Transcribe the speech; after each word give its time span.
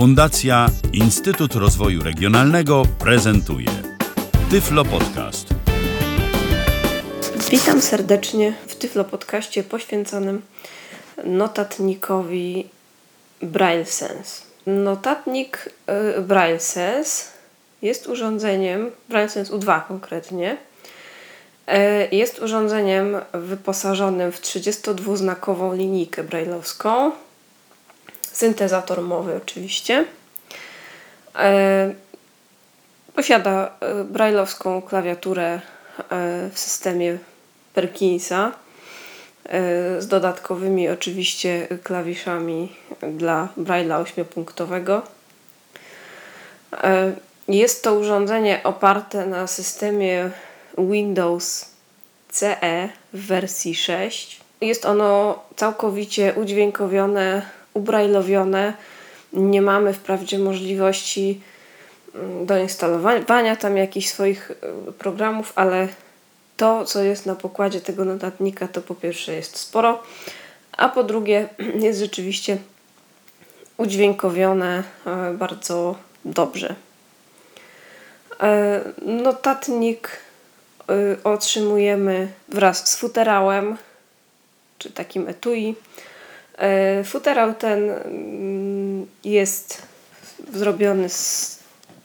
Fundacja 0.00 0.66
Instytut 0.92 1.54
Rozwoju 1.54 2.02
Regionalnego 2.02 2.82
prezentuje 2.98 3.68
Tyflo 4.50 4.84
Podcast. 4.84 5.48
Witam 7.50 7.80
serdecznie 7.80 8.52
w 8.66 8.74
Tyflo 8.74 9.04
Podcaście 9.04 9.62
poświęconym 9.62 10.42
notatnikowi 11.24 12.68
Braille 13.42 13.84
Sense. 13.84 14.42
Notatnik 14.66 15.70
y, 16.18 16.20
Braille 16.20 16.60
Sense 16.60 17.24
jest 17.82 18.06
urządzeniem, 18.06 18.90
Braille 19.08 19.30
Sense 19.30 19.52
U2 19.52 19.86
konkretnie, 19.88 20.56
y, 21.68 22.16
jest 22.16 22.38
urządzeniem 22.38 23.16
wyposażonym 23.32 24.32
w 24.32 24.40
32-znakową 24.40 25.76
linijkę 25.76 26.24
brailleowską, 26.24 27.12
syntezator 28.40 29.02
mowy 29.02 29.36
oczywiście. 29.36 30.04
Y, 31.34 31.94
posiada 33.14 33.70
brailleowską 34.04 34.82
klawiaturę 34.82 35.60
w 36.52 36.58
systemie 36.58 37.18
Perkinsa 37.74 38.52
z 39.98 40.06
dodatkowymi 40.06 40.88
oczywiście 40.88 41.68
klawiszami 41.82 42.76
dla 43.02 43.48
Braille'a 43.58 44.00
ośmiopunktowego. 44.00 45.02
Jest 47.48 47.84
to 47.84 47.94
urządzenie 47.94 48.60
oparte 48.64 49.26
na 49.26 49.46
systemie 49.46 50.30
Windows 50.78 51.70
CE 52.28 52.88
w 53.12 53.26
wersji 53.26 53.74
6. 53.74 54.40
Jest 54.60 54.86
ono 54.86 55.42
całkowicie 55.56 56.34
udźwiękowione, 56.36 57.42
ubrajlowione. 57.74 58.74
Nie 59.32 59.62
mamy 59.62 59.92
wprawdzie 59.92 60.38
możliwości 60.38 61.40
mm, 62.14 62.46
do 62.46 62.58
instalowania 62.58 63.56
tam 63.56 63.76
jakichś 63.76 64.08
swoich 64.08 64.50
y, 64.50 64.92
programów, 64.92 65.52
ale 65.56 65.88
to, 66.56 66.84
co 66.84 67.02
jest 67.02 67.26
na 67.26 67.34
pokładzie 67.34 67.80
tego 67.80 68.04
notatnika, 68.04 68.68
to 68.68 68.80
po 68.80 68.94
pierwsze 68.94 69.34
jest 69.34 69.56
sporo, 69.56 70.02
a 70.72 70.88
po 70.88 71.04
drugie 71.04 71.48
jest 71.86 72.00
rzeczywiście 72.00 72.58
udźwiękowione 73.76 74.82
e, 75.06 75.34
bardzo 75.34 75.96
dobrze. 76.24 76.74
E, 78.40 78.80
notatnik 79.02 80.08
e, 80.08 80.92
otrzymujemy 81.24 82.28
wraz 82.48 82.88
z 82.88 82.96
futerałem, 82.96 83.76
czy 84.78 84.90
takim 84.90 85.28
etui. 85.28 85.74
Futerał 87.04 87.54
ten 87.54 87.90
mm, 87.90 89.06
jest 89.24 89.82
zrobiony 90.52 91.08
z 91.08 91.58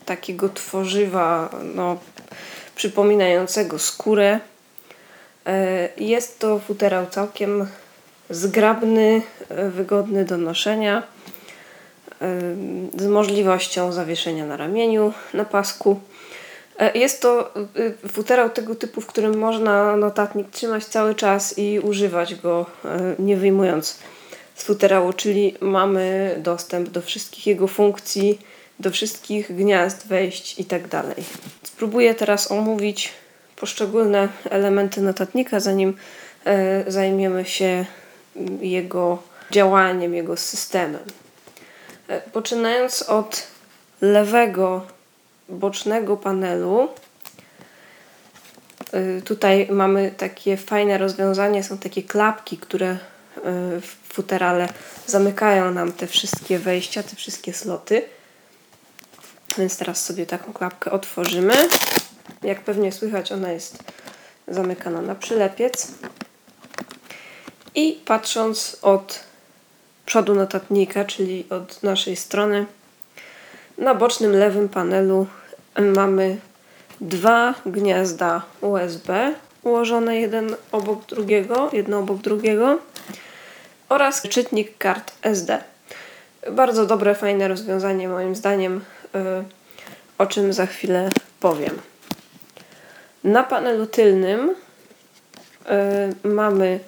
takiego 0.06 0.50
tworzywa 0.50 1.50
no, 1.75 1.97
przypominającego 2.75 3.80
skórę. 3.80 4.39
E, 5.45 5.89
jest 5.97 6.39
to 6.39 6.59
futerał 6.59 7.08
całkiem 7.08 7.67
zgrabny, 8.30 9.22
e, 9.50 9.70
wygodny 9.70 10.25
do 10.25 10.38
noszenia, 10.38 11.03
e, 12.22 12.40
z 12.97 13.08
możliwością 13.08 13.92
zawieszenia 13.92 14.45
na 14.45 14.58
ramieniu, 14.58 15.14
na 15.34 15.45
pasku. 15.45 16.00
Jest 16.94 17.22
to 17.22 17.53
futerał 18.12 18.50
tego 18.50 18.75
typu, 18.75 19.02
w 19.02 19.06
którym 19.06 19.38
można 19.38 19.97
notatnik 19.97 20.50
trzymać 20.50 20.86
cały 20.86 21.16
czas 21.16 21.58
i 21.58 21.80
używać 21.80 22.36
go 22.36 22.66
nie 23.19 23.38
wyjmując 23.38 24.00
z 24.56 24.64
futerału, 24.64 25.14
czyli 25.14 25.56
mamy 25.61 26.36
dostęp 26.38 26.89
do 26.89 27.02
wszystkich 27.02 27.48
jego 27.48 27.67
funkcji, 27.67 28.39
do 28.80 28.92
wszystkich 28.92 29.56
gniazd, 29.56 30.08
wejść 30.08 30.59
i 30.59 30.66
tak. 30.66 30.81
Spróbuję 31.64 32.16
teraz 32.16 32.52
omówić 32.52 33.14
poszczególne 33.56 34.30
elementy 34.50 35.02
notatnika, 35.02 35.59
zanim 35.59 35.97
e, 36.46 36.91
zajmiemy 36.91 37.46
się 37.46 37.85
jego 38.62 39.24
działaniem, 39.52 40.13
jego 40.13 40.38
systemem. 40.38 41.03
E, 42.07 42.22
poczynając 42.22 43.01
od 43.01 43.47
lewego, 44.01 44.85
bocznego 45.50 46.18
panelu, 46.18 46.90
e, 48.91 49.22
tutaj 49.22 49.68
mamy 49.72 50.12
takie 50.18 50.57
fajne 50.57 50.97
rozwiązanie, 50.97 51.63
są 51.63 51.78
takie 51.78 52.03
klapki, 52.03 52.57
które 52.57 52.97
futerale 54.09 54.69
zamykają 55.07 55.72
nam 55.72 55.94
te 55.94 56.07
wszystkie 56.07 56.59
wejścia, 56.59 57.03
te 57.03 57.16
wszystkie 57.16 57.53
sloty. 57.53 58.01
Więc 59.57 59.78
teraz 59.78 60.06
sobie 60.06 60.25
taką 60.25 60.53
klapkę 60.53 60.91
otworzymy. 60.91 61.53
Jak 62.44 62.62
pewnie 62.62 62.91
słychać, 62.91 63.31
ona 63.31 63.51
jest 63.51 63.84
zamykana 64.47 65.01
na 65.01 65.16
przylepiec. 65.16 65.88
I 67.75 68.01
patrząc 68.06 68.78
od 68.81 69.24
przodu 70.06 70.35
notatnika, 70.35 71.06
czyli 71.06 71.45
od 71.50 71.84
naszej 71.84 72.16
strony, 72.16 72.66
na 73.78 73.95
bocznym 73.95 74.31
lewym 74.31 74.69
panelu 74.69 75.28
mamy 75.95 76.38
dwa 77.01 77.53
gniazda 77.66 78.41
USB 78.62 79.34
ułożone 79.63 80.16
jeden 80.16 80.56
obok 80.72 81.06
drugiego, 81.06 81.69
jedno 81.74 82.00
obok 82.00 82.18
drugiego 82.18 82.79
oraz 83.90 84.22
czytnik 84.22 84.78
kart 84.78 85.12
SD. 85.22 85.63
Bardzo 86.51 86.85
dobre, 86.85 87.16
fajne 87.16 87.47
rozwiązanie 87.47 88.07
moim 88.07 88.35
zdaniem 88.35 88.81
Y, 89.16 89.44
o 90.18 90.25
czym 90.25 90.53
za 90.53 90.66
chwilę 90.66 91.09
powiem. 91.40 91.81
Na 93.24 93.44
panelu 93.44 93.88
tylnym 93.88 94.50
y, 94.50 96.28
mamy 96.28 96.79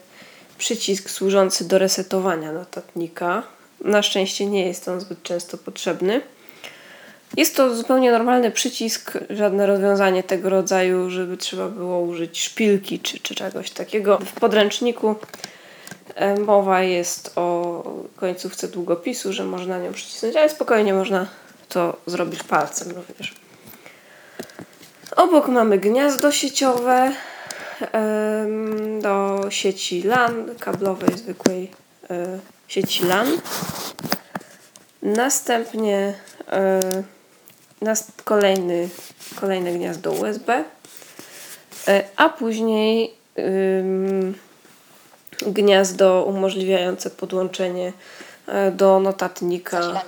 przycisk 0.58 1.10
służący 1.10 1.68
do 1.68 1.78
resetowania 1.78 2.52
notatnika. 2.52 3.44
Na 3.82 4.02
szczęście 4.02 4.46
nie 4.46 4.68
jest 4.68 4.88
on 4.88 5.00
zbyt 5.00 5.24
często 5.24 5.58
potrzebny. 5.58 6.22
Jest 7.38 7.56
to 7.56 7.76
zupełnie 7.76 8.12
normalny 8.12 8.52
przycisk, 8.52 9.18
żadne 9.30 9.66
rozwiązanie 9.66 10.24
tego 10.24 10.50
rodzaju, 10.50 11.10
żeby 11.10 11.38
trzeba 11.38 11.70
było 11.70 12.00
użyć 12.00 12.44
szpilki 12.44 13.00
czy, 13.00 13.20
czy 13.20 13.36
czegoś 13.36 13.72
takiego. 13.72 14.20
W 14.26 14.40
podręczniku 14.40 15.16
mowa 16.46 16.82
jest 16.82 17.32
o 17.36 17.84
końcówce 18.16 18.68
długopisu, 18.68 19.34
że 19.34 19.44
można 19.44 19.78
nią 19.78 19.94
przycisnąć, 19.94 20.36
ale 20.36 20.50
spokojnie 20.50 20.94
można 20.94 21.28
to 21.70 21.98
zrobisz 22.06 22.44
palcem 22.44 22.92
również. 22.92 23.36
Obok 25.16 25.48
mamy 25.48 25.78
gniazdo 25.78 26.32
sieciowe 26.32 27.12
do 29.02 29.46
sieci 29.50 30.04
LAN, 30.04 30.56
kablowej, 30.60 31.18
zwykłej 31.18 31.72
e, 32.10 32.40
sieci 32.68 33.06
LAN. 33.06 33.28
Następnie 35.02 36.14
e, 36.52 36.80
kolejny, 38.24 38.90
kolejne 39.40 39.72
gniazdo 39.72 40.12
USB, 40.12 40.64
e, 41.88 42.04
a 42.16 42.30
później 42.30 43.18
gniazdo 45.42 46.24
umożliwiające 46.24 47.10
podłączenie 47.10 47.94
do 48.72 49.00
notatnika 49.00 50.02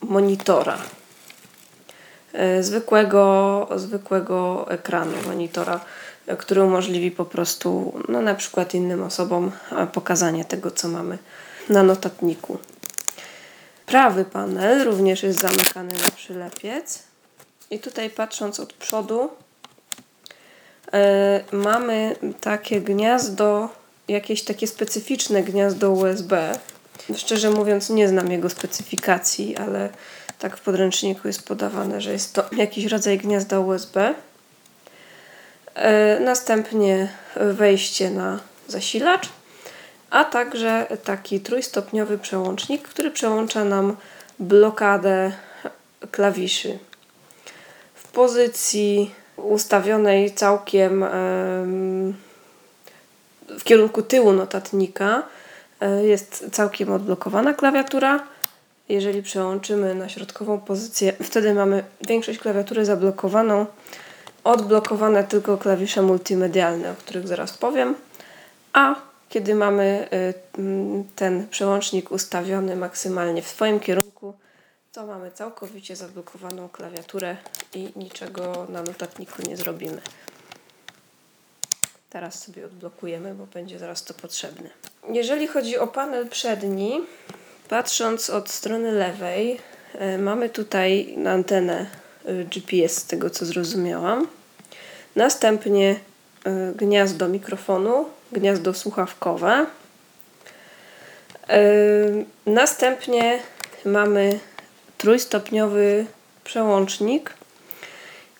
monitora. 0.00 0.78
E, 2.32 2.62
zwykłego, 2.62 3.68
zwykłego 3.76 4.66
ekranu 4.70 5.12
monitora, 5.26 5.80
e, 6.26 6.36
który 6.36 6.62
umożliwi 6.62 7.10
po 7.10 7.24
prostu 7.24 7.92
no, 8.08 8.22
na 8.22 8.34
przykład 8.34 8.74
innym 8.74 9.02
osobom 9.02 9.52
e, 9.72 9.86
pokazanie 9.86 10.44
tego, 10.44 10.70
co 10.70 10.88
mamy 10.88 11.18
na 11.68 11.82
notatniku. 11.82 12.58
Prawy 13.86 14.24
panel 14.24 14.84
również 14.84 15.22
jest 15.22 15.40
zamykany 15.40 15.92
na 15.92 16.10
przylepiec. 16.16 17.02
I 17.70 17.78
tutaj 17.78 18.10
patrząc 18.10 18.60
od 18.60 18.72
przodu 18.72 19.30
mamy 21.52 22.16
takie 22.40 22.80
gniazdo, 22.80 23.68
jakieś 24.10 24.42
takie 24.42 24.66
specyficzne 24.66 25.42
gniazdo 25.42 25.90
USB, 25.90 26.52
Szczerze 27.16 27.50
mówiąc, 27.50 27.90
nie 27.90 28.08
znam 28.08 28.32
jego 28.32 28.50
specyfikacji, 28.50 29.56
ale 29.56 29.88
tak 30.38 30.56
w 30.56 30.60
podręczniku 30.60 31.28
jest 31.28 31.48
podawane, 31.48 32.00
że 32.00 32.12
jest 32.12 32.32
to 32.32 32.44
jakiś 32.52 32.84
rodzaj 32.84 33.18
gniazda 33.18 33.60
USB. 33.60 34.14
E, 35.74 36.20
następnie 36.20 37.08
wejście 37.36 38.10
na 38.10 38.40
zasilacz, 38.68 39.28
a 40.10 40.24
także 40.24 40.86
taki 41.04 41.40
trójstopniowy 41.40 42.18
przełącznik, 42.18 42.88
który 42.88 43.10
przełącza 43.10 43.64
nam 43.64 43.96
blokadę 44.38 45.32
klawiszy. 46.10 46.78
W 47.94 48.08
pozycji 48.08 49.14
ustawionej 49.36 50.34
całkiem 50.34 51.04
w 53.58 53.64
kierunku 53.64 54.02
tyłu 54.02 54.32
notatnika 54.32 55.22
E, 55.80 56.04
jest 56.04 56.46
całkiem 56.52 56.92
odblokowana 56.92 57.54
klawiatura. 57.54 58.26
jeżeli 58.88 59.22
przełączymy 59.22 59.94
na 59.94 60.08
środkową 60.08 60.60
pozycję, 60.60 61.12
wtedy 61.22 61.54
mamy 61.54 61.84
większość 62.08 62.38
klawiatury 62.38 62.84
zablokowaną, 62.84 63.66
odblokowane 64.44 65.24
tylko 65.24 65.58
klawisze 65.58 66.02
multimedialne, 66.02 66.92
o 66.92 66.94
których 66.94 67.28
zaraz 67.28 67.58
powiem, 67.58 67.94
a 68.72 68.94
kiedy 69.28 69.54
mamy 69.54 70.08
y, 70.12 70.34
ten 71.16 71.48
przełącznik 71.48 72.12
ustawiony 72.12 72.76
maksymalnie 72.76 73.42
w 73.42 73.48
swoim 73.48 73.80
kierunku, 73.80 74.34
to 74.92 75.06
mamy 75.06 75.30
całkowicie 75.30 75.96
zablokowaną 75.96 76.68
klawiaturę 76.68 77.36
i 77.74 77.88
niczego 77.96 78.66
na 78.68 78.82
notatniku 78.82 79.42
nie 79.48 79.56
zrobimy. 79.56 80.00
Teraz 82.10 82.42
sobie 82.44 82.66
odblokujemy, 82.66 83.34
bo 83.34 83.46
będzie 83.46 83.78
zaraz 83.78 84.04
to 84.04 84.14
potrzebne. 84.14 84.70
Jeżeli 85.08 85.46
chodzi 85.46 85.78
o 85.78 85.86
panel 85.86 86.28
przedni, 86.28 87.00
patrząc 87.68 88.30
od 88.30 88.50
strony 88.50 88.92
lewej, 88.92 89.60
y, 90.14 90.18
mamy 90.18 90.48
tutaj 90.48 91.16
antenę 91.26 91.86
y, 92.28 92.44
GPS, 92.44 92.96
z 92.96 93.06
tego 93.06 93.30
co 93.30 93.46
zrozumiałam. 93.46 94.26
Następnie 95.16 95.96
y, 96.46 96.74
gniazdo 96.76 97.28
mikrofonu, 97.28 98.08
gniazdo 98.32 98.74
słuchawkowe. 98.74 99.66
Następnie 102.46 103.38
mamy 103.84 104.40
trójstopniowy 104.98 106.06
przełącznik, 106.44 107.34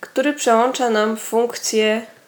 który 0.00 0.32
przełącza 0.32 0.90
nam 0.90 1.17
funkcje 1.17 2.02
y, 2.17 2.19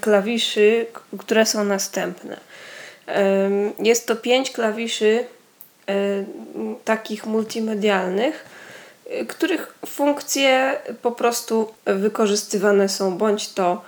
klawiszy, 0.00 0.86
które 1.18 1.46
są 1.46 1.64
następne. 1.64 2.40
Jest 3.78 4.06
to 4.06 4.16
pięć 4.16 4.50
klawiszy 4.50 5.26
y, 5.90 6.24
takich 6.84 7.26
multimedialnych, 7.26 8.44
y, 9.06 9.26
których 9.26 9.74
funkcje 9.86 10.78
po 11.02 11.12
prostu 11.12 11.74
wykorzystywane 11.84 12.88
są 12.88 13.18
bądź 13.18 13.52
to 13.52 13.82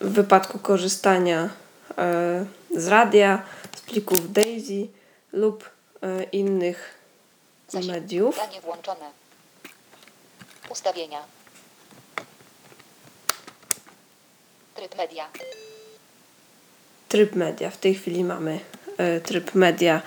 w 0.00 0.12
wypadku 0.12 0.58
korzystania 0.58 1.48
z 2.76 2.88
radia, 2.88 3.42
z 3.76 3.80
plików 3.80 4.32
DAISY 4.32 4.86
lub 5.32 5.70
innych 6.32 6.94
Zasięg. 7.68 7.94
mediów. 7.94 8.40
Ustawienia. 10.70 11.39
Tryb 14.80 14.96
media. 14.96 15.28
Tryb 17.08 17.34
media. 17.34 17.70
W 17.70 17.76
tej 17.76 17.94
chwili 17.94 18.24
mamy 18.24 18.60
e, 18.98 19.20
tryb 19.20 19.54
media. 19.54 20.02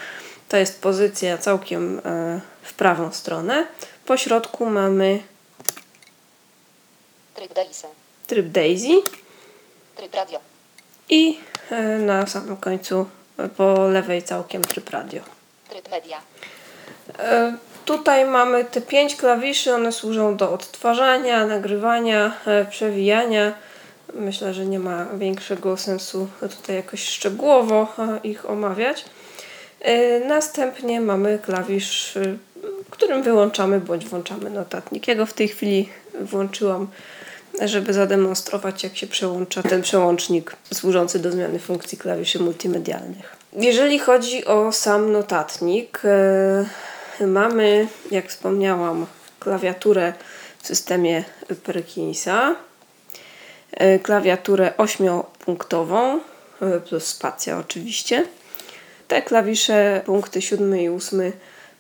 To 0.50 0.58
jest 0.58 0.82
pozycja 0.82 1.38
całkiem 1.38 2.02
e, 2.06 2.42
w 2.62 2.74
prawą 2.74 3.12
stronę. 3.12 3.68
Po 4.06 4.18
środku 4.18 4.66
mamy 4.66 5.24
Tryb 7.36 7.54
Daisy. 7.54 7.88
tryb 8.28 8.48
Daisy 8.48 8.94
Tryb 9.96 10.16
radio. 10.16 10.40
i 11.10 11.40
e, 11.70 11.82
na 11.84 12.28
samym 12.28 12.58
końcu 12.58 13.06
po 13.58 13.88
lewej 13.88 14.24
całkiem 14.24 14.62
tryb 14.62 14.90
radio. 14.90 15.22
Tryb 15.70 15.92
media. 15.92 16.22
Tutaj 17.86 18.26
mamy 18.26 18.66
te 18.66 18.82
pięć 18.82 19.16
klawiszy, 19.16 19.74
one 19.74 19.92
służą 19.92 20.38
do 20.38 20.52
odtwarzania, 20.52 21.46
nagrywania, 21.46 22.38
przewijania. 22.70 23.54
Myślę, 24.16 24.54
że 24.54 24.66
nie 24.66 24.80
ma 24.80 25.06
większego 25.18 25.78
sensu 25.78 26.28
tutaj 26.40 26.76
jakoś 26.76 27.04
szczegółowo 27.08 27.88
e, 28.00 28.20
ich 28.24 28.50
omawiać. 28.50 29.06
E, 29.82 30.20
Następnie 30.20 31.02
mamy 31.02 31.40
klawisz, 31.46 32.18
e, 32.18 32.38
którym 32.90 33.24
wyłączamy 33.24 33.80
bądź 33.80 34.06
włączamy 34.06 34.50
notatnik. 34.50 35.08
Ja 35.08 35.16
go 35.16 35.26
w 35.26 35.34
tej 35.34 35.48
chwili 35.48 35.90
włączyłam, 36.22 36.88
żeby 37.62 37.94
zademonstrować, 37.94 38.84
jak 38.84 38.98
się 38.98 39.08
przełącza 39.08 39.64
ten 39.64 39.82
przełącznik 39.82 40.56
służący 40.74 41.20
do 41.20 41.32
zmiany 41.32 41.60
funkcji 41.60 41.98
klawiszy 41.98 42.40
multimedialnych. 42.40 43.38
Jeżeli 43.54 44.00
chodzi 44.00 44.46
o 44.46 44.72
sam 44.72 45.12
notatnik, 45.12 46.02
mamy, 47.28 47.88
jak 48.12 48.30
wspomniałam, 48.30 49.06
klawiaturę 49.40 50.14
w 50.62 50.68
systemie 50.68 51.24
Perkinsa, 51.64 52.56
klawiaturę 54.04 54.78
ośmiopunktową 54.78 56.20
e, 56.62 56.80
plus 56.80 57.06
spacja 57.06 57.58
oczywiście. 57.58 58.26
Te 59.08 59.22
klawisze, 59.22 60.02
punkty 60.06 60.42
7 60.42 60.80
i 60.80 60.90
8, 60.90 61.32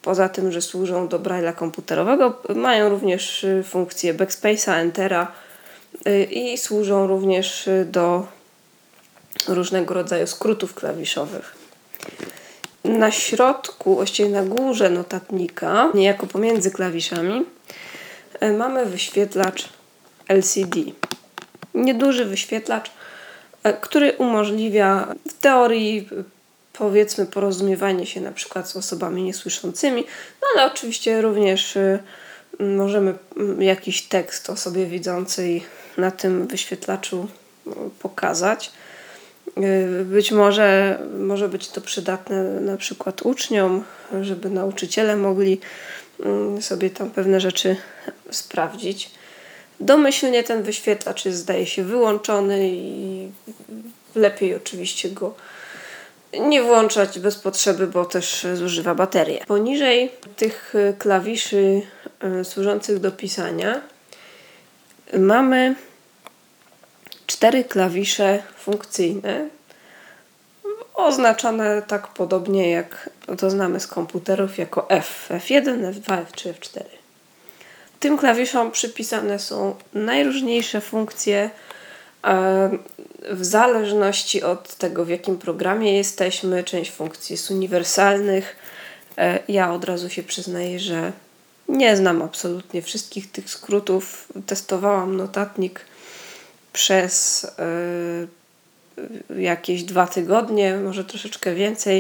poza 0.01 0.29
tym, 0.29 0.51
że 0.51 0.61
służą 0.61 1.07
do 1.07 1.19
braille'a 1.19 1.53
komputerowego, 1.53 2.41
mają 2.55 2.89
również 2.89 3.43
e, 3.43 3.63
funkcję 3.63 4.13
backspace'a, 4.13 4.73
entera 4.73 5.31
e, 6.05 6.23
i 6.23 6.57
służą 6.57 7.07
również 7.07 7.67
e, 7.67 7.85
do 7.85 8.27
różnego 9.47 9.93
rodzaju 9.93 10.27
skrótów 10.27 10.73
klawiszowych. 10.73 11.55
Na 12.83 13.11
środku, 13.11 13.95
właściwie 13.95 14.29
na 14.29 14.43
górze 14.43 14.89
notatnika, 14.89 15.91
niejako 15.93 16.27
pomiędzy 16.27 16.71
klawiszami, 16.71 17.45
e, 18.39 18.51
mamy 18.51 18.85
wyświetlacz 18.85 19.69
LCD. 20.27 20.79
Nieduży 21.73 22.25
wyświetlacz, 22.25 22.91
e, 23.63 23.73
który 23.73 24.11
umożliwia 24.11 25.15
w 25.29 25.33
teorii 25.33 26.09
powiedzmy 26.73 27.25
porozumiewanie 27.25 28.05
się 28.05 28.21
na 28.21 28.31
przykład 28.31 28.69
z 28.69 28.75
osobami 28.75 29.23
niesłyszącymi, 29.23 30.03
no 30.41 30.47
ale 30.55 30.71
oczywiście 30.71 31.21
również 31.21 31.77
e, 31.77 31.99
możemy 32.59 33.13
mm, 33.37 33.61
jakiś 33.61 34.01
tekst 34.01 34.49
osobie 34.49 34.85
widzącej 34.85 35.63
na 35.97 36.11
tym 36.11 36.47
wyświetlaczu 36.47 37.27
e, 37.67 37.71
pokazać. 37.99 38.71
Y, 39.57 40.05
Być 40.05 40.31
może 40.31 40.99
może 41.19 41.49
być 41.49 41.69
to 41.69 41.81
przydatne 41.81 42.43
na 42.43 42.77
przykład 42.77 43.21
uczniom, 43.21 43.83
żeby 44.21 44.49
nauczyciele 44.49 45.15
mogli 45.15 45.59
mm, 46.19 46.61
sobie 46.61 46.89
tam 46.89 47.09
pewne 47.09 47.39
rzeczy 47.39 47.75
sprawdzić. 48.31 49.11
Domyślnie 49.79 50.43
ten 50.43 50.63
wyświetlacz 50.63 51.25
jest, 51.25 51.37
zdaje 51.37 51.65
się, 51.65 51.83
wyłączony 51.83 52.69
i 52.69 53.27
lepiej 54.15 54.55
oczywiście 54.55 55.09
go 55.09 55.35
nie 56.39 56.61
włączać 56.61 57.19
bez 57.19 57.35
potrzeby, 57.35 57.87
bo 57.87 58.05
też 58.05 58.47
zużywa 58.53 58.95
baterię. 58.95 59.45
Poniżej 59.47 60.11
tych 60.35 60.75
y, 60.75 60.95
klawiszy 60.99 61.81
y, 62.41 62.45
służących 62.45 62.99
do 62.99 63.11
pisania 63.11 63.81
mamy 65.17 65.75
cztery 67.27 67.63
klawisze 67.63 68.43
funkcyjne, 68.57 69.49
oznaczone 70.93 71.81
tak 71.81 72.07
podobnie 72.07 72.71
jak 72.71 73.09
to 73.37 73.49
znamy 73.49 73.79
z 73.79 73.87
komputerów 73.87 74.57
jako 74.57 74.89
F, 74.89 75.29
F1, 75.29 75.93
F2, 75.93 76.25
F3, 76.25 76.53
F4. 76.53 77.02
Tym 78.03 78.17
klawiszom 78.17 78.71
przypisane 78.71 79.39
są 79.39 79.75
najróżniejsze 79.93 80.81
funkcje 80.81 81.49
e, 82.23 82.69
w 83.31 83.45
zależności 83.45 84.43
od 84.43 84.75
tego, 84.75 85.05
w 85.05 85.09
jakim 85.09 85.37
programie 85.37 85.97
jesteśmy. 85.97 86.63
Część 86.63 86.91
funkcji 86.91 87.33
jest 87.33 87.51
uniwersalnych. 87.51 88.55
E, 89.17 89.39
Ja 89.47 89.73
od 89.73 89.85
razu 89.85 90.09
się 90.09 90.23
przyznaję, 90.23 90.79
że 90.79 91.11
nie 91.67 91.97
znam 91.97 92.21
absolutnie 92.21 92.81
wszystkich 92.81 93.31
tych 93.31 93.49
skrótów. 93.49 94.27
Testowałam 94.45 95.17
notatnik 95.17 95.85
przez 96.73 97.43
y, 99.29 99.41
jakieś 99.41 99.83
dwa 99.83 100.07
tygodnie, 100.07 100.77
może 100.77 101.05
troszeczkę 101.05 101.55
więcej. 101.55 101.99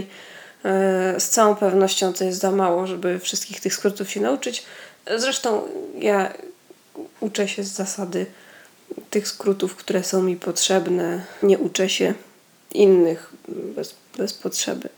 Y, 1.17 1.19
z 1.19 1.29
całą 1.29 1.55
pewnością 1.55 2.13
to 2.13 2.23
jest 2.23 2.39
za 2.39 2.51
mało, 2.51 2.87
żeby 2.87 3.19
wszystkich 3.19 3.59
tych 3.59 3.73
skrótów 3.73 4.09
się 4.09 4.21
nauczyć. 4.21 4.63
Zresztą 5.17 5.61
ja 5.99 6.33
uczę 7.19 7.47
się 7.47 7.63
z 7.63 7.71
zasady 7.71 8.25
tych 9.09 9.27
skrótów, 9.27 9.75
które 9.75 10.03
są 10.03 10.23
mi 10.23 10.35
potrzebne. 10.35 11.25
Nie 11.43 11.57
uczę 11.57 11.89
się 11.89 12.13
innych 12.73 13.33
bez, 13.47 13.95
bez 14.17 14.33
potrzeby. 14.33 14.89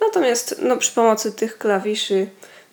Natomiast 0.00 0.56
no, 0.62 0.76
przy 0.76 0.92
pomocy 0.92 1.32
tych 1.32 1.58
klawiszy 1.58 2.26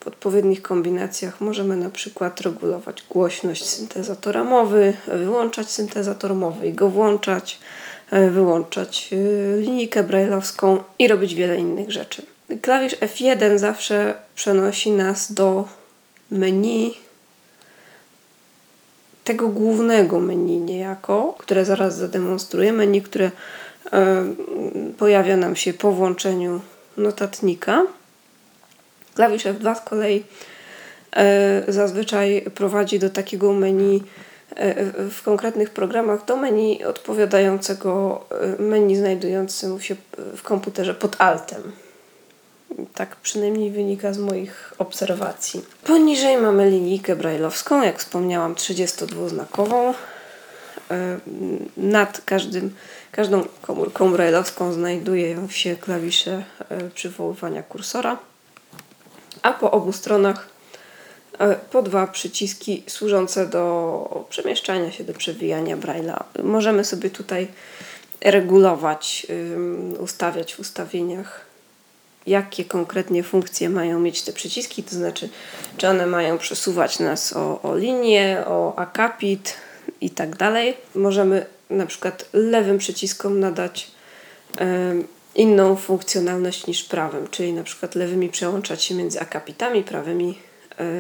w 0.03 0.07
odpowiednich 0.07 0.61
kombinacjach 0.61 1.41
możemy 1.41 1.75
na 1.75 1.89
przykład 1.89 2.41
regulować 2.41 3.03
głośność 3.09 3.65
syntezatora 3.65 4.43
mowy, 4.43 4.93
wyłączać 5.07 5.71
syntezator 5.71 6.35
mowy 6.35 6.67
i 6.67 6.73
go 6.73 6.89
włączać, 6.89 7.59
wyłączać 8.31 9.09
e, 9.13 9.57
linijkę 9.57 10.03
brailleowską 10.03 10.83
i 10.99 11.07
robić 11.07 11.35
wiele 11.35 11.57
innych 11.57 11.91
rzeczy. 11.91 12.21
Klawisz 12.61 12.95
F1 12.95 13.57
zawsze 13.57 14.13
przenosi 14.35 14.91
nas 14.91 15.31
do 15.31 15.67
menu 16.31 16.93
tego 19.23 19.47
głównego 19.47 20.19
menu 20.19 20.57
niejako, 20.57 21.35
które 21.37 21.65
zaraz 21.65 21.97
zademonstruję, 21.97 22.73
menu, 22.73 23.01
które 23.01 23.31
e, 23.93 24.25
pojawia 24.97 25.37
nam 25.37 25.55
się 25.55 25.73
po 25.73 25.91
włączeniu 25.91 26.61
notatnika. 26.97 27.83
Klawisz 29.15 29.45
F2 29.45 29.75
z 29.75 29.81
kolei 29.81 30.23
e, 31.15 31.63
zazwyczaj 31.67 32.41
prowadzi 32.55 32.99
do 32.99 33.09
takiego 33.09 33.53
menu 33.53 34.03
e, 34.55 34.85
w 35.09 35.21
konkretnych 35.23 35.69
programach 35.69 36.25
do 36.25 36.37
menu 36.37 36.83
odpowiadającego 36.85 38.25
menu 38.59 38.95
znajdującemu 38.95 39.79
się 39.79 39.95
w 40.37 40.41
komputerze 40.41 40.93
pod 40.93 41.21
altem. 41.21 41.61
Tak 42.95 43.15
przynajmniej 43.15 43.71
wynika 43.71 44.13
z 44.13 44.17
moich 44.17 44.73
obserwacji. 44.77 45.65
Poniżej 45.83 46.37
mamy 46.37 46.69
linijkę 46.69 47.15
brajlowską, 47.15 47.83
jak 47.83 47.99
wspomniałam, 47.99 48.55
32-znakową. 48.55 49.93
Nad 51.77 52.21
każdym, 52.25 52.75
każdą 53.11 53.43
komórką 53.61 54.11
brajlowską 54.11 54.73
znajdują 54.73 55.49
się 55.49 55.75
klawisze 55.75 56.43
przywoływania 56.95 57.63
kursora, 57.63 58.17
a 59.41 59.53
po 59.53 59.71
obu 59.71 59.91
stronach 59.93 60.49
po 61.71 61.81
dwa 61.81 62.07
przyciski 62.07 62.83
służące 62.87 63.47
do 63.47 64.25
przemieszczania 64.29 64.91
się, 64.91 65.03
do 65.03 65.13
przewijania 65.13 65.77
braille'a. 65.77 66.23
Możemy 66.43 66.83
sobie 66.83 67.09
tutaj 67.09 67.47
regulować, 68.21 69.27
ustawiać 69.99 70.55
w 70.55 70.59
ustawieniach, 70.59 71.50
jakie 72.27 72.65
konkretnie 72.65 73.23
funkcje 73.23 73.69
mają 73.69 73.99
mieć 73.99 74.21
te 74.21 74.33
przyciski, 74.33 74.83
to 74.83 74.95
znaczy, 74.95 75.29
czy 75.77 75.87
one 75.87 76.05
mają 76.05 76.37
przesuwać 76.37 76.99
nas 76.99 77.33
o, 77.33 77.61
o 77.61 77.75
linię, 77.75 78.43
o 78.47 78.75
akapit 78.75 79.55
i 80.01 80.09
tak 80.09 80.35
dalej. 80.35 80.77
Możemy 80.95 81.45
na 81.69 81.85
przykład 81.85 82.25
lewym 82.33 82.77
przyciskom 82.77 83.39
nadać 83.39 83.91
inną 85.35 85.75
funkcjonalność 85.75 86.67
niż 86.67 86.83
prawym, 86.83 87.27
czyli 87.27 87.53
na 87.53 87.63
przykład 87.63 87.95
lewymi 87.95 88.29
przełączać 88.29 88.83
się 88.83 88.95
między 88.95 89.19
akapitami, 89.19 89.83
prawymi 89.83 90.37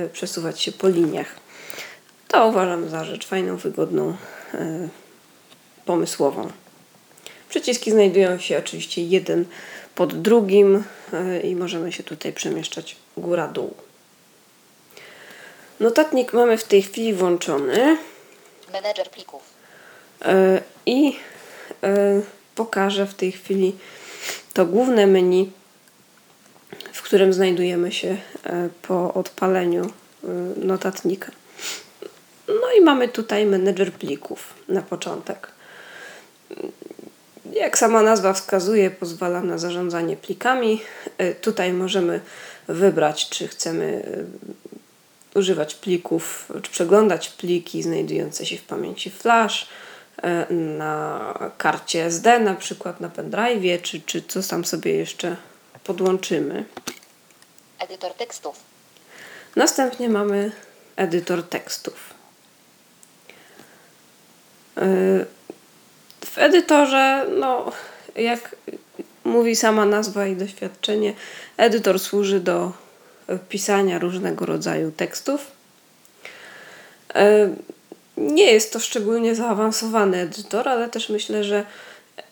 y, 0.05 0.09
przesuwać 0.09 0.61
się 0.61 0.71
po 0.71 0.87
liniach. 0.89 1.35
To 2.27 2.47
uważam 2.47 2.89
za 2.89 3.05
rzecz 3.05 3.27
fajną, 3.27 3.57
wygodną, 3.57 4.09
y, 4.53 4.89
pomysłową. 5.85 6.51
Przyciski 7.49 7.91
znajdują 7.91 8.37
się 8.37 8.57
oczywiście 8.57 9.03
jeden 9.03 9.45
pod 9.95 10.21
drugim 10.21 10.83
y, 11.13 11.41
i 11.41 11.55
możemy 11.55 11.91
się 11.91 12.03
tutaj 12.03 12.33
przemieszczać 12.33 12.95
góra-dół. 13.17 13.73
Notatnik 15.79 16.33
mamy 16.33 16.57
w 16.57 16.63
tej 16.63 16.81
chwili 16.81 17.13
włączony. 17.13 17.97
Menedżer 18.73 19.09
plików. 19.09 19.41
I 20.85 21.19
pokażę 22.55 23.07
w 23.07 23.13
tej 23.13 23.31
chwili 23.31 23.75
to 24.53 24.65
główne 24.65 25.07
menu, 25.07 25.51
w 26.93 27.01
którym 27.01 27.33
znajdujemy 27.33 27.91
się 27.91 28.17
po 28.81 29.13
odpaleniu 29.13 29.91
notatnika. 30.55 31.31
No 32.47 32.71
i 32.77 32.81
mamy 32.81 33.07
tutaj 33.07 33.45
menedżer 33.45 33.93
plików 33.93 34.53
na 34.67 34.81
początek. 34.81 35.51
Jak 37.51 37.77
sama 37.77 38.01
nazwa 38.01 38.33
wskazuje, 38.33 38.91
pozwala 38.91 39.41
na 39.41 39.57
zarządzanie 39.57 40.17
plikami. 40.17 40.81
E, 41.17 41.35
tutaj 41.35 41.73
możemy 41.73 42.19
wybrać, 42.67 43.29
czy 43.29 43.47
chcemy 43.47 44.03
używać 45.35 45.75
plików, 45.75 46.51
czy 46.61 46.71
przeglądać 46.71 47.29
pliki 47.29 47.83
znajdujące 47.83 48.45
się 48.45 48.57
w 48.57 48.63
pamięci 48.63 49.09
flash, 49.09 49.67
E, 50.21 50.53
na 50.53 51.33
karcie 51.57 52.05
SD, 52.05 52.39
na 52.39 52.55
przykład 52.55 52.99
na 52.99 53.09
pendrive, 53.09 53.81
czy, 53.81 54.01
czy 54.01 54.21
co 54.21 54.43
tam 54.43 54.65
sobie 54.65 54.93
jeszcze 54.93 55.35
podłączymy. 55.83 56.65
Edytor 57.79 58.13
tekstów. 58.13 58.55
Następnie 59.55 60.09
mamy 60.09 60.51
edytor 60.95 61.43
tekstów. 61.43 62.13
E, 64.77 64.81
w 66.31 66.37
edytorze, 66.37 67.25
no, 67.39 67.71
jak 68.15 68.55
mówi 69.23 69.55
sama 69.55 69.85
nazwa 69.85 70.27
i 70.27 70.35
doświadczenie, 70.35 71.13
edytor 71.57 71.99
służy 71.99 72.39
do 72.39 72.71
pisania 73.49 73.99
różnego 73.99 74.45
rodzaju 74.45 74.91
tekstów. 74.91 75.51
E, 77.15 77.49
nie 78.17 78.51
jest 78.51 78.73
to 78.73 78.79
szczególnie 78.79 79.35
zaawansowany 79.35 80.17
edytor, 80.17 80.69
ale 80.69 80.89
też 80.89 81.09
myślę, 81.09 81.43
że 81.43 81.65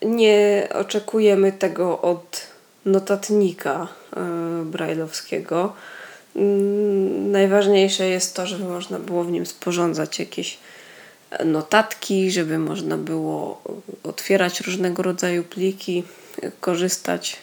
nie 0.01 0.68
oczekujemy 0.74 1.51
tego 1.51 2.01
od 2.01 2.48
notatnika 2.86 3.88
yy, 4.15 4.65
brajlowskiego. 4.65 5.74
Mm, 6.36 7.32
najważniejsze 7.32 8.08
jest 8.08 8.36
to, 8.36 8.48
żeby 8.48 8.63
można 8.63 9.00
było 9.00 9.24
w 9.24 9.32
nim 9.32 9.46
sporządzać 9.46 10.20
jakieś 10.20 10.58
notatki, 11.46 12.32
żeby 12.32 12.58
można 12.58 12.98
było 12.98 13.62
otwierać 14.04 14.62
różnego 14.62 15.04
rodzaju 15.04 15.44
pliki, 15.44 16.04
korzystać 16.62 17.38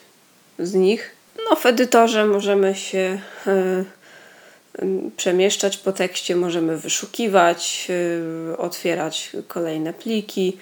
z 0.59 0.75
nich. 0.75 1.11
No, 1.51 1.57
w 1.57 1.67
edytorze 1.67 2.27
możemy 2.27 2.75
się 2.75 3.21
yy, 3.47 3.85
przemieszczać 5.17 5.77
po 5.77 5.93
tekście, 5.93 6.37
możemy 6.37 6.77
wyszukiwać, 6.77 7.87
y, 8.51 8.57
otwierać 8.57 9.33
kolejne 9.49 9.93
pliki, 9.93 10.57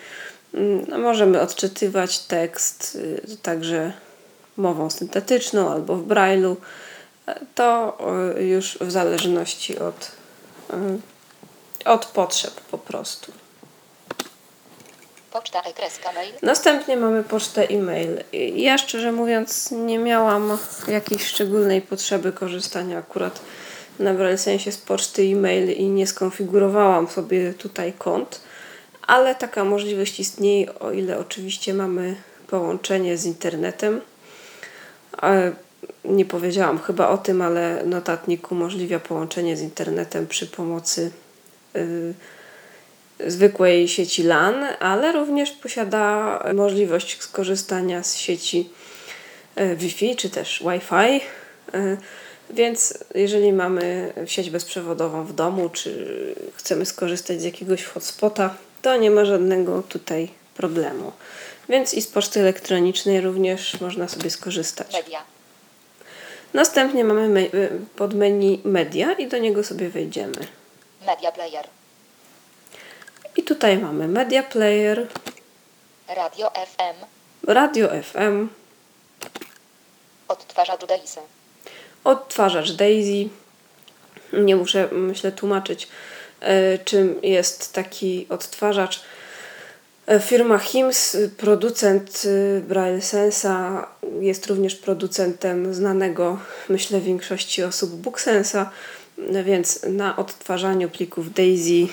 mm, 0.54 1.02
możemy 1.02 1.40
odczytywać 1.40 2.18
tekst 2.18 2.98
y, 3.32 3.36
także 3.42 3.92
mową 4.56 4.90
syntetyczną 4.90 5.70
albo 5.72 5.96
w 5.96 6.06
braille'u. 6.06 6.56
To 7.54 7.98
już 8.40 8.78
w 8.80 8.90
zależności 8.90 9.78
od, 9.78 10.12
od 11.84 12.06
potrzeb 12.06 12.60
po 12.60 12.78
prostu. 12.78 13.32
Poczta 15.32 15.62
e 15.62 16.14
mail. 16.14 16.32
Następnie 16.42 16.96
mamy 16.96 17.24
pocztę 17.24 17.68
e-mail. 17.68 18.24
Ja 18.54 18.78
szczerze 18.78 19.12
mówiąc 19.12 19.70
nie 19.70 19.98
miałam 19.98 20.58
jakiejś 20.88 21.26
szczególnej 21.26 21.82
potrzeby 21.82 22.32
korzystania 22.32 22.98
akurat 22.98 23.40
na 23.98 24.36
sensie 24.36 24.72
z 24.72 24.78
poczty 24.78 25.22
e-mail 25.22 25.72
i 25.72 25.84
nie 25.84 26.06
skonfigurowałam 26.06 27.08
sobie 27.08 27.54
tutaj 27.54 27.92
kont, 27.98 28.40
ale 29.06 29.34
taka 29.34 29.64
możliwość 29.64 30.20
istnieje, 30.20 30.78
o 30.78 30.92
ile 30.92 31.18
oczywiście 31.18 31.74
mamy 31.74 32.16
połączenie 32.46 33.16
z 33.16 33.24
internetem. 33.24 34.00
Nie 36.04 36.24
powiedziałam 36.24 36.78
chyba 36.78 37.08
o 37.08 37.18
tym, 37.18 37.42
ale 37.42 37.82
notatnik 37.84 38.52
umożliwia 38.52 39.00
połączenie 39.00 39.56
z 39.56 39.60
internetem 39.60 40.26
przy 40.26 40.46
pomocy 40.46 41.10
zwykłej 43.26 43.88
sieci 43.88 44.22
LAN, 44.22 44.64
ale 44.80 45.12
również 45.12 45.50
posiada 45.50 46.38
możliwość 46.54 47.22
skorzystania 47.22 48.02
z 48.02 48.16
sieci 48.16 48.70
y, 49.60 49.76
Wi-Fi 49.76 50.16
czy 50.16 50.30
też 50.30 50.62
Wi-Fi. 50.62 51.20
Y, 51.74 51.96
więc 52.50 52.94
jeżeli 53.14 53.52
mamy 53.52 54.12
sieć 54.26 54.50
bezprzewodową 54.50 55.24
w 55.24 55.32
domu, 55.32 55.68
czy 55.68 56.34
chcemy 56.54 56.86
skorzystać 56.86 57.40
z 57.40 57.44
jakiegoś 57.44 57.84
hotspota, 57.84 58.54
to 58.82 58.96
nie 58.96 59.10
ma 59.10 59.24
żadnego 59.24 59.82
tutaj 59.82 60.28
problemu. 60.56 61.12
Więc 61.68 61.94
i 61.94 62.02
z 62.02 62.06
poczty 62.06 62.40
elektronicznej 62.40 63.20
również 63.20 63.80
można 63.80 64.08
sobie 64.08 64.30
skorzystać. 64.30 64.92
Media. 64.92 65.22
Następnie 66.54 67.04
mamy 67.04 67.50
y, 67.54 67.70
pod 67.96 68.14
menu 68.14 68.60
media 68.64 69.12
i 69.12 69.28
do 69.28 69.38
niego 69.38 69.64
sobie 69.64 69.88
wejdziemy. 69.88 70.46
Media 71.06 71.32
player. 71.32 71.68
I 73.36 73.42
tutaj 73.42 73.78
mamy 73.78 74.08
media 74.08 74.42
player. 74.42 75.06
Radio 76.08 76.50
FM. 76.50 77.04
Radio 77.48 77.88
FM. 77.88 78.48
Odtwarzacz 80.28 80.86
Daisy 80.86 81.20
odtwarzacz 82.04 82.72
Daisy. 82.72 83.28
Nie 84.32 84.56
muszę, 84.56 84.88
myślę, 84.92 85.32
tłumaczyć, 85.32 85.88
e, 86.40 86.78
czym 86.78 87.22
jest 87.22 87.72
taki 87.72 88.26
odtwarzacz. 88.28 89.02
E, 90.06 90.20
firma 90.20 90.58
HIMS, 90.58 91.16
producent 91.36 92.22
e, 92.24 92.60
Braille 92.60 93.02
Sensa, 93.02 93.86
jest 94.20 94.46
również 94.46 94.74
producentem 94.74 95.74
znanego, 95.74 96.38
myślę, 96.68 97.00
większości 97.00 97.62
osób 97.62 97.90
Booksensa, 97.90 98.70
więc 99.44 99.82
na 99.82 100.16
odtwarzaniu 100.16 100.90
plików 100.90 101.32
Daisy 101.32 101.86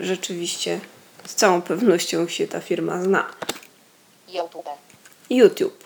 rzeczywiście 0.00 0.80
z 1.24 1.34
całą 1.34 1.62
pewnością 1.62 2.28
się 2.28 2.48
ta 2.48 2.60
firma 2.60 3.02
zna. 3.02 3.26
YouTube. 4.34 4.66
YouTube. 5.30 5.84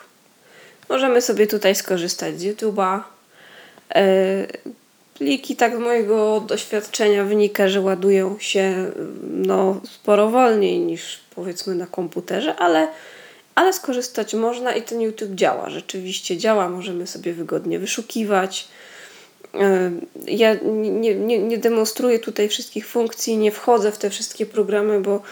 Możemy 0.89 1.23
sobie 1.23 1.47
tutaj 1.47 1.75
skorzystać 1.75 2.41
z 2.41 2.45
YouTube'a, 2.45 3.01
E, 3.95 4.47
pliki, 5.15 5.57
tak 5.57 5.77
z 5.77 5.79
mojego 5.79 6.41
doświadczenia 6.41 7.25
wynika, 7.25 7.69
że 7.69 7.81
ładują 7.81 8.39
się 8.39 8.91
no, 9.23 9.81
sporo 9.85 10.31
wolniej 10.31 10.81
niż 10.81 11.21
powiedzmy 11.35 11.75
na 11.75 11.87
komputerze, 11.87 12.57
ale, 12.57 12.89
ale 13.55 13.73
skorzystać 13.73 14.35
można 14.35 14.75
i 14.75 14.83
ten 14.83 15.01
YouTube 15.01 15.35
działa. 15.35 15.71
Rzeczywiście 15.71 16.37
działa, 16.37 16.69
możemy 16.69 17.07
sobie 17.07 17.33
wygodnie 17.33 17.79
wyszukiwać. 17.79 18.69
Ja 20.27 20.55
nie, 20.75 21.15
nie, 21.15 21.39
nie 21.39 21.59
demonstruję 21.59 22.19
tutaj 22.19 22.49
wszystkich 22.49 22.87
funkcji, 22.87 23.37
nie 23.37 23.53
wchodzę 23.53 23.93
w 23.93 23.99
te 23.99 24.11
wszystkie 24.11 24.47
programy, 24.47 25.01
bo 25.01 25.23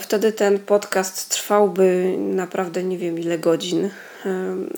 wtedy 0.00 0.32
ten 0.32 0.58
podcast 0.58 1.28
trwałby 1.28 2.14
naprawdę 2.18 2.84
nie 2.84 2.98
wiem 2.98 3.18
ile 3.18 3.38
godzin. 3.38 3.90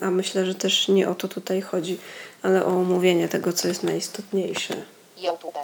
A 0.01 0.11
myślę, 0.11 0.45
że 0.45 0.55
też 0.55 0.87
nie 0.87 1.09
o 1.09 1.15
to 1.15 1.27
tutaj 1.27 1.61
chodzi, 1.61 1.97
ale 2.41 2.65
o 2.65 2.67
omówienie 2.67 3.27
tego, 3.27 3.53
co 3.53 3.67
jest 3.67 3.83
najistotniejsze. 3.83 4.75
YouTube. 5.17 5.57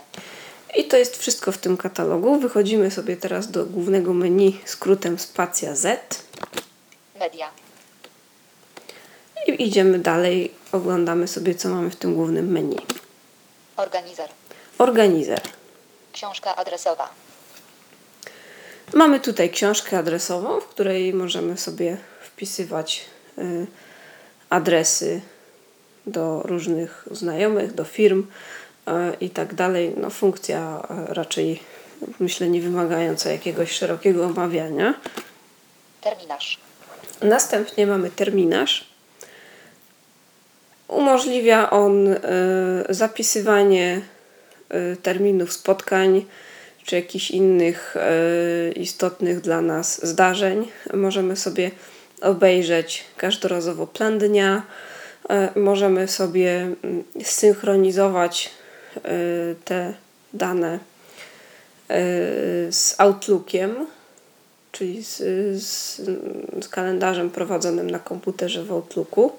I 0.78 0.84
to 0.84 0.98
jest 0.98 1.18
wszystko 1.18 1.52
w 1.52 1.58
tym 1.58 1.78
katalogu. 1.78 2.40
Wychodzimy 2.40 2.92
sobie 2.92 3.18
teraz 3.18 3.52
do 3.52 3.66
głównego 3.66 4.14
menu 4.14 4.60
skrótem 4.66 5.20
spacja 5.20 5.76
Z. 5.76 6.24
Media. 7.20 7.48
I 9.48 9.68
idziemy 9.68 10.00
dalej, 10.00 10.52
oglądamy 10.72 11.28
sobie, 11.28 11.56
co 11.56 11.70
mamy 11.70 11.90
w 11.90 11.96
tym 11.96 12.16
głównym 12.16 12.52
menu. 12.52 12.78
Organizer. 13.78 14.30
Organizer. 14.78 15.42
Książka 16.14 16.56
adresowa. 16.56 17.10
Mamy 18.94 19.20
tutaj 19.20 19.50
książkę 19.50 19.98
adresową, 19.98 20.62
w 20.62 20.68
której 20.68 21.14
możemy 21.14 21.58
sobie 21.58 21.98
wpisywać 22.22 23.06
y, 23.38 23.68
adresy 24.50 25.22
do 26.08 26.42
różnych 26.44 27.08
znajomych, 27.12 27.74
do 27.74 27.84
firm 27.84 28.24
y, 28.24 28.92
i 29.22 29.30
tak 29.30 29.54
dalej. 29.54 29.94
No, 29.98 30.10
funkcja 30.10 30.88
y, 31.10 31.14
raczej, 31.14 31.60
myślę, 32.20 32.50
nie 32.50 32.62
wymagająca 32.62 33.32
jakiegoś 33.32 33.72
szerokiego 33.72 34.26
omawiania. 34.26 34.94
Terminarz. 36.02 36.60
Następnie 37.22 37.88
mamy 37.88 38.10
terminarz. 38.10 38.95
Umożliwia 40.88 41.70
on 41.70 42.08
y, 42.08 42.18
zapisywanie 42.90 44.02
y, 44.94 44.98
terminów 44.98 45.54
spotkań 45.54 46.26
czy 46.86 46.96
jakichś 46.96 47.32
innych 47.32 47.96
y, 47.96 48.72
istotnych 48.72 49.42
dla 49.42 49.62
nas 49.62 50.06
zdarzeń. 50.08 50.68
Możemy 50.94 51.36
sobie 51.36 51.72
obejrzeć 52.22 53.04
każdorazowo 53.18 53.88
plan 53.88 54.18
dnia. 54.18 54.64
Możemy 55.56 56.08
sobie 56.08 56.70
synchronizować 57.24 58.50
te 59.66 59.94
dane 60.34 60.80
z 62.70 62.96
Outlookiem, 62.98 63.88
czyli 64.72 65.04
z, 65.04 65.18
z, 65.64 65.96
z 66.62 66.70
kalendarzem 66.70 67.30
prowadzonym 67.30 67.90
na 67.90 68.00
komputerze 68.00 68.64
w 68.64 68.72
Outlooku. 68.72 69.32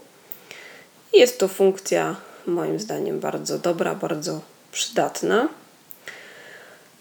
Jest 1.13 1.39
to 1.39 1.49
funkcja 1.49 2.17
moim 2.47 2.81
zdaniem 2.81 3.21
bardzo 3.21 3.59
dobra, 3.59 3.95
bardzo 3.95 4.41
przydatna. 4.73 5.49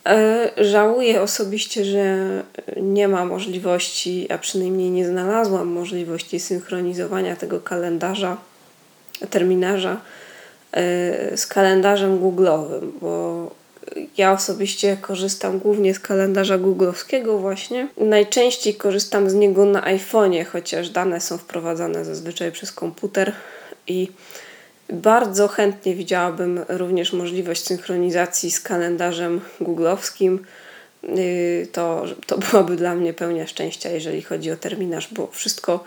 E, 0.05 0.51
żałuję 0.57 1.21
osobiście, 1.21 1.85
że 1.85 2.27
nie 2.81 3.07
ma 3.07 3.25
możliwości, 3.25 4.27
a 4.31 4.37
przynajmniej 4.37 4.91
nie 4.91 5.07
znalazłam 5.07 5.67
możliwości 5.67 6.39
synchronizowania 6.39 7.35
tego 7.35 7.59
kalendarza, 7.59 8.37
terminarza 9.29 10.01
e, 10.71 11.37
z 11.37 11.47
kalendarzem 11.47 12.19
Google'owym, 12.19 12.91
bo 13.01 13.51
ja 14.17 14.31
osobiście 14.31 14.97
korzystam 15.01 15.59
głównie 15.59 15.93
z 15.93 15.99
kalendarza 15.99 16.57
googlowskiego 16.57 17.37
właśnie. 17.37 17.87
Najczęściej 17.97 18.75
korzystam 18.75 19.29
z 19.29 19.33
niego 19.33 19.65
na 19.65 19.81
iPhone'ie, 19.81 20.45
chociaż 20.45 20.89
dane 20.89 21.21
są 21.21 21.37
wprowadzane 21.37 22.05
zazwyczaj 22.05 22.51
przez 22.51 22.71
komputer 22.71 23.33
i 23.87 24.11
bardzo 24.89 25.47
chętnie 25.47 25.95
widziałabym 25.95 26.65
również 26.69 27.13
możliwość 27.13 27.63
synchronizacji 27.63 28.51
z 28.51 28.59
kalendarzem 28.59 29.41
googlowskim. 29.61 30.45
Y, 31.03 31.67
to, 31.71 32.05
to 32.25 32.37
byłoby 32.37 32.75
dla 32.75 32.95
mnie 32.95 33.13
pełnia 33.13 33.47
szczęścia, 33.47 33.89
jeżeli 33.89 34.21
chodzi 34.21 34.51
o 34.51 34.57
terminarz, 34.57 35.13
bo 35.13 35.27
wszystko 35.27 35.83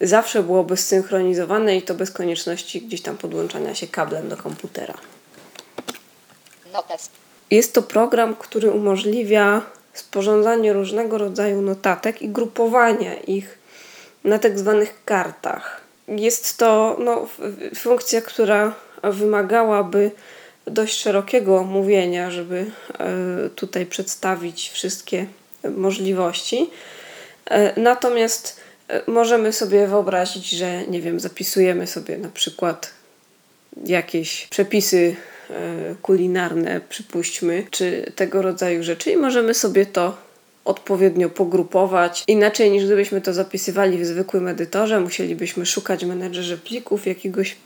zawsze 0.00 0.42
byłoby 0.42 0.76
zsynchronizowane 0.76 1.76
i 1.76 1.82
to 1.82 1.94
bez 1.94 2.10
konieczności 2.10 2.82
gdzieś 2.82 3.02
tam 3.02 3.16
podłączania 3.16 3.74
się 3.74 3.86
kablem 3.86 4.28
do 4.28 4.36
komputera. 4.36 4.94
Notes. 6.72 7.10
Jest 7.50 7.74
to 7.74 7.82
program, 7.82 8.36
który 8.36 8.70
umożliwia 8.70 9.62
sporządzanie 9.94 10.72
różnego 10.72 11.18
rodzaju 11.18 11.62
notatek 11.62 12.22
i 12.22 12.28
grupowanie 12.28 13.14
ich 13.14 13.58
na 14.24 14.38
tak 14.38 14.58
zwanych 14.58 15.04
kartach. 15.04 15.85
Jest 16.08 16.58
to 16.58 16.96
no, 17.00 17.28
funkcja, 17.74 18.20
która 18.22 18.74
wymagałaby 19.02 20.10
dość 20.66 20.98
szerokiego 20.98 21.58
omówienia, 21.58 22.30
żeby 22.30 22.66
e, 22.98 23.50
tutaj 23.50 23.86
przedstawić 23.86 24.70
wszystkie 24.70 25.26
możliwości. 25.76 26.70
E, 27.50 27.80
natomiast 27.80 28.60
e, 28.88 29.02
możemy 29.06 29.52
sobie 29.52 29.86
wyobrazić, 29.86 30.50
że 30.50 30.86
nie 30.86 31.00
wiem, 31.00 31.20
zapisujemy 31.20 31.86
sobie 31.86 32.18
na 32.18 32.28
przykład 32.28 32.90
jakieś 33.84 34.46
przepisy 34.46 35.16
kulinarne, 36.02 36.80
przypuśćmy, 36.88 37.66
czy 37.70 38.12
tego 38.16 38.42
rodzaju 38.42 38.82
rzeczy 38.82 39.10
i 39.10 39.16
możemy 39.16 39.54
sobie 39.54 39.86
to 39.86 40.16
odpowiednio 40.66 41.30
pogrupować. 41.30 42.24
Inaczej 42.26 42.70
niż 42.70 42.84
gdybyśmy 42.84 43.20
to 43.20 43.32
zapisywali 43.32 43.98
w 43.98 44.06
zwykłym 44.06 44.48
edytorze, 44.48 45.00
musielibyśmy 45.00 45.66
szukać 45.66 46.04
menedżerze 46.04 46.58
plików 46.58 47.06
jakiegoś 47.06 47.56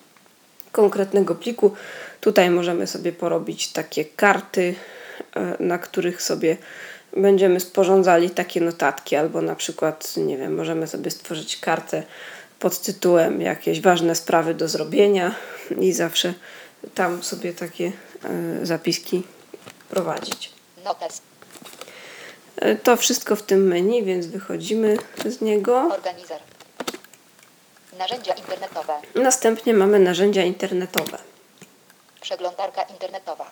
konkretnego 0.72 1.34
pliku. 1.34 1.72
Tutaj 2.20 2.50
możemy 2.50 2.86
sobie 2.86 3.12
porobić 3.12 3.72
takie 3.72 4.04
karty, 4.04 4.74
e, 5.36 5.56
na 5.60 5.78
których 5.78 6.22
sobie 6.22 6.56
będziemy 7.16 7.60
sporządzali 7.60 8.30
takie 8.30 8.60
notatki, 8.60 9.16
albo 9.16 9.42
na 9.42 9.56
przykład, 9.56 10.16
nie 10.16 10.36
wiem, 10.38 10.56
możemy 10.56 10.86
sobie 10.86 11.10
stworzyć 11.10 11.56
kartę 11.56 12.02
pod 12.58 12.80
tytułem 12.80 13.40
jakieś 13.40 13.80
ważne 13.80 14.14
sprawy 14.14 14.54
do 14.54 14.68
zrobienia 14.68 15.34
i 15.80 15.92
zawsze 15.92 16.34
tam 16.94 17.22
sobie 17.22 17.52
takie 17.52 17.92
e, 18.24 18.66
zapiski 18.66 19.22
prowadzić. 19.88 20.52
Notes. 20.84 21.29
To 22.82 22.96
wszystko 22.96 23.36
w 23.36 23.42
tym 23.42 23.68
menu, 23.68 24.04
więc 24.04 24.26
wychodzimy 24.26 24.96
z 25.24 25.40
niego. 25.40 25.76
Organizer. 25.78 26.38
Narzędzia 27.98 28.34
internetowe. 28.34 28.92
Następnie 29.14 29.74
mamy 29.74 29.98
narzędzia 29.98 30.42
internetowe. 30.42 31.18
Przeglądarka 32.20 32.82
internetowa. 32.82 33.50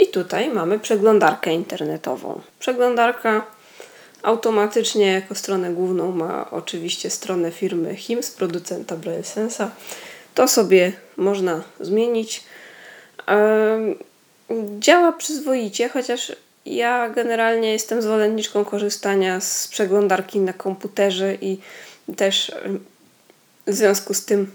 I 0.00 0.06
tutaj 0.06 0.50
mamy 0.50 0.78
przeglądarkę 0.78 1.52
internetową. 1.52 2.40
Przeglądarka 2.58 3.46
automatycznie 4.22 5.12
jako 5.12 5.34
stronę 5.34 5.70
główną 5.70 6.12
ma 6.12 6.50
oczywiście 6.50 7.10
stronę 7.10 7.50
firmy 7.52 7.96
HIMS, 7.96 8.30
producenta 8.30 8.96
Braille 8.96 9.24
Sensa. 9.24 9.70
To 10.34 10.48
sobie 10.48 10.92
można 11.16 11.62
zmienić. 11.80 12.44
Działa 14.78 15.12
przyzwoicie, 15.12 15.88
chociaż 15.88 16.32
ja 16.76 17.08
generalnie 17.08 17.72
jestem 17.72 18.02
zwolenniczką 18.02 18.64
korzystania 18.64 19.40
z 19.40 19.68
przeglądarki 19.68 20.40
na 20.40 20.52
komputerze 20.52 21.34
i 21.34 21.58
też 22.16 22.52
w 23.66 23.74
związku 23.74 24.14
z 24.14 24.24
tym 24.24 24.50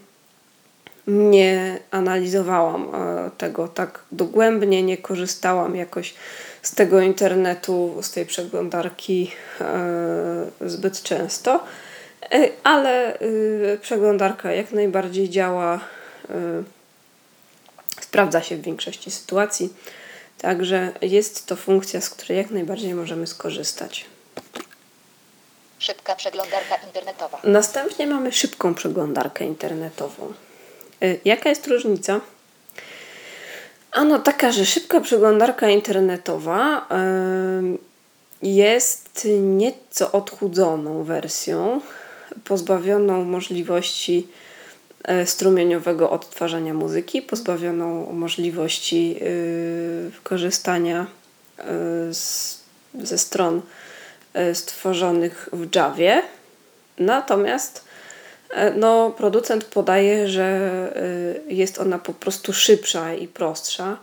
nie 1.07 1.79
analizowałam 1.91 2.95
e, 2.95 3.31
tego 3.37 3.67
tak 3.67 3.99
dogłębnie, 4.11 4.83
nie 4.83 4.97
korzystałam 4.97 5.75
jakoś 5.75 6.13
z 6.61 6.75
tego 6.75 7.01
internetu, 7.01 7.95
z 8.01 8.11
tej 8.11 8.25
przeglądarki 8.25 9.31
e, 9.61 10.69
zbyt 10.69 11.01
często, 11.01 11.63
e, 12.31 12.49
ale 12.63 13.17
przeglądarka 13.81 14.51
jak 14.51 14.71
najbardziej 14.71 15.29
działa, 15.29 15.79
sprawdza 18.01 18.41
się 18.41 18.57
w 18.57 18.61
większości 18.61 19.11
sytuacji. 19.11 19.73
Także 20.37 20.91
jest 21.01 21.45
to 21.45 21.55
funkcja, 21.55 22.01
z 22.01 22.09
której 22.09 22.37
jak 22.37 22.51
najbardziej 22.51 22.93
możemy 22.93 23.27
skorzystać. 23.27 24.05
Szybka 25.79 26.15
przeglądarka 26.15 26.75
internetowa. 26.87 27.39
Następnie 27.43 28.07
mamy 28.07 28.31
szybką 28.31 28.75
przeglądarkę 28.75 29.45
internetową. 29.45 30.33
Y, 31.03 31.19
jaka 31.25 31.49
jest 31.49 31.67
różnica? 31.67 32.21
Ano 33.91 34.19
taka, 34.19 34.51
że 34.51 34.65
szybka 34.65 35.01
przeglądarka 35.01 35.69
internetowa 35.69 36.87
jest 38.41 39.27
nieco 39.41 40.11
odchudzoną 40.11 41.03
wersją, 41.03 41.81
pozbawioną 42.43 43.23
możliwości 43.23 44.27
strumieniowego 45.25 46.09
odtwarzania 46.11 46.73
muzyki, 46.73 47.21
pozbawioną 47.21 48.13
możliwości 48.13 49.17
e, 49.21 49.25
korzystania 50.23 51.07
e, 51.57 51.63
z, 52.13 52.59
ze 53.03 53.17
stron 53.17 53.61
stworzonych 54.53 55.49
w 55.53 55.75
Javie. 55.75 56.21
Natomiast 56.99 57.85
E, 58.49 58.71
No, 58.71 59.11
producent 59.17 59.65
podaje, 59.65 60.27
że 60.27 60.89
y, 61.49 61.53
jest 61.53 61.79
ona 61.79 61.99
po 61.99 62.13
prostu 62.13 62.53
szybsza 62.53 63.13
i 63.13 63.27
prostsza. 63.27 63.97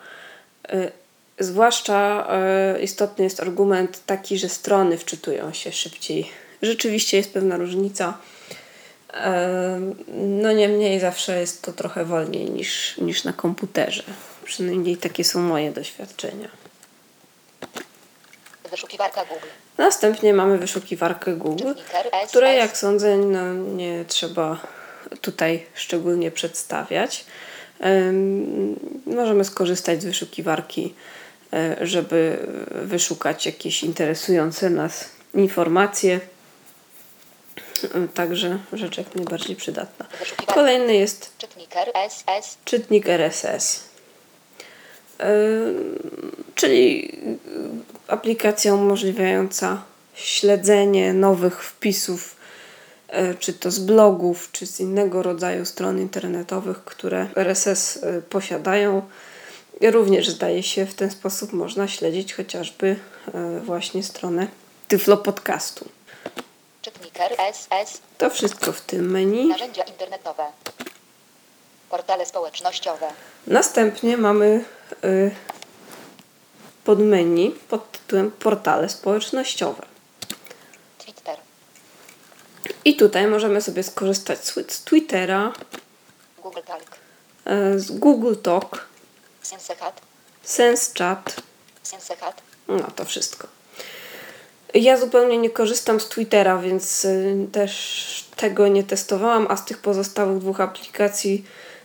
Y, 0.75 0.93
Zwłaszcza 1.39 2.29
y, 2.77 2.83
istotny 2.83 3.25
jest 3.25 3.41
argument 3.41 4.07
taki, 4.07 4.39
że 4.39 4.49
strony 4.49 4.99
wczytują 4.99 5.53
się 5.53 5.73
szybciej. 5.73 6.31
Rzeczywiście 6.63 7.17
jest 7.17 7.33
pewna 7.33 7.57
różnica. 7.57 8.19
No 10.17 10.53
niemniej 10.53 11.01
zawsze 11.01 11.41
jest 11.41 11.63
to 11.63 11.73
trochę 11.73 12.05
wolniej 12.05 12.51
niż, 12.51 12.99
niż 12.99 13.25
na 13.25 13.33
komputerze. 13.33 14.03
Przynajmniej 14.45 14.97
takie 14.97 15.25
są 15.25 15.41
moje 15.41 15.73
doświadczenia. 15.73 16.49
Wyszukiwarka 18.71 19.25
Google. 19.25 19.47
Następnie 19.79 20.35
mamy 20.35 20.59
wyszukiwarkę 20.59 21.33
Google, 21.33 21.73
której 22.29 22.59
jak 22.59 22.77
sądzę 22.77 23.17
no, 23.17 23.55
nie 23.55 24.05
trzeba 24.09 24.61
tutaj 25.21 25.67
szczególnie 25.75 26.31
przedstawiać. 26.31 27.25
Em, 27.81 28.77
Możemy 29.07 29.45
skorzystać 29.45 30.03
z 30.03 30.05
wyszukiwarki, 30.05 30.95
e, 31.53 31.77
żeby 31.87 32.47
wyszukać 32.71 33.47
jakieś 33.47 33.83
interesujące 33.83 34.71
nas 34.71 35.11
informacje. 35.35 36.21
E, 37.85 38.09
Także 38.15 38.59
rzecz 38.73 38.99
jak 38.99 39.15
najbardziej 39.15 39.57
przydatna. 39.57 40.07
Kolejny 40.47 40.95
jest 40.95 41.33
Czytniker 41.39 41.91
S, 41.95 42.25
S. 42.27 42.59
czytnik 42.65 43.09
RSS, 43.09 43.85
Ym, 45.21 45.99
czyli 46.55 47.13
y, 48.09 48.13
aplikacja 48.13 48.75
umożliwiająca 48.75 49.83
śledzenie 50.15 51.13
nowych 51.13 51.65
wpisów, 51.65 52.37
y, 53.09 53.35
czy 53.39 53.53
to 53.53 53.71
z 53.71 53.79
blogów, 53.79 54.49
czy 54.53 54.67
z 54.67 54.81
innego 54.81 55.23
rodzaju 55.23 55.65
stron 55.65 55.99
internetowych, 55.99 56.85
które 56.85 57.29
RSS 57.37 57.97
y, 57.97 58.23
posiadają. 58.31 59.03
Również 59.81 60.29
zdaje 60.29 60.63
się 60.63 60.87
w 60.87 60.95
ten 60.95 61.11
sposób 61.11 61.53
można 61.53 61.89
śledzić 61.89 62.35
chociażby 62.35 62.97
y, 63.57 63.61
właśnie 63.61 64.03
stronę 64.03 64.47
Tyflo 64.89 65.17
Podcastu. 65.17 65.89
Czytniker 66.83 67.33
S, 67.39 67.67
S. 67.71 68.01
To 68.19 68.31
wszystko 68.31 68.73
w 68.73 68.81
tym 68.81 69.11
menu. 69.11 69.49
Narzędzia 69.49 69.83
internetowe. 69.83 70.53
Portale 71.91 72.27
społecznościowe. 72.27 73.13
Następnie 73.47 74.17
mamy 74.17 74.65
y, 75.05 75.31
podmenu 76.85 77.53
pod 77.69 77.93
tytułem 77.93 78.31
Portale 78.31 78.89
społecznościowe. 78.89 79.87
Twitter. 80.99 81.37
I 82.85 82.97
tutaj 82.97 83.27
możemy 83.27 83.61
sobie 83.61 83.83
skorzystać 83.83 84.45
z, 84.45 84.73
z 84.73 84.85
Twittera, 84.85 85.53
Google 86.43 86.61
Talk. 86.67 86.83
y, 87.75 87.81
z 87.81 87.91
Google 87.91 88.35
Talk, 88.43 88.87
SenseChat. 89.43 90.01
SenseChat, 90.43 91.37
SenseChat. 91.83 92.43
no 92.69 92.91
to 92.97 93.05
wszystko. 93.05 93.62
Ja 94.75 94.97
zupełnie 94.97 95.39
nie 95.39 95.51
korzystam 95.51 96.01
z 96.01 96.09
Twittera, 96.09 96.59
więc 96.59 97.05
y, 97.05 97.47
też 97.53 98.25
tego 98.37 98.69
nie 98.69 98.85
testowałam, 98.85 99.47
a 99.51 99.57
z 99.57 99.65
tych 99.65 99.79
pozostałych 99.79 100.39
dwóch 100.39 100.61
aplikacji 100.61 101.45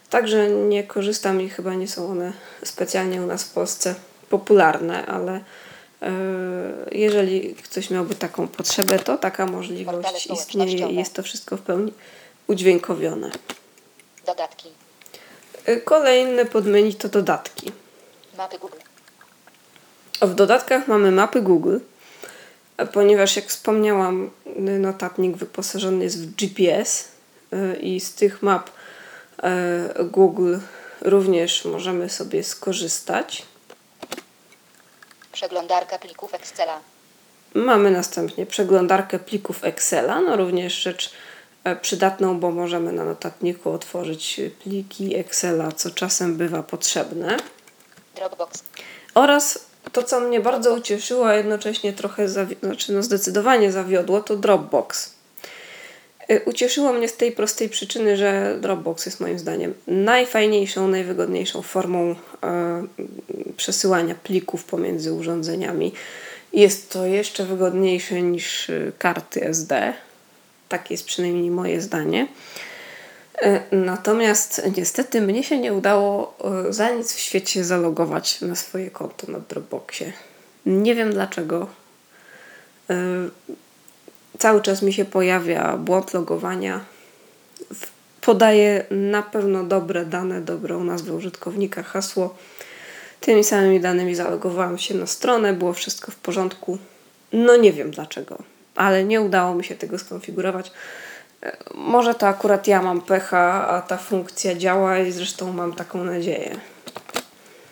także 0.10 0.50
nie 0.50 0.84
korzystam 0.84 1.42
i 1.42 1.50
chyba 1.50 1.74
nie 1.74 1.88
są 1.88 2.10
one 2.10 2.34
specjalnie 2.64 3.22
u 3.22 3.26
nas 3.26 3.44
w 3.44 3.54
Polsce 3.54 3.96
popularne, 4.30 5.06
ale 5.06 5.38
y, 5.38 5.42
jeżeli 6.92 7.56
ktoś 7.56 7.90
miałby 7.90 8.16
taką 8.16 8.48
potrzebę, 8.48 9.00
to 9.00 9.18
taka 9.18 9.46
możliwość 9.46 10.28
istnieje 10.28 10.90
i 10.90 10.96
jest 10.96 11.14
to 11.14 11.24
wszystko 11.24 11.58
w 11.58 11.62
pełni 11.62 11.94
udźwiękowione. 12.48 13.32
Dodatki. 14.26 14.70
Y, 15.70 15.82
Kolejne 15.82 16.46
podmenu 16.46 16.94
to 16.94 17.10
dodatki. 17.10 17.72
Mapy 18.38 18.60
Google. 18.60 18.78
W 20.22 20.34
dodatkach 20.34 20.88
mamy 20.88 21.12
mapy 21.12 21.42
Google, 21.42 21.78
ponieważ 22.86 23.36
jak 23.36 23.46
wspomniałam, 23.46 24.30
y, 24.58 24.80
notatnik 24.80 25.38
wyposażony 25.38 26.04
jest 26.04 26.28
w 26.28 26.36
GPS 26.36 27.08
y, 27.54 27.76
i 27.80 28.00
z 28.00 28.16
tych 28.16 28.44
map 28.44 28.70
y, 28.70 30.04
Google 30.04 30.58
również 31.02 31.66
możemy 31.66 32.10
sobie 32.10 32.44
skorzystać. 32.44 33.46
Przeglądarka 35.32 36.00
plików 36.00 36.34
Excela. 36.34 36.80
Mamy 37.54 37.92
następnie 37.92 38.46
przeglądarkę 38.46 39.20
plików 39.20 39.64
Excela, 39.64 40.22
no 40.22 40.36
również 40.36 40.74
rzecz 40.74 41.14
e, 41.64 41.76
przydatną, 41.76 42.40
bo 42.40 42.52
możemy 42.52 42.92
na 42.92 43.06
notatniku 43.06 43.72
otworzyć 43.72 44.42
pliki 44.64 45.16
Excela, 45.16 45.72
co 45.72 45.92
czasem 45.92 46.38
bywa 46.38 46.64
potrzebne. 46.64 47.38
Dropbox. 48.16 48.64
Oraz 49.16 49.67
to, 49.92 50.04
co 50.04 50.20
mnie 50.20 50.40
bardzo 50.40 50.74
ucieszyło, 50.74 51.28
a 51.28 51.34
jednocześnie 51.36 51.94
trochę, 51.94 52.28
zawi- 52.28 52.56
znaczy 52.64 52.94
no 52.94 53.04
zdecydowanie 53.04 53.72
zawiodło, 53.72 54.22
to 54.22 54.36
Dropbox. 54.36 55.14
Y, 56.32 56.42
Ucieszyło 56.46 56.94
mnie 56.94 57.08
z 57.08 57.18
tej 57.18 57.32
prostej 57.32 57.70
przyczyny, 57.70 58.18
że 58.18 58.58
Dropbox 58.62 59.06
jest 59.06 59.20
moim 59.20 59.40
zdaniem 59.40 59.74
najfajniejszą, 59.88 60.88
najwygodniejszą 60.88 61.62
formą 61.62 62.16
e, 62.44 62.84
przesyłania 63.58 64.16
plików 64.16 64.64
pomiędzy 64.64 65.14
urządzeniami. 65.14 65.94
Jest 66.54 66.90
to 66.92 67.06
jeszcze 67.06 67.46
wygodniejsze 67.46 68.22
niż 68.22 68.70
y, 68.70 68.92
karty 68.98 69.44
SD. 69.44 69.94
Takie 70.70 70.94
jest 70.94 71.06
przynajmniej 71.06 71.52
moje 71.52 71.82
zdanie. 71.82 72.28
E, 73.42 73.62
Natomiast 73.72 74.62
niestety 74.78 75.22
mnie 75.22 75.44
się 75.44 75.60
nie 75.60 75.74
udało 75.74 76.38
e, 76.68 76.74
za 76.74 76.90
nic 76.90 77.14
w 77.14 77.20
świecie 77.20 77.64
zalogować 77.64 78.42
na 78.42 78.56
swoje 78.56 78.92
konto 78.92 79.32
na 79.32 79.40
Dropboxie. 79.40 80.14
Nie 80.66 80.96
wiem 80.96 81.14
dlaczego. 81.14 81.68
E, 82.90 82.96
Cały 84.40 84.62
czas 84.62 84.82
mi 84.82 84.94
się 84.94 85.06
pojawia 85.06 85.78
błąd 85.78 86.14
logowania. 86.14 86.80
Podaję 88.22 88.86
na 88.92 89.22
pewno 89.22 89.64
dobre 89.64 90.06
dane, 90.06 90.42
dobrą 90.42 90.84
nazwę 90.84 91.14
użytkownika, 91.14 91.84
hasło. 91.84 92.36
Tymi 93.22 93.44
samymi 93.44 93.80
danymi 93.80 94.16
zalogowałam 94.16 94.78
się 94.78 94.96
na 94.96 95.08
stronę, 95.08 95.54
było 95.54 95.74
wszystko 95.74 96.12
w 96.12 96.16
porządku. 96.16 96.78
No 97.34 97.58
nie 97.58 97.74
wiem 97.74 97.92
dlaczego, 97.92 98.38
ale 98.76 99.04
nie 99.04 99.22
udało 99.22 99.56
mi 99.56 99.64
się 99.64 99.76
tego 99.76 100.00
skonfigurować. 100.00 100.72
E, 101.44 101.58
Może 101.74 102.16
to 102.16 102.28
akurat 102.28 102.68
ja 102.68 102.82
mam 102.82 103.02
pecha, 103.02 103.68
a 103.68 103.82
ta 103.82 103.98
funkcja 103.98 104.56
działa 104.56 104.98
i 104.98 105.12
zresztą 105.12 105.54
mam 105.54 105.74
taką 105.74 106.04
nadzieję. 106.04 106.60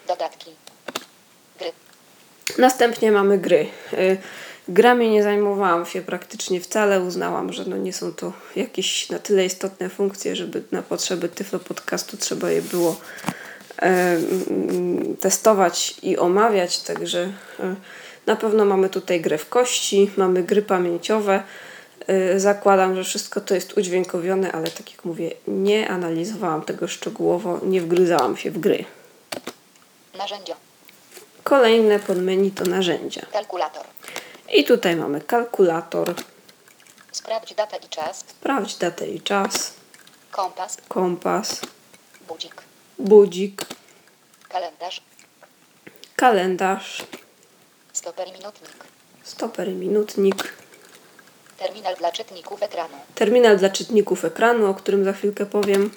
Dodatki. 0.07 0.51
Gry. 1.59 1.71
Następnie 2.57 3.11
mamy 3.11 3.37
gry. 3.37 3.67
Y, 3.93 4.17
Grami 4.67 5.09
nie 5.09 5.23
zajmowałam 5.23 5.85
się 5.85 6.01
praktycznie 6.01 6.61
wcale. 6.61 7.01
Uznałam, 7.01 7.53
że 7.53 7.65
no 7.65 7.77
nie 7.77 7.93
są 7.93 8.13
to 8.13 8.33
jakieś 8.55 9.09
na 9.09 9.19
tyle 9.19 9.45
istotne 9.45 9.89
funkcje, 9.89 10.35
żeby 10.35 10.63
na 10.71 10.81
potrzeby 10.81 11.29
Tyflo 11.29 11.59
Podcastu 11.59 12.17
trzeba 12.17 12.51
je 12.51 12.61
było 12.61 12.95
e, 13.81 14.17
testować 15.19 15.95
i 16.03 16.17
omawiać. 16.17 16.81
Także 16.81 17.33
e, 17.59 17.75
na 18.25 18.35
pewno 18.35 18.65
mamy 18.65 18.89
tutaj 18.89 19.21
grę 19.21 19.37
w 19.37 19.49
kości, 19.49 20.11
mamy 20.17 20.43
gry 20.43 20.61
pamięciowe. 20.61 21.43
E, 22.07 22.39
Zakładam, 22.39 22.95
że 22.95 23.03
wszystko 23.03 23.41
to 23.41 23.55
jest 23.55 23.77
udźwiękowione, 23.77 24.51
ale 24.51 24.67
tak 24.71 24.91
jak 24.91 25.05
mówię, 25.05 25.31
nie 25.47 25.89
analizowałam 25.89 26.61
tego 26.61 26.87
szczegółowo, 26.87 27.59
nie 27.63 27.81
wgryzałam 27.81 28.37
się 28.37 28.51
w 28.51 28.59
gry. 28.59 28.85
Narzędzia. 30.17 30.55
Kolejne 31.43 31.99
podmenu 31.99 32.51
to 32.51 32.63
narzędzia. 32.65 33.25
Kalkulator. 33.33 33.85
I 34.53 34.63
tutaj 34.63 34.95
mamy 34.95 35.21
kalkulator, 35.21 36.13
Sprawdź 37.11 37.53
datę 37.55 37.77
i 37.85 37.89
czas. 37.89 38.19
sprawdź 38.19 38.75
datę 38.77 39.07
i 39.07 39.21
czas, 39.21 39.73
Kompas. 40.31 40.77
kompas, 40.87 41.61
Budzik. 42.27 42.55
budzik, 42.99 43.65
Kalendarz. 44.49 45.01
kalendarz, 46.15 47.03
Stoper 47.93 48.27
i 48.27 48.31
minutnik. 48.31 48.71
stoper 49.23 49.67
i 49.69 49.73
minutnik, 49.73 50.53
Terminal 51.57 51.95
dla 51.95 52.11
czytników 52.11 52.63
ekranu. 52.63 52.97
terminal 53.15 53.57
dla 53.57 53.69
czytników 53.69 54.25
ekranu, 54.25 54.65
o 54.69 54.73
którym 54.73 55.03
za 55.05 55.13
chwilkę 55.13 55.45
powiem, 55.45 55.91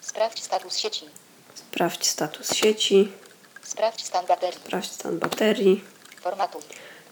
Sprawdź 0.00 0.42
status 0.42 0.76
sieci. 0.76 1.06
sprawdź 1.54 2.06
status 2.06 2.54
sieci, 2.54 3.12
Sprawdź 3.62 4.04
stan 4.06 4.26
baterii. 4.26 4.60
sprawdź 4.60 4.90
stan 4.92 5.18
baterii, 5.18 5.84
Formatuj. 6.20 6.62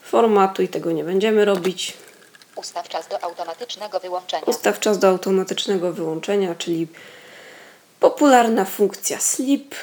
formatuj, 0.03 0.69
tego 0.69 0.93
nie 0.93 1.05
będziemy 1.05 1.45
robić. 1.45 1.93
Ustaw 2.57 2.89
czas 2.89 3.09
do 3.09 3.25
automatycznego 3.25 4.01
wyłączenia. 4.01 4.43
Ustaw 4.47 4.81
czas 4.81 4.99
do 4.99 5.09
automatycznego 5.09 5.93
wyłączenia, 5.93 6.55
czyli 6.55 6.89
popularna 8.01 8.65
funkcja 8.65 9.19
sleep, 9.21 9.75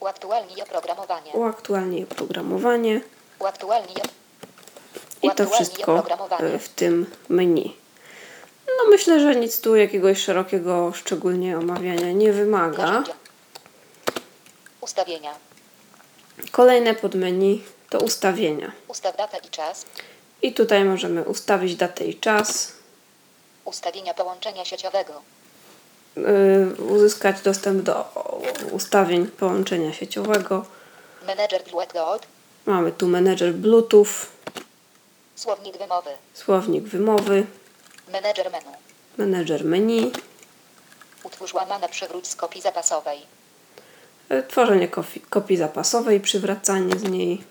Uaktualnij 0.00 0.62
oprogramowanie. 0.62 1.32
uaktualnij 1.32 2.02
oprogramowanie 2.04 3.00
Uaktualnij 3.38 3.96
i 5.22 5.30
to 5.30 5.46
wszystko 5.46 6.02
e, 6.40 6.58
w 6.58 6.68
tym 6.68 7.06
menu. 7.28 7.76
No 8.66 8.90
myślę, 8.90 9.20
że 9.20 9.36
nic 9.36 9.60
tu 9.60 9.76
jakiegoś 9.76 10.18
szerokiego 10.18 10.92
szczególnie 10.92 11.58
omawiania 11.58 12.12
nie 12.12 12.32
wymaga. 12.32 13.04
Ustawienia. 14.80 15.34
Kolejne 16.50 16.94
podmenu 16.94 17.60
to 17.90 17.98
ustawienia. 18.00 18.72
Ustaw 18.88 19.16
datę 19.16 19.38
i 19.46 19.50
czas. 19.50 19.86
I 20.42 20.52
tutaj 20.54 20.84
możemy 20.84 21.22
ustawić 21.24 21.76
datę 21.76 22.04
i 22.04 22.14
czas, 22.18 22.72
Ustawienia 23.64 24.14
połączenia 24.14 24.64
sieciowego. 24.64 25.12
yy, 26.16 26.84
uzyskać 26.88 27.40
dostęp 27.40 27.82
do 27.82 28.04
ustawień 28.72 29.26
połączenia 29.26 29.92
sieciowego. 29.92 30.64
Menedżer 31.26 31.62
Bluetooth. 31.70 32.20
Mamy 32.66 32.92
tu 32.92 33.06
menedżer 33.08 33.54
Bluetooth, 33.54 34.06
Słownik 35.42 35.78
wymowy. 35.78 36.10
słownik 36.34 36.84
wymowy, 36.84 37.46
Menedżer 38.12 38.50
menu. 38.52 38.76
menedżer 39.18 39.64
menu, 39.64 40.12
Utwórz 41.24 41.54
łamane 41.54 41.88
przywróć 41.88 42.26
z 42.28 42.36
kopii 42.36 42.60
zapasowej. 42.62 43.18
yy, 44.30 44.42
tworzenie 44.42 44.88
kopii, 44.88 45.20
kopii 45.30 45.56
zapasowej, 45.56 46.20
przywracanie 46.20 46.94
z 46.98 47.02
niej 47.02 47.44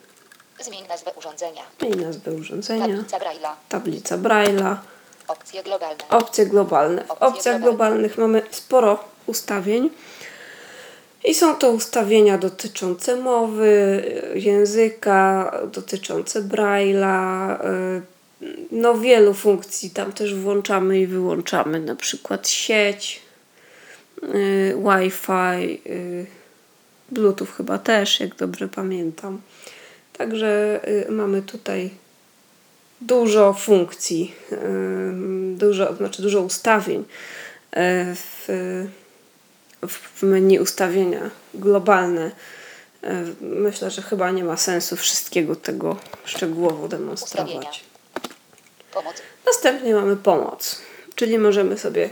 Zmień 0.60 0.88
nazwę 0.88 1.12
urządzenia. 1.18 1.62
i 1.80 1.90
nazwę 1.90 2.32
urządzenia, 2.34 2.88
Tablica 2.88 3.20
Braille'a. 3.20 3.54
tablica 3.70 4.18
Braille'a, 4.18 4.76
Opcje 5.28 5.64
globalne. 5.64 6.04
opcje 6.10 6.46
globalne. 6.46 7.04
W 7.04 7.12
Opcje 7.12 7.28
opcjach 7.28 7.60
globalne. 7.62 7.62
globalnych 7.62 8.18
mamy 8.18 8.42
sporo 8.52 9.04
ustawień. 9.28 9.90
I 11.24 11.34
są 11.34 11.56
to 11.56 11.72
ustawienia 11.72 12.38
dotyczące 12.38 13.16
mowy, 13.16 14.04
języka, 14.36 15.52
dotyczące 15.74 16.42
Braille'a. 16.42 17.56
y, 17.66 18.02
No 18.72 18.98
wielu 18.98 19.34
funkcji 19.34 19.90
tam 19.90 20.14
też 20.14 20.36
włączamy 20.36 21.00
i 21.00 21.08
wyłączamy, 21.08 21.80
na 21.80 21.96
przykład 21.96 22.50
sieć, 22.50 23.22
y, 24.24 24.76
Wi-Fi, 24.78 25.82
y, 25.90 26.26
Bluetooth 27.12 27.48
chyba 27.58 27.78
też, 27.78 28.20
jak 28.20 28.36
dobrze 28.36 28.68
pamiętam. 28.68 29.42
Także 30.18 30.80
y, 31.08 31.12
mamy 31.12 31.42
tutaj 31.42 31.90
dużo 33.02 33.54
funkcji, 33.54 34.36
dużo, 35.56 35.96
znaczy 35.96 36.22
dużo 36.22 36.42
ustawień 36.42 37.00
y, 37.02 37.06
w, 38.16 38.48
w 39.88 40.24
menu 40.24 40.60
ustawienia 40.60 41.30
globalne. 41.54 42.32
Y, 43.04 43.08
Myślę, 43.42 43.92
że 43.92 44.02
chyba 44.02 44.32
nie 44.32 44.44
ma 44.44 44.58
sensu 44.58 44.96
wszystkiego 44.96 45.56
tego 45.56 45.98
szczegółowo 46.26 46.88
demonstrować. 46.88 47.84
Następnie 49.46 49.94
mamy 49.96 50.16
pomoc, 50.16 50.82
czyli 51.16 51.38
możemy 51.40 51.78
sobie 51.78 52.10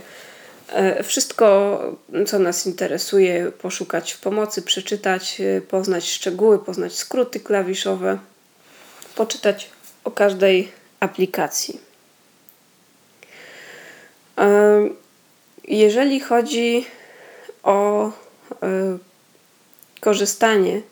e, 0.68 1.02
wszystko, 1.02 1.78
co 2.26 2.38
nas 2.38 2.66
interesuje, 2.66 3.52
poszukać 3.52 4.12
w 4.12 4.20
pomocy, 4.20 4.62
przeczytać, 4.62 5.40
e, 5.40 5.60
poznać 5.60 6.10
szczegóły, 6.10 6.58
poznać 6.58 6.96
skróty 6.96 7.40
klawiszowe, 7.40 8.18
poczytać 9.14 9.70
o 10.04 10.10
każdej 10.10 10.72
aplikacji. 11.00 11.80
E, 14.38 14.88
Jeżeli 15.68 16.20
chodzi 16.20 16.86
o 17.62 18.06
e, 18.06 18.10
korzystanie 20.00 20.82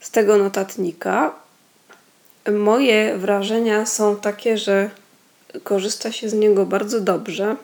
z 0.00 0.10
tego 0.10 0.36
notatnika, 0.36 1.34
moje 2.52 3.18
wrażenia 3.18 3.86
są 3.86 4.16
takie, 4.16 4.58
że 4.58 4.90
korzysta 5.64 6.12
się 6.12 6.28
z 6.28 6.34
niego 6.34 6.66
bardzo 6.66 7.00
dobrze. 7.00 7.56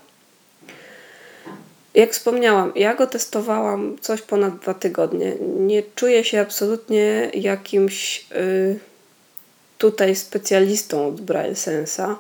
Jak 1.95 2.13
wspomniałam, 2.13 2.73
ja 2.77 2.95
go 2.95 3.07
testowałam 3.07 3.97
coś 4.01 4.23
ponad 4.23 4.59
dwa 4.59 4.75
tygodnie. 4.75 5.35
Nie 5.41 5.83
czuję 5.95 6.25
się 6.25 6.41
absolutnie 6.41 7.31
jakimś 7.35 8.27
y, 8.33 8.79
tutaj 9.79 10.17
specjalistą 10.17 11.07
od 11.07 11.21
Braille 11.21 11.57
Sensa. 11.57 12.17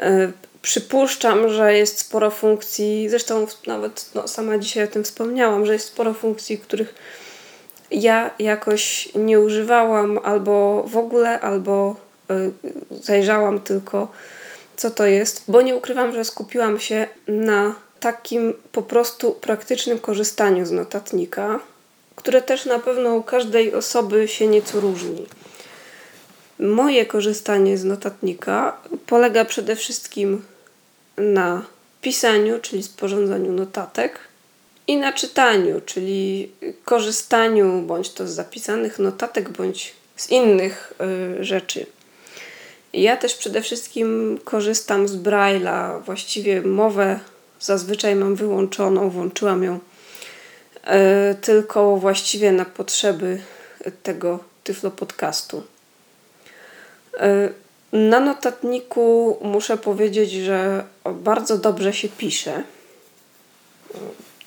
Y, 0.00 0.32
przypuszczam, 0.62 1.48
że 1.48 1.74
jest 1.74 1.98
sporo 1.98 2.30
funkcji, 2.30 3.08
zresztą 3.08 3.46
nawet 3.66 4.10
no, 4.14 4.28
sama 4.28 4.58
dzisiaj 4.58 4.84
o 4.84 4.88
tym 4.88 5.04
wspomniałam, 5.04 5.66
że 5.66 5.72
jest 5.72 5.86
sporo 5.86 6.14
funkcji, 6.14 6.58
których 6.58 6.94
ja 7.90 8.30
jakoś 8.38 9.08
nie 9.14 9.40
używałam 9.40 10.18
albo 10.22 10.84
w 10.86 10.96
ogóle, 10.96 11.40
albo 11.40 11.96
y, 12.30 12.52
zajrzałam 12.90 13.60
tylko 13.60 14.08
co 14.76 14.90
to 14.90 15.06
jest, 15.06 15.44
bo 15.48 15.62
nie 15.62 15.76
ukrywam, 15.76 16.12
że 16.12 16.24
skupiłam 16.24 16.80
się 16.80 17.06
na 17.28 17.74
takim 18.00 18.54
po 18.72 18.82
prostu 18.82 19.32
praktycznym 19.32 19.98
korzystaniu 19.98 20.66
z 20.66 20.70
notatnika, 20.70 21.60
które 22.16 22.42
też 22.42 22.66
na 22.66 22.78
pewno 22.78 23.14
u 23.14 23.22
każdej 23.22 23.74
osoby 23.74 24.28
się 24.28 24.46
nieco 24.46 24.80
różni. 24.80 25.26
Moje 26.58 27.06
korzystanie 27.06 27.78
z 27.78 27.84
notatnika 27.84 28.76
polega 29.06 29.44
przede 29.44 29.76
wszystkim 29.76 30.42
na 31.16 31.64
pisaniu, 32.00 32.58
czyli 32.60 32.82
sporządzaniu 32.82 33.52
notatek, 33.52 34.18
i 34.86 34.96
na 34.96 35.12
czytaniu, 35.12 35.80
czyli 35.86 36.50
korzystaniu 36.84 37.82
bądź 37.82 38.10
to 38.10 38.26
z 38.26 38.30
zapisanych 38.30 38.98
notatek, 38.98 39.48
bądź 39.48 39.94
z 40.16 40.30
innych 40.30 40.92
y, 41.40 41.44
rzeczy. 41.44 41.86
Ja 42.92 43.16
też 43.16 43.34
przede 43.34 43.62
wszystkim 43.62 44.38
korzystam 44.44 45.08
z 45.08 45.16
Braille'a, 45.16 46.02
właściwie 46.02 46.62
mowę 46.62 47.20
zazwyczaj 47.60 48.16
mam 48.16 48.34
wyłączoną, 48.34 49.10
włączyłam 49.10 49.62
ją 49.62 49.78
e, 50.84 51.34
tylko 51.34 51.96
właściwie 51.96 52.52
na 52.52 52.64
potrzeby 52.64 53.40
tego 54.02 54.38
Tyflo 54.64 54.90
podcastu. 54.90 55.62
E, 57.18 57.48
na 57.92 58.20
notatniku 58.20 59.36
muszę 59.42 59.76
powiedzieć, 59.76 60.32
że 60.32 60.84
bardzo 61.14 61.58
dobrze 61.58 61.92
się 61.92 62.08
pisze. 62.08 62.62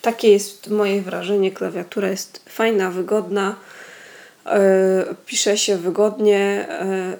Takie 0.01 0.31
jest 0.31 0.67
moje 0.69 1.01
wrażenie. 1.01 1.51
Klawiatura 1.51 2.10
jest 2.10 2.41
fajna, 2.49 2.91
wygodna. 2.91 3.55
E, 4.45 5.15
Pisze 5.25 5.58
się 5.58 5.77
wygodnie. 5.77 6.65
e, 6.69 7.17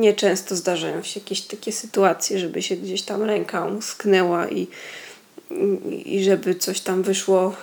Nieczęsto 0.00 0.56
zdarzają 0.56 1.02
się 1.02 1.20
jakieś 1.20 1.40
takie 1.40 1.72
sytuacje, 1.72 2.38
żeby 2.38 2.62
się 2.62 2.76
gdzieś 2.76 3.02
tam 3.02 3.22
ręka 3.22 3.64
umsknęła 3.64 4.48
i, 4.48 4.66
i 6.04 6.24
żeby 6.24 6.54
coś 6.54 6.80
tam 6.80 7.02
wyszło 7.02 7.54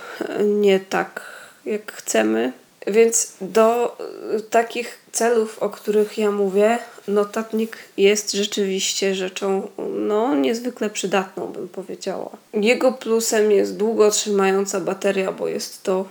nie 0.46 0.80
tak, 0.80 1.22
jak 1.66 1.92
chcemy. 1.92 2.54
Więc 2.88 3.34
do 3.42 3.98
e, 4.36 4.40
takich 4.40 4.98
celów, 5.12 5.60
o 5.60 5.70
których 5.70 6.18
ja 6.18 6.32
mówię, 6.32 6.80
notatnik 7.08 7.78
jest 7.98 8.32
rzeczywiście 8.32 9.16
rzeczą 9.16 9.68
no, 9.96 10.36
niezwykle 10.36 10.90
przydatną, 10.90 11.48
bym 11.48 11.70
powiedziała. 11.70 12.30
Jego 12.54 12.92
plusem 12.92 13.52
jest 13.52 13.78
długo 13.78 14.12
trzymająca 14.12 14.80
bateria, 14.80 15.32
bo 15.32 15.48
jest 15.48 15.84
to 15.84 16.06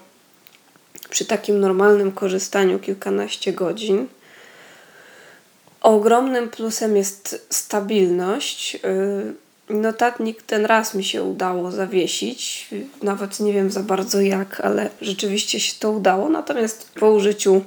przy 1.10 1.24
takim 1.24 1.60
normalnym 1.60 2.12
korzystaniu 2.12 2.78
kilkanaście 2.78 3.52
godzin. 3.52 4.06
Ogromnym 5.80 6.48
plusem 6.48 6.96
jest 6.96 7.46
stabilność. 7.50 8.74
Yy, 8.74 9.34
Notatnik 9.68 10.42
ten 10.42 10.66
raz 10.66 10.94
mi 10.94 11.04
się 11.04 11.22
udało 11.22 11.70
zawiesić. 11.70 12.68
Nawet 13.02 13.40
nie 13.40 13.52
wiem 13.52 13.70
za 13.70 13.80
bardzo 13.80 14.20
jak, 14.20 14.60
ale 14.60 14.90
rzeczywiście 15.00 15.60
się 15.60 15.72
to 15.78 15.90
udało. 15.90 16.28
Natomiast 16.28 16.92
po 17.00 17.10
użyciu 17.10 17.62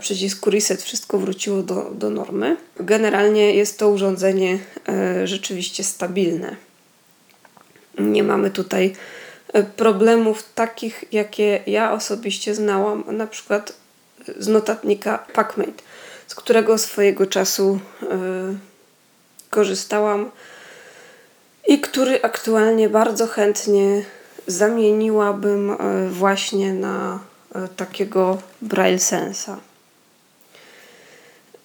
przycisku 0.00 0.50
reset 0.50 0.82
wszystko 0.82 1.18
wróciło 1.18 1.62
do, 1.62 1.90
do 1.94 2.10
normy. 2.10 2.56
Generalnie 2.80 3.54
jest 3.54 3.78
to 3.78 3.88
urządzenie 3.88 4.58
e, 4.88 5.26
rzeczywiście 5.26 5.84
stabilne. 5.84 6.56
Nie 7.98 8.22
mamy 8.22 8.50
tutaj 8.50 8.92
e, 9.52 9.62
problemów 9.62 10.44
takich, 10.54 11.04
jakie 11.12 11.60
ja 11.66 11.92
osobiście 11.92 12.54
znałam, 12.54 13.04
na 13.12 13.26
przykład 13.26 13.72
z 14.38 14.48
notatnika 14.48 15.18
PackMate, 15.18 15.82
z 16.26 16.34
którego 16.34 16.78
swojego 16.78 17.26
czasu 17.26 17.80
e, 18.02 18.06
korzystałam 19.50 20.30
i 21.68 21.80
który 21.80 22.22
aktualnie 22.22 22.88
bardzo 22.88 23.26
chętnie 23.26 24.04
zamieniłabym 24.46 25.70
e, 25.70 25.76
właśnie 26.08 26.72
na 26.72 27.18
e, 27.54 27.68
takiego 27.68 28.38
Braille 28.62 28.98
Sensa. 28.98 29.69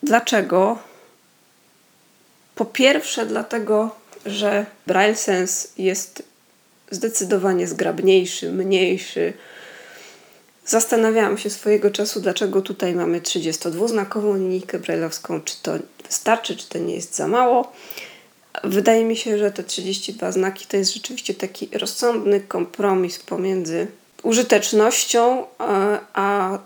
Dlaczego? 0.05 0.77
Po 2.55 2.65
pierwsze, 2.65 3.25
dlatego, 3.25 3.95
że 4.25 4.65
Braille 4.87 5.15
Sense 5.15 5.67
jest 5.77 6.23
zdecydowanie 6.91 7.67
zgrabniejszy, 7.67 8.51
mniejszy. 8.51 9.33
Zastanawiałam 10.65 11.37
się 11.37 11.49
swojego 11.49 11.91
czasu, 11.91 12.21
dlaczego 12.21 12.61
tutaj 12.61 12.95
mamy 12.95 13.21
32-znakową 13.21 14.37
linijkę 14.37 14.79
brailleowską, 14.79 15.41
czy 15.41 15.55
to 15.61 15.71
wystarczy, 16.07 16.57
czy 16.57 16.69
to 16.69 16.77
nie 16.77 16.95
jest 16.95 17.15
za 17.15 17.27
mało. 17.27 17.71
Wydaje 18.63 19.05
mi 19.05 19.17
się, 19.17 19.37
że 19.37 19.51
te 19.51 19.63
32 19.63 20.31
znaki 20.31 20.65
to 20.65 20.77
jest 20.77 20.93
rzeczywiście 20.93 21.33
taki 21.33 21.69
rozsądny 21.73 22.39
kompromis 22.39 23.19
pomiędzy 23.19 23.87
użytecznością, 24.23 25.45
a, 25.57 25.99
a 26.13 26.59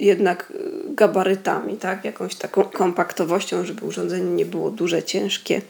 jednak 0.00 0.52
gabarytami, 0.84 1.76
tak? 1.76 2.04
jakąś 2.04 2.34
taką 2.34 2.64
kompaktowością, 2.64 3.64
żeby 3.64 3.86
urządzenie 3.86 4.30
nie 4.30 4.46
było 4.46 4.70
duże, 4.70 5.02
ciężkie. 5.02 5.62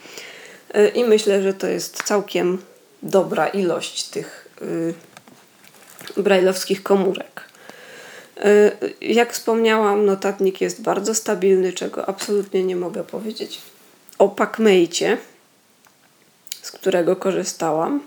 I 0.95 1.05
myślę, 1.05 1.43
że 1.43 1.55
to 1.55 1.67
jest 1.67 2.03
całkiem 2.03 2.59
dobra 3.03 3.49
ilość 3.49 4.05
tych 4.05 4.49
brajlowskich 6.17 6.83
komórek. 6.83 7.41
Jak 9.01 9.33
wspomniałam, 9.33 10.07
notatnik 10.07 10.61
jest 10.61 10.83
bardzo 10.83 11.15
stabilny, 11.15 11.73
czego 11.73 12.09
absolutnie 12.09 12.65
nie 12.65 12.77
mogę 12.77 13.05
powiedzieć 13.05 13.61
o 14.19 14.29
PacMate, 14.29 15.17
z 16.63 16.71
którego 16.71 17.17
korzystałam. 17.17 18.01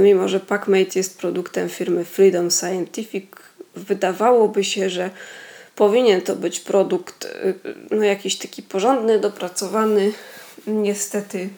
Mimo, 0.00 0.28
że 0.28 0.40
PacMate 0.40 0.90
jest 0.94 1.18
produktem 1.18 1.68
firmy 1.68 2.04
Freedom 2.04 2.50
Scientific, 2.50 3.26
wydawałoby 3.74 4.64
się, 4.64 4.90
że 4.90 5.10
powinien 5.76 6.20
to 6.20 6.36
być 6.36 6.60
produkt 6.60 7.24
y, 7.24 7.54
no, 7.90 8.04
jakiś 8.04 8.36
taki 8.36 8.62
porządny, 8.62 9.18
dopracowany. 9.18 10.12
Niestety 10.66 11.48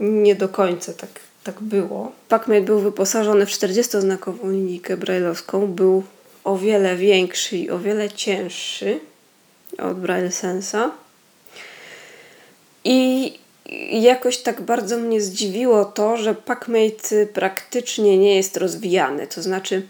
nie 0.00 0.34
do 0.34 0.48
końca 0.48 0.92
tak, 0.92 1.10
tak 1.44 1.60
było. 1.60 2.12
PacMate 2.28 2.60
był 2.60 2.80
wyposażony 2.80 3.46
w 3.46 3.50
40-znakową 3.50 4.52
linijkę 4.52 4.96
brailleowską. 4.96 5.66
Był 5.66 6.02
o 6.44 6.58
wiele 6.58 6.96
większy 6.96 7.56
i 7.56 7.70
o 7.70 7.78
wiele 7.78 8.10
cięższy 8.10 9.00
od 9.78 10.00
Braille 10.00 10.32
Sensa. 10.32 10.90
I 12.84 13.32
jakoś 13.90 14.38
tak 14.38 14.62
bardzo 14.62 14.98
mnie 14.98 15.20
zdziwiło 15.20 15.84
to, 15.84 16.16
że 16.16 16.34
PacMate 16.34 17.26
praktycznie 17.32 18.18
nie 18.18 18.36
jest 18.36 18.56
rozwijany. 18.56 19.26
To 19.26 19.42
znaczy, 19.42 19.82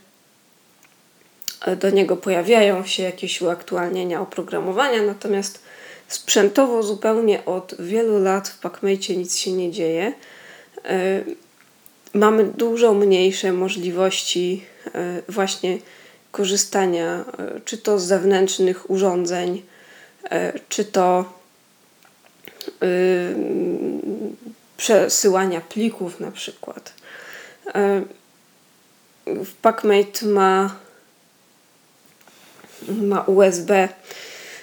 do 1.80 1.90
niego 1.90 2.16
pojawiają 2.16 2.86
się 2.86 3.02
jakieś 3.02 3.42
uaktualnienia 3.42 4.20
oprogramowania, 4.20 5.02
natomiast 5.02 5.62
sprzętowo 6.08 6.82
zupełnie 6.82 7.44
od 7.44 7.74
wielu 7.78 8.18
lat 8.18 8.48
w 8.48 8.58
PacMate 8.58 9.16
nic 9.16 9.36
się 9.36 9.52
nie 9.52 9.70
dzieje. 9.70 10.12
E, 10.84 11.22
mamy 12.14 12.44
dużo 12.44 12.94
mniejsze 12.94 13.52
możliwości 13.52 14.64
e, 14.94 15.22
właśnie 15.28 15.78
korzystania 16.32 17.24
e, 17.38 17.60
czy 17.64 17.78
to 17.78 17.98
z 17.98 18.04
zewnętrznych 18.04 18.90
urządzeń, 18.90 19.62
czy 20.68 20.84
to 20.84 21.24
przesyłania 24.76 25.60
plików 25.60 26.20
na 26.20 26.30
przykład. 26.30 26.94
PacMate 29.62 30.26
ma 30.26 30.76
ma 32.88 33.20
USB, 33.20 33.88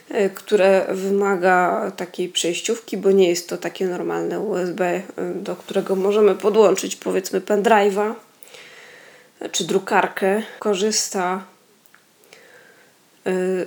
e, 0.09 0.29
które 0.29 0.85
wymaga 0.89 1.91
takiej 1.97 2.29
przejściówki, 2.29 2.97
bo 2.97 3.11
nie 3.11 3.29
jest 3.29 3.49
to 3.49 3.57
takie 3.57 3.85
normalne 3.85 4.39
USB, 4.39 4.85
e, 4.85 5.01
do 5.35 5.55
którego 5.55 5.95
możemy 5.95 6.35
podłączyć 6.35 6.95
powiedzmy 6.95 7.41
pendrive'a 7.41 8.13
e, 9.39 9.49
czy 9.49 9.63
drukarkę. 9.63 10.43
Korzysta 10.59 11.43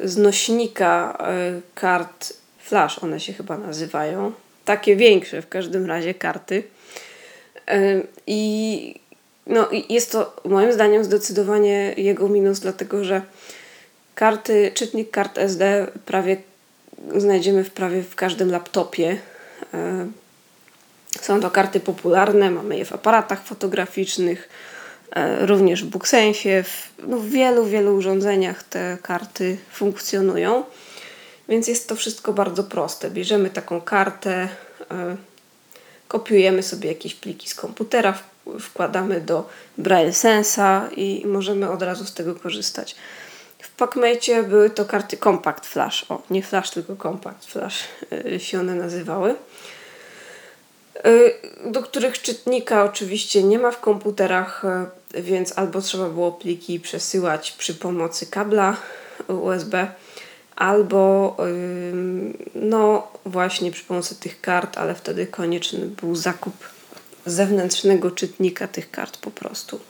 z 0.04 0.16
nośnika 0.16 1.18
kart 1.74 2.32
flash, 2.58 2.98
one 2.98 3.20
się 3.20 3.32
chyba 3.32 3.58
nazywają. 3.58 4.32
Takie 4.64 4.96
większe 4.96 5.42
w 5.42 5.48
każdym 5.48 5.86
razie 5.86 6.14
karty. 6.14 6.62
I 8.26 9.00
no, 9.46 9.68
jest 9.88 10.12
to 10.12 10.36
moim 10.44 10.72
zdaniem 10.72 11.04
zdecydowanie 11.04 11.94
jego 11.96 12.28
minus, 12.28 12.60
dlatego 12.60 13.04
że 13.04 13.22
Karty, 14.16 14.72
czytnik 14.74 15.10
kart 15.10 15.38
SD 15.38 15.86
prawie 16.06 16.36
znajdziemy 17.16 17.64
w 17.64 17.70
prawie 17.70 18.02
w 18.02 18.14
każdym 18.14 18.50
laptopie. 18.50 19.18
E, 19.74 20.06
są 21.20 21.40
to 21.40 21.50
karty 21.50 21.80
popularne, 21.80 22.50
mamy 22.50 22.78
je 22.78 22.84
w 22.84 22.92
aparatach 22.92 23.44
fotograficznych, 23.44 24.48
e, 25.10 25.46
również 25.46 25.84
w 25.84 25.86
BookSensie, 25.86 26.62
w, 26.62 26.88
no 27.06 27.16
w 27.16 27.28
wielu, 27.28 27.66
wielu 27.66 27.96
urządzeniach 27.96 28.62
te 28.62 28.98
karty 29.02 29.58
funkcjonują. 29.72 30.64
Więc 31.48 31.68
jest 31.68 31.88
to 31.88 31.96
wszystko 31.96 32.32
bardzo 32.32 32.64
proste. 32.64 33.10
Bierzemy 33.10 33.50
taką 33.50 33.80
kartę, 33.80 34.48
e, 34.90 35.16
kopiujemy 36.08 36.62
sobie 36.62 36.88
jakieś 36.88 37.14
pliki 37.14 37.48
z 37.48 37.54
komputera, 37.54 38.18
wkładamy 38.60 39.20
do 39.20 39.48
Braille 39.78 40.12
Sensa 40.12 40.88
i 40.96 41.22
możemy 41.26 41.70
od 41.70 41.82
razu 41.82 42.04
z 42.04 42.14
tego 42.14 42.34
korzystać. 42.34 42.96
W 43.76 43.78
PacMate 43.78 44.42
były 44.42 44.70
to 44.70 44.84
karty 44.84 45.16
Compact 45.16 45.66
Flash. 45.66 46.06
O, 46.08 46.22
nie 46.30 46.42
Flash, 46.42 46.70
tylko 46.70 46.96
Compact 46.96 47.46
Flash 47.46 47.84
y, 48.12 48.40
się 48.40 48.60
one 48.60 48.74
nazywały. 48.74 49.34
Y, 51.06 51.34
do 51.70 51.82
których 51.82 52.22
czytnika 52.22 52.84
oczywiście 52.84 53.42
nie 53.42 53.58
ma 53.58 53.70
w 53.70 53.80
komputerach, 53.80 54.64
y, 55.14 55.22
więc 55.22 55.58
albo 55.58 55.80
trzeba 55.80 56.08
było 56.08 56.32
pliki 56.32 56.80
przesyłać 56.80 57.52
przy 57.52 57.74
pomocy 57.74 58.26
kabla 58.26 58.76
USB, 59.28 59.86
albo 60.56 61.36
no 62.54 63.08
właśnie 63.26 63.70
przy 63.70 63.84
pomocy 63.84 64.20
tych 64.20 64.40
kart, 64.40 64.78
ale 64.78 64.94
wtedy 64.94 65.26
konieczny 65.26 65.86
był 65.86 66.14
zakup 66.14 66.54
zewnętrznego 67.26 68.10
czytnika 68.10 68.68
tych 68.68 68.90
kart 68.90 69.16
po 69.16 69.30
prostu. 69.30 69.80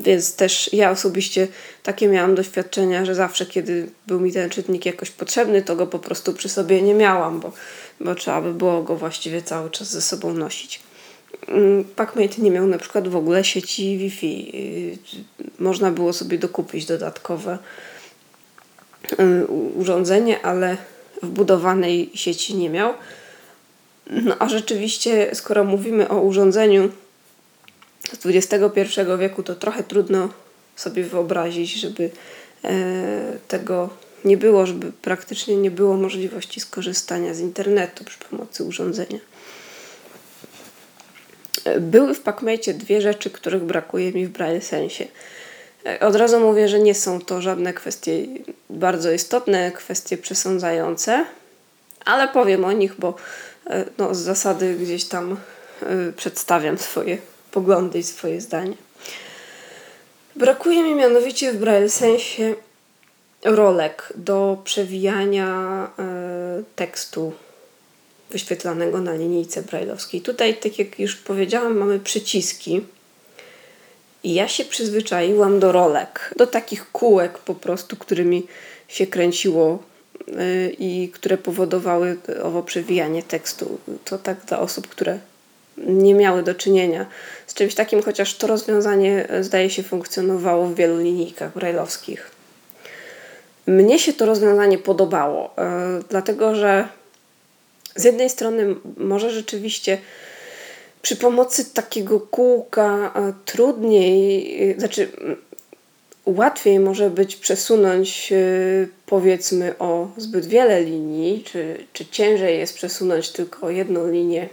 Więc 0.00 0.36
też 0.36 0.70
ja 0.72 0.90
osobiście 0.90 1.48
takie 1.82 2.08
miałam 2.08 2.34
doświadczenia, 2.34 3.04
że 3.04 3.14
zawsze, 3.14 3.46
kiedy 3.46 3.90
był 4.06 4.20
mi 4.20 4.32
ten 4.32 4.50
czytnik 4.50 4.86
jakoś 4.86 5.10
potrzebny, 5.10 5.62
to 5.62 5.76
go 5.76 5.86
po 5.86 5.98
prostu 5.98 6.32
przy 6.32 6.48
sobie 6.48 6.82
nie 6.82 6.94
miałam, 6.94 7.40
bo, 7.40 7.52
bo 8.00 8.14
trzeba 8.14 8.42
by 8.42 8.54
było 8.54 8.82
go 8.82 8.96
właściwie 8.96 9.42
cały 9.42 9.70
czas 9.70 9.90
ze 9.90 10.02
sobą 10.02 10.34
nosić. 10.34 10.80
PacMate 11.96 12.42
nie 12.42 12.50
miał 12.50 12.66
na 12.66 12.78
przykład 12.78 13.08
w 13.08 13.16
ogóle 13.16 13.44
sieci 13.44 13.98
Wi-Fi. 13.98 14.98
Można 15.58 15.90
było 15.90 16.12
sobie 16.12 16.38
dokupić 16.38 16.86
dodatkowe 16.86 17.58
urządzenie, 19.76 20.42
ale 20.42 20.76
wbudowanej 21.22 22.10
sieci 22.14 22.54
nie 22.54 22.70
miał. 22.70 22.94
No 24.10 24.36
a 24.38 24.48
rzeczywiście, 24.48 25.30
skoro 25.34 25.64
mówimy 25.64 26.08
o 26.08 26.20
urządzeniu, 26.20 26.90
z 28.12 28.26
XXI 28.26 29.00
wieku 29.18 29.42
to 29.42 29.54
trochę 29.54 29.84
trudno 29.84 30.28
sobie 30.76 31.02
wyobrazić, 31.02 31.74
żeby 31.74 32.10
e, 32.64 32.70
tego 33.48 33.90
nie 34.24 34.36
było, 34.36 34.66
żeby 34.66 34.92
praktycznie 34.92 35.56
nie 35.56 35.70
było 35.70 35.96
możliwości 35.96 36.60
skorzystania 36.60 37.34
z 37.34 37.40
internetu 37.40 38.04
przy 38.04 38.18
pomocy 38.18 38.64
urządzenia. 38.64 39.18
E, 41.64 41.80
były 41.80 42.14
w 42.14 42.20
PacMate 42.20 42.74
dwie 42.74 43.00
rzeczy, 43.00 43.30
których 43.30 43.62
brakuje 43.62 44.12
mi 44.12 44.26
w 44.26 44.30
Braille 44.30 44.60
Sensie. 44.60 45.06
E, 45.86 46.00
od 46.00 46.16
razu 46.16 46.40
mówię, 46.40 46.68
że 46.68 46.80
nie 46.80 46.94
są 46.94 47.20
to 47.20 47.42
żadne 47.42 47.72
kwestie 47.72 48.26
bardzo 48.70 49.12
istotne, 49.12 49.72
kwestie 49.72 50.18
przesądzające, 50.18 51.26
ale 52.04 52.28
powiem 52.28 52.64
o 52.64 52.72
nich, 52.72 52.94
bo 52.98 53.14
no, 53.98 54.14
z 54.14 54.18
zasady 54.18 54.74
gdzieś 54.74 55.04
tam 55.04 55.36
przedstawiam 56.16 56.78
swoje 56.78 57.18
poglądy 57.50 57.98
i 57.98 58.02
swoje 58.02 58.40
zdanie. 58.40 58.74
Brakuje 60.36 60.82
mi 60.82 60.94
mianowicie 60.94 61.52
w 61.52 61.56
Braille 61.56 61.90
sensie 61.90 62.54
rolek 63.44 64.12
do 64.16 64.58
przewijania 64.64 65.90
e, 65.98 66.62
tekstu 66.76 67.32
wyświetlanego 68.30 69.00
na 69.00 69.12
linijce 69.12 69.62
brajlowskiej. 69.62 70.20
Tutaj, 70.20 70.56
tak 70.56 70.78
jak 70.78 70.98
już 70.98 71.16
powiedziałam, 71.16 71.76
mamy 71.76 72.00
przyciski. 72.00 72.80
I 74.22 74.34
ja 74.34 74.48
się 74.48 74.64
przyzwyczaiłam 74.64 75.60
do 75.60 75.72
rolek, 75.72 76.34
do 76.36 76.46
takich 76.46 76.92
kółek 76.92 77.38
po 77.38 77.54
prostu, 77.54 77.96
którymi 77.96 78.46
się 78.88 79.06
kręciło 79.06 79.82
e, 80.28 80.70
i 80.70 81.08
które 81.08 81.38
powodowały 81.38 82.16
owo 82.42 82.62
przewijanie 82.62 83.22
tekstu. 83.22 83.78
To 84.04 84.18
tak 84.18 84.44
dla 84.44 84.58
osób, 84.58 84.88
które 84.88 85.18
nie 85.76 86.14
miały 86.14 86.42
do 86.42 86.54
czynienia 86.54 87.06
czymś 87.58 87.74
takim, 87.74 88.02
chociaż 88.02 88.34
to 88.34 88.46
rozwiązanie 88.46 89.28
e, 89.28 89.44
zdaje 89.44 89.70
się 89.70 89.82
funkcjonowało 89.82 90.66
w 90.66 90.74
wielu 90.74 90.98
linijkach 90.98 91.54
brajlowskich. 91.54 92.30
Mnie 93.66 93.98
się 93.98 94.12
to 94.12 94.26
rozwiązanie 94.26 94.78
podobało, 94.78 95.54
yy, 95.56 96.04
dlatego 96.08 96.54
że 96.54 96.88
z 97.96 98.04
jednej 98.04 98.30
strony 98.30 98.74
może 98.96 99.30
rzeczywiście 99.30 99.98
przy 101.02 101.16
pomocy 101.16 101.74
takiego 101.74 102.20
kółka 102.20 103.12
yy, 103.14 103.34
trudniej, 103.44 104.74
znaczy 104.78 105.08
łatwiej 106.26 106.80
może 106.80 107.10
być 107.10 107.36
przesunąć 107.36 108.32
powiedzmy 109.06 109.78
o 109.78 110.08
zbyt 110.16 110.46
wiele 110.46 110.82
linii, 110.82 111.44
czy, 111.46 111.84
czy 111.92 112.06
ciężej 112.06 112.58
jest 112.58 112.74
przesunąć 112.74 113.30
tylko 113.30 113.70
jedną 113.70 114.10
linię 114.10 114.48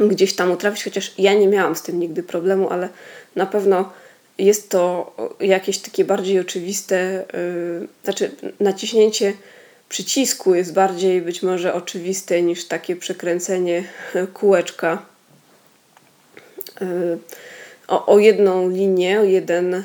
gdzieś 0.00 0.36
tam 0.36 0.50
utrafić, 0.50 0.84
chociaż 0.84 1.14
ja 1.18 1.34
nie 1.34 1.48
miałam 1.48 1.76
z 1.76 1.82
tym 1.82 2.00
nigdy 2.00 2.22
problemu, 2.22 2.70
ale 2.70 2.88
na 3.36 3.46
pewno 3.46 3.92
jest 4.38 4.70
to 4.70 5.12
jakieś 5.40 5.78
takie 5.78 6.04
bardziej 6.04 6.40
oczywiste, 6.40 7.24
yy, 7.80 7.88
znaczy 8.04 8.30
naciśnięcie 8.60 9.32
przycisku 9.88 10.54
jest 10.54 10.72
bardziej 10.72 11.22
być 11.22 11.42
może 11.42 11.74
oczywiste 11.74 12.42
niż 12.42 12.64
takie 12.64 12.96
przekręcenie 12.96 13.84
kółeczka 14.34 15.02
yy, 16.80 17.18
o, 17.88 18.06
o 18.06 18.18
jedną 18.18 18.68
linię, 18.68 19.20
o 19.20 19.24
jeden 19.24 19.82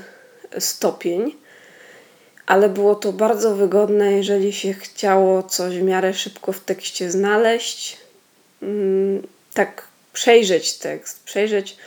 stopień. 0.60 1.36
Ale 2.46 2.70
było 2.70 2.96
to 2.96 3.14
bardzo 3.14 3.56
wygodne, 3.56 4.14
jeżeli 4.14 4.54
się 4.54 4.74
chciało 4.74 5.44
coś 5.44 5.78
w 5.78 5.84
miarę 5.84 6.14
szybko 6.14 6.52
w 6.52 6.60
tekście 6.60 7.12
znaleźć. 7.12 7.98
Yy, 8.62 9.22
tak 9.54 9.93
przejrzeć 10.14 10.78
tekst, 10.78 11.24
przejrzeć. 11.24 11.78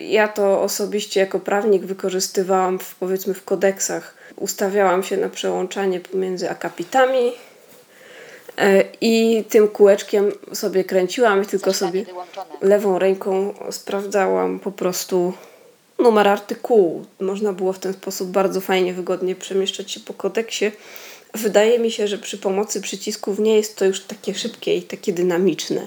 Ja 0.00 0.28
to 0.28 0.62
osobiście 0.62 1.20
jako 1.20 1.40
prawnik 1.40 1.84
wykorzystywałam 1.84 2.78
w, 2.78 2.94
powiedzmy 2.94 3.34
w 3.34 3.44
kodeksach. 3.44 4.14
Ustawiałam 4.36 5.02
się 5.02 5.16
na 5.16 5.28
przełączanie 5.28 6.00
pomiędzy 6.00 6.50
akapitami 6.50 7.32
e, 8.58 8.84
i 9.00 9.44
tym 9.48 9.68
kółeczkiem 9.68 10.32
sobie 10.52 10.84
kręciłam 10.84 11.42
i 11.42 11.46
tylko 11.46 11.72
sobie 11.72 12.06
lewą 12.60 12.98
ręką 12.98 13.54
sprawdzałam 13.70 14.60
po 14.60 14.72
prostu 14.72 15.32
numer 15.98 16.28
artykułu. 16.28 17.06
Można 17.20 17.52
było 17.52 17.72
w 17.72 17.78
ten 17.78 17.92
sposób 17.92 18.28
bardzo 18.28 18.60
fajnie, 18.60 18.94
wygodnie 18.94 19.34
przemieszczać 19.34 19.90
się 19.90 20.00
po 20.00 20.14
kodeksie. 20.14 20.70
Wydaje 21.34 21.78
mi 21.78 21.90
się, 21.90 22.08
że 22.08 22.18
przy 22.18 22.38
pomocy 22.38 22.80
przycisków 22.80 23.38
nie 23.38 23.56
jest 23.56 23.76
to 23.76 23.84
już 23.84 24.00
takie 24.00 24.34
szybkie 24.34 24.76
i 24.76 24.82
takie 24.82 25.12
dynamiczne. 25.12 25.86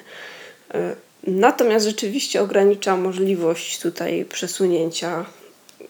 Natomiast 1.27 1.85
rzeczywiście 1.85 2.41
ogranicza 2.41 2.97
możliwość 2.97 3.79
tutaj 3.79 4.25
przesunięcia 4.25 5.25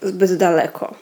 zbyt 0.01 0.35
daleko. 0.35 0.95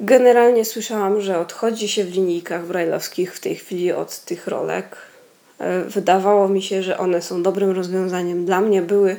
Generalnie 0.00 0.64
słyszałam, 0.64 1.20
że 1.20 1.38
odchodzi 1.38 1.88
się 1.88 2.04
w 2.04 2.12
linijkach 2.12 2.66
brajlowskich 2.66 3.34
w 3.34 3.40
tej 3.40 3.56
chwili 3.56 3.92
od 3.92 4.20
tych 4.20 4.46
rolek. 4.46 4.96
E, 5.58 5.82
wydawało 5.82 6.48
mi 6.48 6.62
się, 6.62 6.82
że 6.82 6.98
one 6.98 7.22
są 7.22 7.42
dobrym 7.42 7.70
rozwiązaniem. 7.70 8.46
Dla 8.46 8.60
mnie 8.60 8.82
były. 8.82 9.16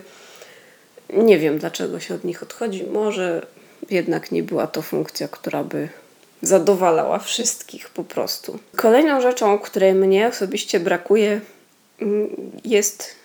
Nie 1.14 1.40
wiem 1.40 1.58
dlaczego 1.58 2.00
się 2.00 2.16
od 2.16 2.24
nich 2.24 2.44
odchodzi. 2.44 2.84
Może 2.84 3.46
jednak 3.90 4.32
nie 4.32 4.44
była 4.44 4.68
to 4.68 4.82
funkcja, 4.82 5.28
która 5.28 5.64
by 5.64 5.90
zadowalała 6.42 7.20
wszystkich 7.20 7.90
po 7.90 8.04
prostu. 8.04 8.60
Kolejną 8.76 9.22
rzeczą, 9.22 9.60
której 9.60 9.94
mnie 9.94 10.28
osobiście 10.28 10.80
brakuje, 10.80 11.42
mm, 12.02 12.30
jest 12.66 13.16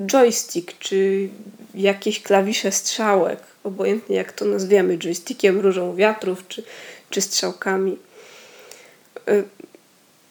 joystick, 0.00 0.78
czy 0.78 1.28
jakieś 1.74 2.22
klawisze 2.22 2.72
strzałek, 2.72 3.38
obojętnie 3.64 4.16
jak 4.16 4.32
to 4.32 4.44
nazwiemy, 4.44 4.98
joystickiem, 4.98 5.60
różą 5.60 5.96
wiatrów, 5.96 6.48
czy, 6.48 6.62
czy 7.10 7.20
strzałkami. 7.20 7.98
Y, 9.28 9.44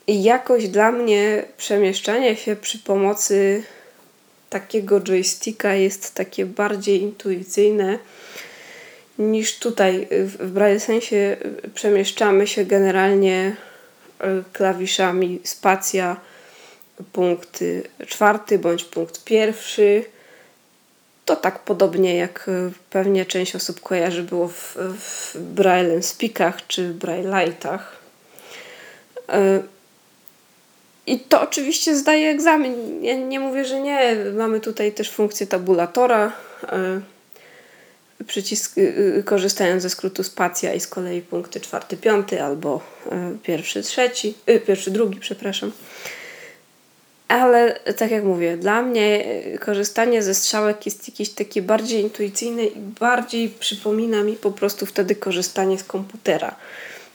I 0.08 0.24
jakoś 0.24 0.68
dla 0.68 0.92
mnie 0.92 1.46
przemieszczanie 1.58 2.36
się 2.36 2.56
przy 2.56 2.80
pomocy 2.80 3.64
takiego 4.50 5.02
joysticka 5.02 5.74
jest 5.74 6.14
takie 6.14 6.46
bardziej 6.46 7.02
intuicyjne 7.02 8.00
niż 9.20 9.60
tutaj. 9.60 10.08
W 10.12 10.52
braille 10.52 10.80
sensie 10.80 11.38
przemieszczamy 11.74 12.48
się 12.48 12.66
generalnie 12.66 13.56
y, 14.22 14.44
klawiszami 14.54 15.40
spacja, 15.44 16.18
punkt 17.14 17.64
czwarty 18.08 18.60
bądź 18.60 18.84
punkt 18.84 19.24
pierwszy. 19.24 20.06
To 21.26 21.36
tak 21.36 21.60
podobnie 21.60 22.16
jak 22.16 22.46
e, 22.50 22.72
pewnie 22.90 23.26
część 23.26 23.56
osób 23.56 23.82
kojarzy 23.82 24.24
było 24.24 24.48
w, 24.48 24.78
w 24.78 25.38
Braille 25.38 26.02
Speakach 26.02 26.68
czy 26.68 26.94
Braille'ach. 26.94 27.80
E, 29.30 29.64
I 31.08 31.20
to 31.20 31.42
oczywiście 31.42 31.96
zdaje 31.96 32.30
egzamin. 32.30 33.04
Ja 33.04 33.16
nie 33.16 33.40
mówię, 33.40 33.66
że 33.66 33.82
nie. 33.82 34.16
Mamy 34.38 34.60
tutaj 34.60 34.92
też 34.92 35.12
funkcję 35.12 35.48
tabulatora. 35.48 36.32
E, 36.64 37.02
przycisk, 38.28 38.76
korzystając 39.26 39.84
ze 39.84 39.90
skrótu 39.90 40.24
spacja 40.24 40.74
i 40.74 40.80
z 40.80 40.88
kolei 40.88 41.22
punkty 41.22 41.60
czwarty, 41.60 41.98
piąty 41.98 42.44
albo 42.44 42.82
pierwszy, 43.44 43.82
trzeci, 43.82 44.34
pierwszy, 44.68 44.92
drugi, 44.92 45.20
przepraszam. 45.20 45.72
Ale 47.28 47.80
tak 47.98 48.12
jak 48.12 48.24
mówię, 48.24 48.58
dla 48.58 48.82
mnie 48.82 49.26
e, 49.26 49.58
korzystanie 49.58 50.24
ze 50.24 50.36
strzałek 50.36 50.86
jest 50.86 51.08
jakieś 51.08 51.30
takie 51.30 51.62
bardziej 51.62 52.02
intuicyjne 52.02 52.66
i 52.66 52.80
bardziej 52.80 53.50
przypomina 53.50 54.24
mi 54.24 54.34
po 54.34 54.52
prostu 54.52 54.86
wtedy 54.86 55.16
korzystanie 55.16 55.78
z 55.78 55.84
komputera. 55.84 56.56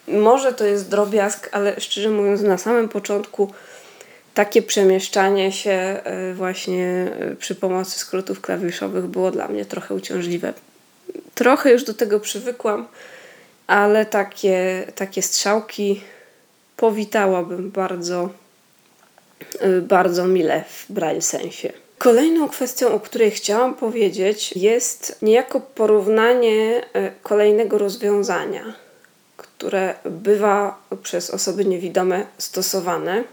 Może 0.08 0.52
to 0.52 0.64
jest 0.64 0.88
drobiazg, 0.88 1.48
ale 1.52 1.80
szczerze 1.80 2.11
mówiąc, 2.11 2.42
na 2.42 2.58
samym 2.58 2.88
początku 2.88 3.52
takie 4.34 4.62
przemieszczanie 4.62 5.52
się 5.52 5.70
e, 5.70 6.34
właśnie 6.34 6.86
e, 7.20 7.36
przy 7.36 7.54
pomocy 7.54 7.98
skrótów 7.98 8.40
klawiszowych 8.40 9.06
było 9.06 9.30
dla 9.30 9.48
mnie 9.48 9.64
trochę 9.64 9.94
uciążliwe. 9.94 10.52
Trochę 11.34 11.72
już 11.72 11.84
do 11.84 11.94
tego 11.94 12.20
przywykłam, 12.20 12.88
ale 13.66 14.06
takie, 14.06 14.86
takie 14.94 15.22
strzałki 15.22 16.00
powitałabym 16.76 17.70
bardzo 17.70 18.30
bardzo 19.82 20.26
mile 20.26 20.64
w 20.68 20.93
braille 20.93 21.22
sensie. 21.22 21.72
Kolejną 22.01 22.49
kwestią, 22.49 22.88
o 22.95 23.01
której 23.01 23.30
chciałam 23.30 23.74
powiedzieć, 23.74 24.53
jest 24.57 25.18
niejako 25.22 25.61
porównanie 25.61 26.80
y, 26.97 27.12
kolejnego 27.22 27.78
rozwiązania, 27.78 28.74
które 29.36 29.95
bywa 30.05 30.78
przez 31.03 31.30
osoby 31.30 31.64
niewidome 31.64 32.26
stosowane. 32.38 33.24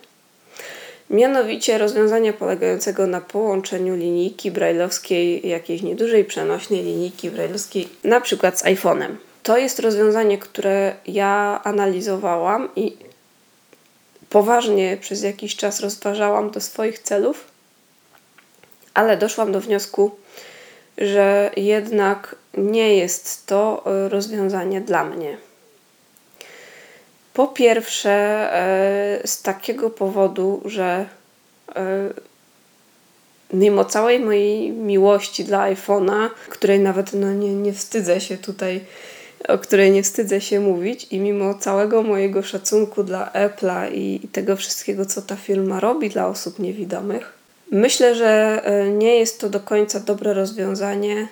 Mianowicie 1.09 1.77
rozwiązania 1.77 2.33
polegającego 2.33 3.07
na 3.07 3.21
połączeniu 3.21 3.95
linijki 3.95 4.51
brailleowskiej, 4.51 5.47
jakiejś 5.47 5.81
niedużej 5.81 6.25
przenośnej 6.25 6.83
linijki 6.83 7.29
brailleowskiej, 7.29 7.89
na 8.03 8.21
przykład 8.21 8.59
z 8.59 8.63
iPhone'em. 8.63 9.15
To 9.43 9.57
jest 9.57 9.79
rozwiązanie, 9.79 10.37
które 10.37 10.95
ja 11.05 11.61
analizowałam 11.63 12.69
i 12.75 12.97
poważnie 14.29 14.97
przez 14.97 15.23
jakiś 15.23 15.55
czas 15.55 15.79
rozważałam 15.79 16.51
do 16.51 16.61
swoich 16.61 16.99
celów, 16.99 17.47
ale 18.93 19.17
doszłam 19.17 19.51
do 19.51 19.61
wniosku, 19.61 20.11
że 20.97 21.51
jednak 21.57 22.35
nie 22.57 22.95
jest 22.95 23.45
to 23.45 23.83
e, 23.85 24.09
rozwiązanie 24.09 24.81
dla 24.81 25.03
mnie. 25.03 25.37
Po 27.33 27.47
pierwsze, 27.47 28.11
e, 28.53 29.27
z 29.27 29.41
takiego 29.41 29.89
powodu, 29.89 30.61
że 30.65 31.05
e, 31.75 32.09
mimo 33.53 33.85
całej 33.85 34.19
mojej 34.19 34.71
miłości 34.71 35.43
dla 35.43 35.73
iPhone'a, 35.73 36.29
której 36.49 36.79
nawet 36.79 37.13
no, 37.13 37.33
nie, 37.33 37.53
nie 37.53 37.73
wstydzę 37.73 38.21
się 38.21 38.37
tutaj 38.37 38.81
o 39.47 39.57
której 39.57 39.91
nie 39.91 40.03
wstydzę 40.03 40.41
się 40.41 40.59
mówić 40.59 41.07
i 41.11 41.19
mimo 41.19 41.53
całego 41.53 42.03
mojego 42.03 42.43
szacunku 42.43 43.03
dla 43.03 43.31
Apple'a 43.33 43.93
i 43.93 44.27
tego 44.31 44.55
wszystkiego, 44.55 45.05
co 45.05 45.21
ta 45.21 45.35
firma 45.35 45.79
robi 45.79 46.09
dla 46.09 46.27
osób 46.27 46.59
niewidomych, 46.59 47.33
myślę, 47.71 48.15
że 48.15 48.61
e, 48.63 48.89
nie 48.89 49.15
jest 49.19 49.39
to 49.39 49.49
do 49.49 49.59
końca 49.59 49.99
dobre 49.99 50.33
rozwiązanie 50.33 51.27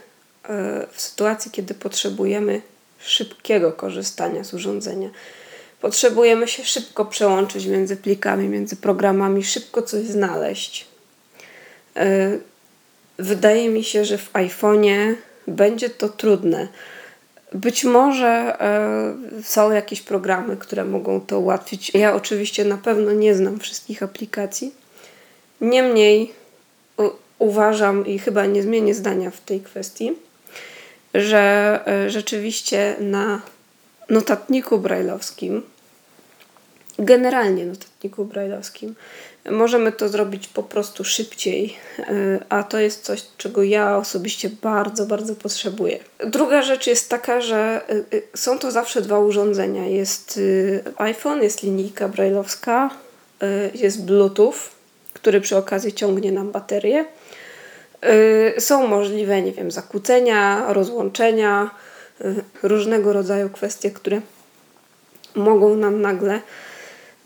e, 0.50 0.88
w 0.92 1.02
sytuacji, 1.02 1.52
kiedy 1.52 1.74
potrzebujemy 1.74 2.62
szybkiego 3.00 3.72
korzystania 3.72 4.44
z 4.44 4.54
urządzenia. 4.54 5.10
Potrzebujemy 5.82 6.48
się 6.48 6.64
szybko 6.64 7.06
przełączyć 7.06 7.66
między 7.66 7.98
plikami, 7.98 8.48
między 8.48 8.76
programami, 8.76 9.44
szybko 9.44 9.82
coś 9.82 10.06
znaleźć. 10.06 10.88
E, 11.96 12.38
wydaje 13.20 13.70
mi 13.70 13.84
się, 13.84 14.06
że 14.06 14.18
w 14.18 14.34
iPhone'ie 14.34 15.16
będzie 15.48 15.90
to 15.90 16.10
trudne 16.10 16.68
być 17.56 17.84
może 17.84 18.62
e, 18.62 19.44
są 19.44 19.72
jakieś 19.72 20.02
programy, 20.02 20.58
które 20.58 20.86
mogą 20.86 21.22
to 21.22 21.40
ułatwić. 21.40 21.92
Ja 21.94 22.16
oczywiście 22.16 22.66
na 22.66 22.78
pewno 22.78 23.12
nie 23.12 23.36
znam 23.36 23.60
wszystkich 23.60 24.04
aplikacji. 24.04 24.74
Niemniej 25.62 26.34
uważam 27.40 28.06
i 28.06 28.20
chyba 28.20 28.46
nie 28.46 28.64
zmienię 28.64 28.94
zdania 28.94 29.32
w 29.32 29.42
tej 29.42 29.62
kwestii, 29.62 30.14
że 31.14 31.80
e, 31.88 32.10
rzeczywiście 32.10 32.96
na 33.00 33.42
notatniku 34.10 34.78
brajlowskim 34.78 35.62
generalnie 37.00 37.66
notatniku 37.66 38.26
brajlowskim. 38.26 38.96
Możemy 39.50 39.92
to 39.92 40.10
zrobić 40.10 40.48
po 40.48 40.64
prostu 40.64 41.04
szybciej, 41.04 41.76
y, 42.00 42.04
a 42.50 42.64
to 42.64 42.80
jest 42.80 43.04
coś, 43.04 43.24
czego 43.38 43.64
ja 43.64 43.98
osobiście 43.98 44.50
bardzo, 44.62 45.06
bardzo 45.06 45.36
potrzebuję. 45.36 46.00
Druga 46.26 46.62
rzecz 46.62 46.88
jest 46.88 47.10
taka, 47.10 47.42
że 47.42 47.82
y, 48.14 48.22
są 48.36 48.60
to 48.60 48.72
zawsze 48.72 49.02
dwa 49.02 49.20
urządzenia. 49.20 49.88
Jest 49.88 50.40
iPhone, 50.98 51.44
jest 51.44 51.64
linijka 51.64 52.10
brajlowska, 52.10 52.90
jest 53.74 54.06
Bluetooth, 54.06 54.54
który 55.14 55.42
przy 55.42 55.58
okazji 55.58 55.94
ciągnie 55.94 56.32
nam 56.32 56.52
baterię. 56.52 57.06
Są 58.60 58.88
możliwe, 58.88 59.42
nie 59.42 59.52
wiem, 59.52 59.72
zakłócenia, 59.72 60.74
rozłączenia, 60.74 61.70
różnego 62.64 63.14
rodzaju 63.14 63.50
kwestie, 63.50 63.92
które 63.92 64.22
mogą 65.36 65.76
nam 65.76 66.02
nagle 66.02 66.42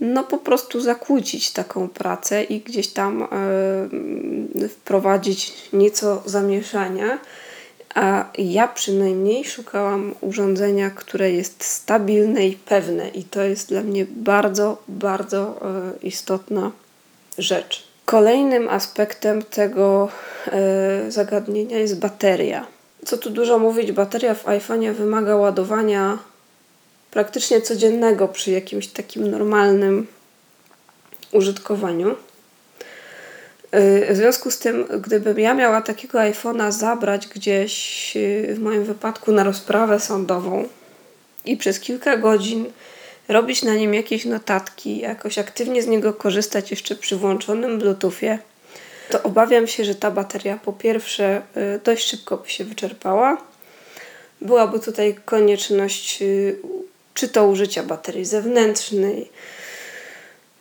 no 0.02 0.24
po 0.24 0.38
prostu 0.38 0.82
zakłócić 0.82 1.52
taką 1.52 1.90
pracę 1.90 2.44
i 2.44 2.60
gdzieś 2.60 2.88
tam 2.88 3.24
e, 3.24 3.28
wprowadzić 4.70 5.54
nieco 5.74 6.24
zamieszania. 6.26 7.20
A 7.96 8.26
ja 8.38 8.68
przynajmniej 8.68 9.46
szukałam 9.46 10.16
urządzenia, 10.22 10.90
które 10.90 11.32
jest 11.32 11.64
stabilne 11.64 12.48
i 12.48 12.56
pewne, 12.56 13.10
i 13.10 13.24
to 13.24 13.42
jest 13.42 13.70
dla 13.70 13.82
mnie 13.82 14.06
bardzo, 14.10 14.78
bardzo 14.88 15.42
e, 15.42 16.08
istotna 16.08 16.72
rzecz. 17.38 17.88
Kolejnym 18.06 18.70
aspektem 18.70 19.42
tego 19.42 20.10
e, 20.48 21.12
zagadnienia 21.12 21.78
jest 21.78 22.00
bateria. 22.00 22.68
Co 23.06 23.18
tu 23.18 23.30
dużo 23.30 23.60
mówić, 23.60 23.92
bateria 23.92 24.34
w 24.34 24.46
iPhone'ie 24.46 24.94
wymaga 24.94 25.36
ładowania 25.36 26.18
praktycznie 27.12 27.62
codziennego 27.62 28.28
przy 28.28 28.52
jakimś 28.52 28.88
takim 28.88 29.32
normalnym 29.32 30.08
użytkowaniu. 31.32 32.16
Y, 33.76 34.14
w 34.14 34.16
związku 34.16 34.52
z 34.52 34.60
tym, 34.60 34.86
gdybym 35.02 35.40
ja 35.40 35.54
miała 35.54 35.82
takiego 35.82 36.20
iPhone'a 36.20 36.72
zabrać 36.72 37.28
gdzieś, 37.28 38.14
y, 38.18 38.56
w 38.56 38.60
moim 38.60 38.84
wypadku 38.84 39.32
na 39.32 39.44
rozprawę 39.44 40.00
sądową 40.00 40.68
i 41.46 41.58
przez 41.58 41.80
kilka 41.80 42.18
godzin 42.18 42.66
robić 43.28 43.64
na 43.64 43.76
nim 43.76 43.94
jakieś 43.94 44.26
notatki, 44.26 45.00
jakoś 45.00 45.38
aktywnie 45.38 45.84
z 45.84 45.88
niego 45.88 46.14
korzystać 46.14 46.72
jeszcze 46.72 46.96
przy 46.96 47.16
włączonym 47.16 47.80
Bluetoothie, 47.80 48.40
to 49.10 49.24
obawiam 49.24 49.68
się, 49.68 49.86
że 49.86 49.96
ta 49.96 50.12
bateria 50.12 50.60
po 50.66 50.74
pierwsze 50.74 51.42
y, 51.58 51.80
dość 51.84 52.08
szybko 52.08 52.38
by 52.38 52.50
się 52.50 52.64
wyczerpała. 52.64 53.38
Byłaby 54.42 54.80
tutaj 54.80 55.16
konieczność 55.26 56.24
czy 57.20 57.28
to 57.28 57.48
użycia 57.48 57.84
baterii 57.84 58.26
zewnętrznej, 58.26 59.30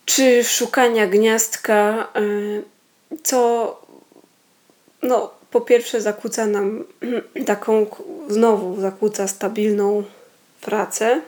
czy 0.05 0.45
szukania 0.45 1.07
gniazdka, 1.07 2.09
e, 2.15 2.21
co 3.23 3.81
no, 5.03 5.31
po 5.51 5.61
pierwsze 5.61 6.01
zakłóca 6.01 6.47
nam 6.47 6.85
taką, 7.47 7.87
znowu 8.29 8.81
zakłóca 8.81 9.29
stabilną 9.29 10.05
pracę, 10.61 11.21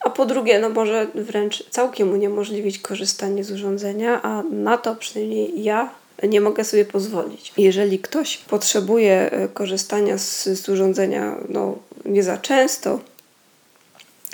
a 0.00 0.10
po 0.10 0.26
drugie, 0.26 0.58
no 0.58 0.68
może 0.68 1.06
wręcz 1.14 1.70
całkiem 1.70 2.12
uniemożliwić 2.12 2.78
korzystanie 2.78 3.44
z 3.44 3.50
urządzenia, 3.50 4.22
a 4.22 4.42
na 4.42 4.78
to 4.78 4.96
przynajmniej 4.96 5.62
ja 5.62 5.90
nie 6.22 6.40
mogę 6.40 6.64
sobie 6.64 6.84
pozwolić. 6.84 7.52
Jeżeli 7.56 7.98
ktoś 7.98 8.36
potrzebuje 8.36 9.30
e, 9.30 9.48
korzystania 9.48 10.18
z, 10.18 10.44
z 10.44 10.68
urządzenia 10.68 11.36
no, 11.48 11.78
nie 12.04 12.22
za 12.22 12.38
często, 12.38 13.00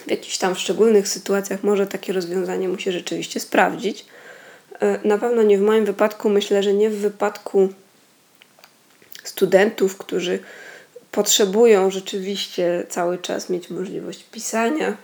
w 0.07 0.11
jakichś 0.11 0.39
tam 0.39 0.55
szczególnych 0.55 1.09
sytuacjach 1.09 1.63
może 1.63 1.87
takie 1.87 2.13
rozwiązanie 2.13 2.69
mu 2.69 2.79
się 2.79 2.93
rzeczywiście 2.93 3.41
sprawdzić. 3.41 4.07
E, 4.81 5.09
na 5.09 5.19
pewno 5.19 5.43
nie 5.43 5.59
w 5.59 5.63
moim 5.63 5.85
wypadku, 5.85 6.29
myślę, 6.29 6.63
że 6.63 6.75
nie 6.75 6.91
w 6.91 6.97
wypadku 6.97 7.69
studentów, 9.25 9.97
którzy 9.97 10.39
potrzebują 11.13 11.91
rzeczywiście 11.91 12.87
cały 12.89 13.19
czas 13.19 13.51
mieć 13.51 13.71
możliwość 13.71 14.25
pisania, 14.33 14.97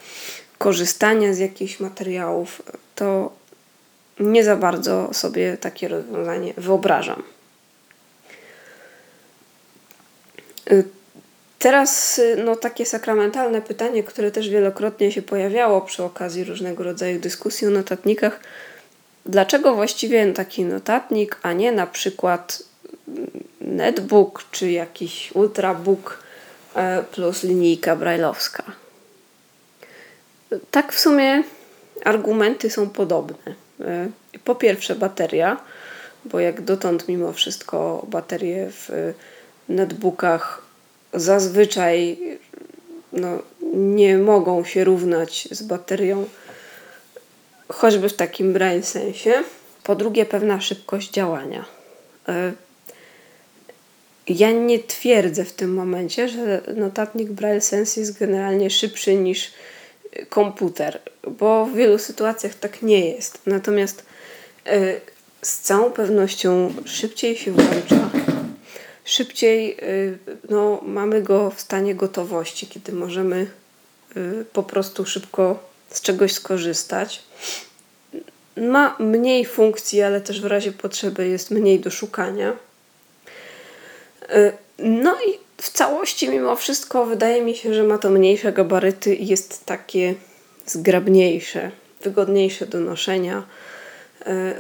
korzystania 0.58 1.34
z 1.34 1.38
jakichś 1.38 1.80
materiałów, 1.80 2.62
to 2.94 3.32
nie 4.20 4.44
za 4.44 4.56
bardzo 4.56 5.14
sobie 5.14 5.56
takie 5.56 5.88
rozwiązanie 5.88 6.54
wyobrażam. 6.56 7.22
Teraz 11.60 12.18
y, 12.18 12.36
no, 12.44 12.56
takie 12.56 12.86
sakramentalne 12.86 13.62
pytanie, 13.62 14.02
które 14.02 14.30
też 14.30 14.48
wielokrotnie 14.48 15.12
się 15.12 15.22
pojawiało 15.22 15.80
przy 15.80 16.02
okazji 16.04 16.44
różnego 16.44 16.84
rodzaju 16.84 17.20
dyskusji 17.20 17.66
o 17.66 17.70
notatnikach. 17.70 18.40
Dlaczego 19.26 19.74
właściwie 19.74 20.32
taki 20.32 20.64
notatnik, 20.64 21.38
a 21.42 21.52
nie 21.52 21.72
na 21.72 21.86
przykład 21.86 22.62
mm, 23.08 23.30
netbook 23.60 24.44
czy 24.50 24.70
jakiś 24.70 25.32
ultrabook 25.34 26.22
e, 26.74 27.02
plus 27.02 27.42
linijka 27.42 27.96
brajlowska? 27.96 28.62
Tak 30.70 30.92
w 30.92 31.00
sumie 31.00 31.42
argumenty 32.04 32.70
są 32.70 32.90
podobne. 32.90 33.54
E, 33.80 34.08
po 34.44 34.54
pierwsze 34.54 34.94
bateria, 34.94 35.56
bo 36.24 36.40
jak 36.40 36.60
dotąd 36.60 37.08
mimo 37.08 37.32
wszystko 37.32 38.06
baterie 38.08 38.70
w 38.70 39.12
netbookach 39.68 40.69
zazwyczaj 41.14 42.18
no, 43.12 43.38
nie 43.74 44.18
mogą 44.18 44.64
się 44.64 44.84
równać 44.84 45.48
z 45.50 45.62
baterią, 45.62 46.26
choćby 47.68 48.08
w 48.08 48.14
takim 48.14 48.52
brain 48.52 48.82
sensie. 48.82 49.32
Po 49.82 49.96
drugie, 49.96 50.26
pewna 50.26 50.60
szybkość 50.60 51.10
działania. 51.10 51.64
E, 52.28 52.52
ja 54.28 54.50
nie 54.50 54.78
twierdzę 54.78 55.44
w 55.44 55.52
tym 55.52 55.74
momencie, 55.74 56.28
że 56.28 56.60
notatnik 56.76 57.30
Braille 57.30 57.60
Sense 57.60 58.00
jest 58.00 58.18
generalnie 58.18 58.70
szybszy 58.70 59.14
niż 59.14 59.52
komputer, 60.28 61.00
bo 61.38 61.66
w 61.66 61.74
wielu 61.74 61.98
sytuacjach 61.98 62.54
tak 62.54 62.82
nie 62.82 63.10
jest. 63.10 63.38
Natomiast 63.46 64.04
e, 64.66 65.00
z 65.42 65.58
całą 65.58 65.90
pewnością 65.90 66.74
szybciej 66.84 67.36
się 67.36 67.52
włącza, 67.52 68.10
szybciej 69.10 69.76
y, 69.82 70.18
no, 70.48 70.80
mamy 70.82 71.22
go 71.22 71.50
w 71.50 71.60
stanie 71.60 71.94
gotowości, 71.94 72.66
kiedy 72.66 72.92
możemy 72.92 73.46
y, 74.16 74.44
po 74.52 74.62
prostu 74.62 75.06
szybko 75.06 75.58
z 75.88 76.00
czegoś 76.00 76.32
skorzystać. 76.32 77.22
Ma 78.56 78.96
mniej 78.98 79.44
funkcji, 79.44 80.02
ale 80.02 80.20
też 80.20 80.40
w 80.40 80.44
razie 80.44 80.72
potrzeby 80.72 81.28
jest 81.28 81.50
mniej 81.50 81.80
do 81.80 81.90
szukania. 81.90 82.52
Y, 84.34 84.52
no 84.78 85.14
i 85.14 85.38
w 85.56 85.68
całości, 85.68 86.28
mimo 86.28 86.56
wszystko, 86.56 87.06
wydaje 87.06 87.42
mi 87.42 87.56
się, 87.56 87.74
że 87.74 87.82
ma 87.82 87.98
to 87.98 88.10
mniejsze 88.10 88.52
gabaryty 88.52 89.14
i 89.14 89.26
jest 89.26 89.66
takie 89.66 90.14
zgrabniejsze, 90.66 91.70
wygodniejsze 92.02 92.66
do 92.66 92.80
noszenia. 92.80 93.42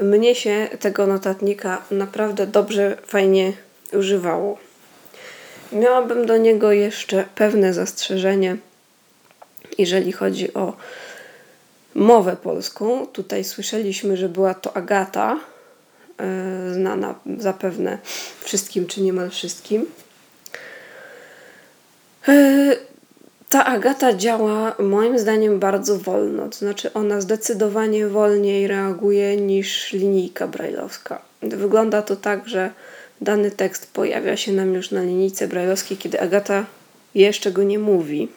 Mnie 0.00 0.34
się 0.34 0.68
tego 0.80 1.06
notatnika 1.06 1.84
naprawdę 1.90 2.46
dobrze, 2.46 2.96
fajnie 3.06 3.52
używało. 3.92 4.58
Miałabym 5.72 6.26
do 6.26 6.36
niego 6.36 6.72
jeszcze 6.72 7.24
pewne 7.34 7.74
zastrzeżenie, 7.74 8.56
jeżeli 9.78 10.12
chodzi 10.12 10.54
o 10.54 10.76
mowę 11.94 12.36
polską. 12.36 13.06
Tutaj 13.06 13.44
słyszeliśmy, 13.44 14.16
że 14.16 14.28
była 14.28 14.54
to 14.54 14.76
Agata, 14.76 15.38
yy, 16.18 16.74
znana 16.74 17.14
zapewne 17.38 17.98
wszystkim, 18.40 18.86
czy 18.86 19.02
niemal 19.02 19.30
wszystkim. 19.30 19.86
Yy, 22.28 22.76
ta 23.48 23.64
Agata 23.64 24.14
działa 24.14 24.74
moim 24.78 25.18
zdaniem 25.18 25.58
bardzo 25.58 25.98
wolno, 25.98 26.48
to 26.48 26.58
znaczy 26.58 26.92
ona 26.92 27.20
zdecydowanie 27.20 28.06
wolniej 28.06 28.68
reaguje 28.68 29.36
niż 29.36 29.92
linijka 29.92 30.46
brajlowska. 30.46 31.22
Wygląda 31.42 32.02
to 32.02 32.16
tak, 32.16 32.48
że 32.48 32.70
dany 33.20 33.50
tekst 33.50 33.92
pojawia 33.92 34.36
się 34.36 34.52
nam 34.52 34.74
już 34.74 34.90
na 34.90 35.02
linijce 35.02 35.48
brajlowskiej, 35.48 35.96
kiedy 35.96 36.20
Agata 36.20 36.66
jeszcze 37.14 37.52
go 37.52 37.62
nie 37.62 37.78
mówi. 37.78 38.28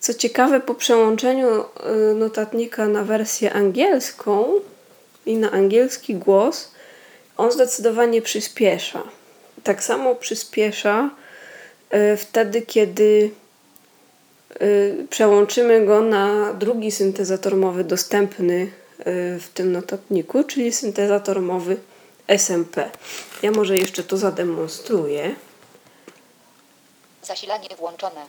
Co 0.00 0.14
ciekawe, 0.14 0.60
po 0.60 0.74
przełączeniu 0.74 1.48
y, 1.60 2.14
notatnika 2.14 2.88
na 2.88 3.04
wersję 3.04 3.52
angielską 3.52 4.44
i 5.26 5.36
na 5.36 5.50
angielski 5.50 6.14
głos, 6.14 6.72
on 7.36 7.52
zdecydowanie 7.52 8.22
przyspiesza. 8.22 9.02
Tak 9.62 9.84
samo 9.84 10.14
przyspiesza 10.14 11.10
y, 12.12 12.16
wtedy, 12.16 12.62
kiedy 12.62 13.30
y, 14.62 15.06
przełączymy 15.10 15.86
go 15.86 16.00
na 16.00 16.54
drugi 16.54 16.90
syntezator 16.90 17.56
mowy 17.56 17.84
dostępny 17.84 18.70
w 19.40 19.48
tym 19.54 19.72
notatniku, 19.72 20.44
czyli 20.44 20.72
syntezator 20.72 21.40
mowy 21.40 21.76
SMP. 22.38 22.90
Ja 23.42 23.50
może 23.50 23.76
jeszcze 23.76 24.02
to 24.02 24.16
zademonstruję. 24.16 25.34
Zasilanie 27.22 27.68
włączone. 27.78 28.26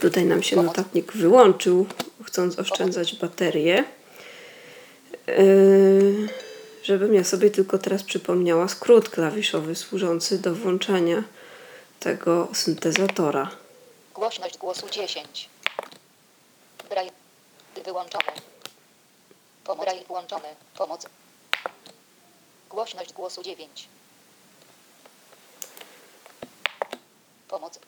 Tutaj 0.00 0.24
nam 0.24 0.42
się 0.42 0.56
notatnik 0.56 1.12
wyłączył 1.12 1.86
chcąc 2.24 2.58
oszczędzać 2.58 3.14
baterię. 3.14 3.84
Yy, 5.26 6.28
żebym 6.82 7.14
ja 7.14 7.24
sobie 7.24 7.50
tylko 7.50 7.78
teraz 7.78 8.02
przypomniała 8.02 8.68
skrót 8.68 9.08
klawiszowy 9.08 9.74
służący 9.74 10.38
do 10.38 10.54
włączania 10.54 11.22
tego 12.00 12.48
syntezatora. 12.54 13.50
Głośność 14.14 14.58
głosu 14.58 14.88
10. 14.90 15.48
Braille. 16.90 17.12
Wyłączone. 17.84 18.32
Pomoc. 19.64 19.84
Braille 19.84 20.04
włączone. 20.04 20.54
Pomoc. 20.78 21.06
Głośność 22.72 23.12
głosu 23.12 23.42
9. 23.42 23.88
Pomoc. 27.48 27.78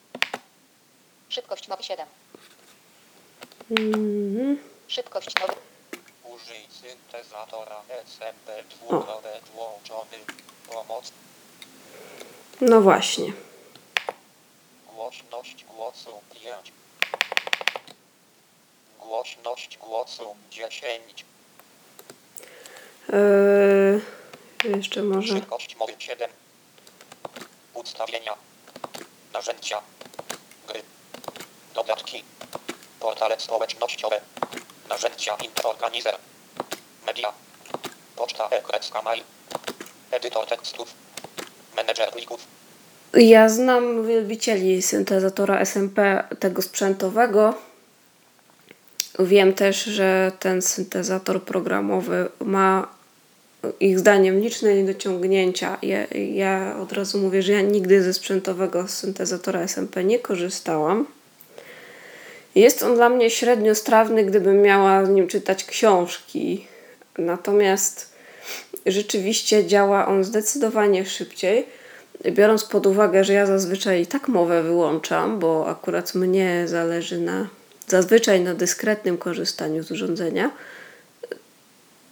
Szybkość 1.29 1.69
mowy 1.69 1.83
7. 1.83 2.07
Mhm. 3.71 4.59
Szybkość 4.89 5.31
mowy. 5.41 5.53
Użyj 6.25 6.67
syntezatora 6.71 7.83
SMP 8.07 8.65
dwukropek 8.71 9.45
włączony. 9.55 10.19
Pomoc. 10.73 11.13
No 12.61 12.81
właśnie. 12.81 13.33
Głośność 14.95 15.65
głosu 15.65 16.21
5. 16.43 16.73
Głośność 19.01 19.79
głosu 19.79 20.37
10. 20.51 21.25
Yy, 23.09 24.01
jeszcze 24.69 25.03
może. 25.03 25.35
Szybkość 25.35 25.77
mowy 25.77 25.93
7. 25.99 26.31
Ustawienia. 27.75 28.35
Narzędzia. 29.33 29.81
Gry. 30.69 30.83
Dodatki. 31.75 32.25
Portale 33.01 33.41
społecznościowe. 33.41 34.21
Narzędzia 34.89 35.37
Interorganizer. 35.45 36.17
Media. 37.07 37.33
Poczta 38.17 38.49
e-krecka 38.49 39.03
mail. 39.03 39.23
Edytor 40.11 40.47
tekstów. 40.47 40.95
Menedżer 41.77 42.13
plików. 42.13 42.41
Ja 43.15 43.49
znam 43.49 44.07
wielbicieli 44.07 44.83
syntezatora 44.83 45.61
SMP 45.61 46.25
tego 46.41 46.63
sprzętowego. 46.63 47.55
Wiem 49.19 49.55
też, 49.55 49.85
że 49.85 50.33
ten 50.41 50.63
syntezator 50.63 51.43
programowy 51.43 52.29
ma 52.41 52.94
ich 53.81 53.99
zdaniem 53.99 54.41
liczne 54.41 54.75
niedociągnięcia. 54.75 55.79
Ja, 55.83 56.07
ja 56.35 56.77
od 56.83 56.93
razu 56.93 57.19
mówię, 57.19 57.43
że 57.43 57.53
ja 57.53 57.61
nigdy 57.61 58.03
ze 58.03 58.13
sprzętowego 58.13 58.89
syntezatora 58.89 59.61
SMP 59.61 60.05
nie 60.05 60.19
korzystałam. 60.19 61.07
Jest 62.55 62.83
on 62.83 62.95
dla 62.95 63.09
mnie 63.09 63.31
średnio 63.31 63.75
strawny, 63.75 64.25
gdybym 64.25 64.63
miała 64.63 65.05
z 65.05 65.09
nim 65.09 65.29
czytać 65.29 65.65
książki. 65.65 66.67
Natomiast 67.19 68.15
rzeczywiście 68.87 69.67
działa 69.67 70.07
on 70.07 70.25
zdecydowanie 70.25 71.07
szybciej. 71.07 71.67
Biorąc 72.31 72.65
pod 72.65 72.87
uwagę, 72.87 73.25
że 73.25 73.33
ja 73.33 73.47
zazwyczaj 73.47 74.03
i 74.03 74.07
tak 74.07 74.29
mowę 74.29 74.63
wyłączam, 74.63 75.39
bo 75.39 75.69
akurat 75.69 76.15
mnie 76.15 76.65
zależy 76.67 77.19
na 77.19 77.49
zazwyczaj 77.87 78.41
na 78.41 78.55
dyskretnym 78.55 79.19
korzystaniu 79.19 79.83
z 79.83 79.91
urządzenia, 79.91 80.51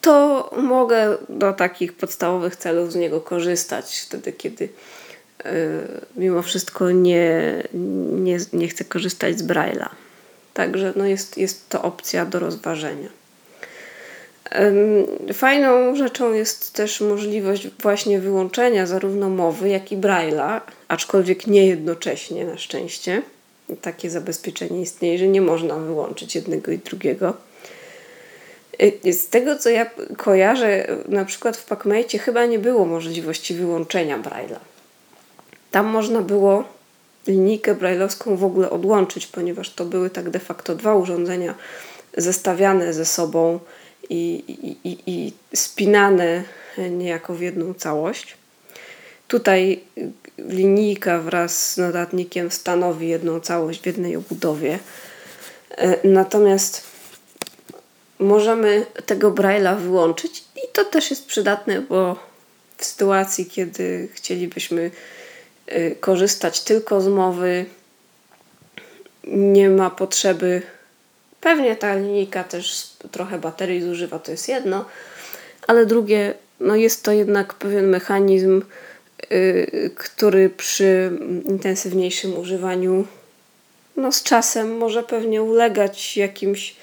to 0.03 0.51
mogę 0.63 1.17
do 1.29 1.53
takich 1.53 1.93
podstawowych 1.93 2.57
celów 2.57 2.93
z 2.93 2.97
niego 2.97 3.21
korzystać 3.21 4.01
wtedy, 4.01 4.33
kiedy 4.33 4.69
yy, 5.45 5.51
mimo 6.17 6.43
wszystko 6.43 6.91
nie, 6.91 7.63
nie, 8.13 8.39
nie 8.53 8.69
chcę 8.69 8.85
korzystać 8.85 9.39
z 9.39 9.43
Braille'a. 9.43 9.89
Także 10.55 10.93
no 10.97 11.07
jest, 11.07 11.39
jest 11.39 11.69
to 11.69 11.83
opcja 11.83 12.27
do 12.27 12.39
rozważenia. 12.39 13.09
Fajną 15.33 15.97
rzeczą 15.97 16.33
jest 16.33 16.73
też 16.73 17.01
możliwość 17.01 17.69
właśnie 17.83 18.21
wyłączenia 18.21 18.87
zarówno 18.87 19.29
mowy, 19.29 19.69
jak 19.69 19.93
i 19.93 19.97
Braille'a, 19.97 20.61
aczkolwiek 20.89 21.47
nie 21.47 21.67
jednocześnie 21.67 22.45
na 22.45 22.59
szczęście. 22.59 23.23
Takie 23.81 24.11
zabezpieczenie 24.11 24.83
istnieje, 24.83 25.19
że 25.19 25.29
nie 25.29 25.41
można 25.41 25.75
wyłączyć 25.75 26.35
jednego 26.35 26.73
i 26.73 26.79
drugiego. 26.79 27.37
Y, 28.81 29.12
z 29.12 29.29
tego 29.29 29.57
co 29.57 29.70
ja 29.70 29.87
kojarzę, 30.16 30.87
na 31.09 31.25
przykład 31.25 31.57
w 31.57 31.64
PacMate 31.64 32.18
chyba 32.18 32.47
nie 32.47 32.59
było 32.59 32.85
możliwości 32.85 33.55
wyłączenia 33.55 34.18
Braille'a. 34.18 34.59
Tam 35.70 35.87
można 35.87 36.20
było 36.20 36.64
linijkę 37.27 37.75
brailleowską 37.75 38.37
w 38.37 38.45
ogóle 38.45 38.70
odłączyć, 38.70 39.27
ponieważ 39.27 39.70
to 39.70 39.85
były 39.85 40.11
tak 40.11 40.31
de 40.31 40.39
facto 40.39 40.75
dwa 40.75 40.95
urządzenia 40.95 41.55
zestawiane 42.16 42.93
ze 42.93 43.05
sobą 43.05 43.61
i, 44.11 44.45
i, 44.49 44.89
i, 44.89 44.99
i 45.07 45.33
spinane 45.57 46.45
niejako 46.91 47.35
w 47.35 47.41
jedną 47.41 47.75
całość. 47.75 48.37
Tutaj 49.29 49.81
linijka 50.39 51.18
wraz 51.18 51.73
z 51.73 51.77
notatnikiem 51.77 52.51
stanowi 52.51 53.09
jedną 53.09 53.41
całość 53.41 53.81
w 53.81 53.87
jednej 53.87 54.16
obudowie. 54.16 54.79
E, 55.70 56.09
natomiast 56.09 56.91
możemy 58.19 58.87
tego 59.07 59.31
Braille'a 59.31 59.79
wyłączyć 59.79 60.45
i 60.57 60.73
to 60.73 60.85
też 60.85 61.11
jest 61.11 61.27
przydatne, 61.27 61.81
bo 61.81 62.17
w 62.77 62.85
sytuacji, 62.85 63.47
kiedy 63.47 64.09
chcielibyśmy 64.13 64.91
e, 65.67 65.91
korzystać 65.91 66.61
tylko 66.61 67.01
z 67.01 67.09
mowy, 67.09 67.65
nie 69.25 69.71
ma 69.71 69.91
potrzeby. 69.91 70.63
Pewnie 71.41 71.77
ta 71.77 71.95
linijka 71.95 72.45
też 72.45 72.91
trochę 73.11 73.39
baterii 73.39 73.83
zużywa, 73.83 74.19
to 74.19 74.31
jest 74.31 74.49
jedno, 74.49 74.85
ale 75.67 75.87
drugie, 75.87 76.35
no 76.61 76.77
jest 76.77 77.03
to 77.03 77.13
jednak 77.13 77.55
pewien 77.55 77.87
mechanizm, 77.87 78.63
yy, 79.31 79.91
który 79.95 80.51
przy 80.51 81.11
intensywniejszym 81.45 82.39
używaniu 82.39 83.07
no 83.97 84.13
z 84.13 84.23
czasem 84.23 84.77
może 84.77 85.03
pewnie 85.03 85.43
ulegać 85.43 86.17
jakimś, 86.17 86.77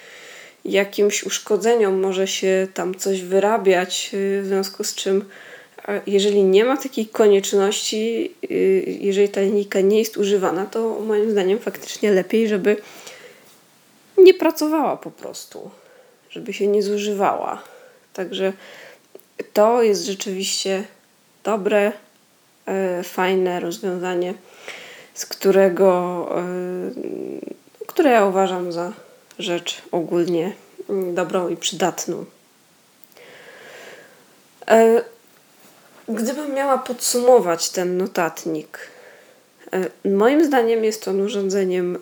jakimś 0.72 1.24
uszkodzeniom, 1.24 2.00
może 2.00 2.28
się 2.28 2.68
tam 2.74 2.96
coś 2.96 3.22
wyrabiać, 3.22 4.14
yy, 4.14 4.42
w 4.42 4.46
związku 4.46 4.84
z 4.84 4.96
czym 4.96 5.26
jeżeli 6.08 6.44
nie 6.44 6.66
ma 6.66 6.78
takiej 6.78 7.08
konieczności, 7.08 8.32
yy, 8.50 8.84
jeżeli 8.86 9.30
ta 9.30 9.42
linijka 9.42 9.82
nie 9.82 10.00
jest 10.00 10.18
używana, 10.18 10.66
to 10.66 11.00
moim 11.00 11.32
zdaniem 11.32 11.60
faktycznie 11.60 12.12
lepiej, 12.12 12.48
żeby 12.48 12.78
nie 14.18 14.34
pracowała 14.34 14.98
po 14.98 15.12
prostu, 15.12 15.70
żeby 16.30 16.54
się 16.54 16.68
nie 16.68 16.84
zużywała. 16.84 17.64
Także 18.14 18.54
to 19.54 19.84
jest 19.84 20.06
rzeczywiście 20.06 20.84
dobre, 21.44 21.92
e, 22.66 23.04
fajne 23.04 23.60
rozwiązanie, 23.60 24.34
z 25.14 25.26
którego, 25.26 26.28
e, 26.38 27.86
które 27.88 28.12
ja 28.12 28.26
uważam 28.26 28.72
za 28.72 28.94
rzecz 29.40 29.82
ogólnie 29.92 30.54
mm, 30.90 31.16
dobrą 31.16 31.50
i 31.50 31.58
przydatną. 31.58 32.26
E, 34.68 35.02
gdybym 36.10 36.54
miała 36.54 36.78
podsumować 36.78 37.70
ten 37.70 37.98
notatnik, 37.98 38.80
moim 40.06 40.46
zdaniem 40.46 40.84
jest 40.84 41.08
on 41.08 41.22
urządzeniem 41.22 41.98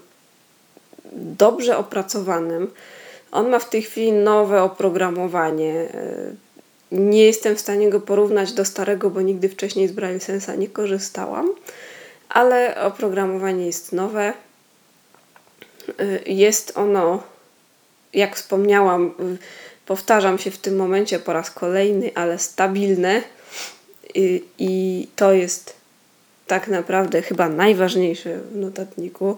dobrze 1.14 1.78
opracowanym. 1.78 2.72
On 3.32 3.50
ma 3.50 3.60
w 3.60 3.70
tej 3.70 3.82
chwili 3.82 4.12
nowe 4.12 4.64
oprogramowanie. 4.64 5.74
E, 5.74 6.36
nie 6.92 7.26
jestem 7.26 7.56
w 7.56 7.60
stanie 7.60 7.90
go 7.90 8.00
porównać 8.00 8.54
do 8.54 8.66
starego, 8.66 9.10
bo 9.10 9.22
nigdy 9.22 9.50
wcześniej 9.50 9.88
z 9.88 9.92
Braille 9.92 10.20
Sensa 10.20 10.56
nie 10.56 10.68
korzystałam, 10.68 11.50
ale 12.30 12.82
oprogramowanie 12.82 13.66
jest 13.66 13.94
nowe. 13.94 14.34
E, 15.90 16.32
jest 16.32 16.78
ono, 16.78 17.24
jak 18.14 18.36
wspomniałam, 18.36 19.14
powtarzam 19.86 20.40
się 20.40 20.52
w 20.52 20.58
tym 20.58 20.76
momencie 20.76 21.20
po 21.20 21.34
raz 21.34 21.52
kolejny, 21.52 22.12
ale 22.16 22.40
stabilne 22.40 23.22
i, 24.16 24.44
i 24.60 25.08
to 25.16 25.34
jest 25.34 25.74
tak 26.48 26.68
naprawdę 26.68 27.22
chyba 27.22 27.50
najważniejsze 27.50 28.40
w 28.40 28.56
notatniku. 28.56 29.38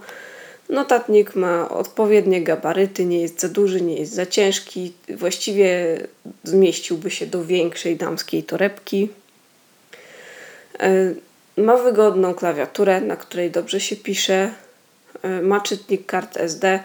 Notatnik 0.70 1.36
ma 1.36 1.70
odpowiednie 1.70 2.44
gabaryty, 2.44 3.06
nie 3.06 3.22
jest 3.22 3.42
za 3.42 3.50
duży, 3.50 3.82
nie 3.82 3.96
jest 3.96 4.14
za 4.14 4.26
ciężki. 4.26 4.94
Właściwie 5.10 5.98
zmieściłby 6.44 7.12
się 7.12 7.28
do 7.28 7.46
większej 7.46 7.96
damskiej 7.96 8.44
torebki. 8.44 9.10
Ma 11.58 11.78
wygodną 11.78 12.34
klawiaturę, 12.34 13.02
na 13.02 13.16
której 13.16 13.52
dobrze 13.52 13.80
się 13.80 13.96
pisze. 13.96 14.52
E, 15.22 15.42
ma 15.42 15.62
czytnik 15.62 16.06
kart 16.06 16.38
SD, 16.38 16.80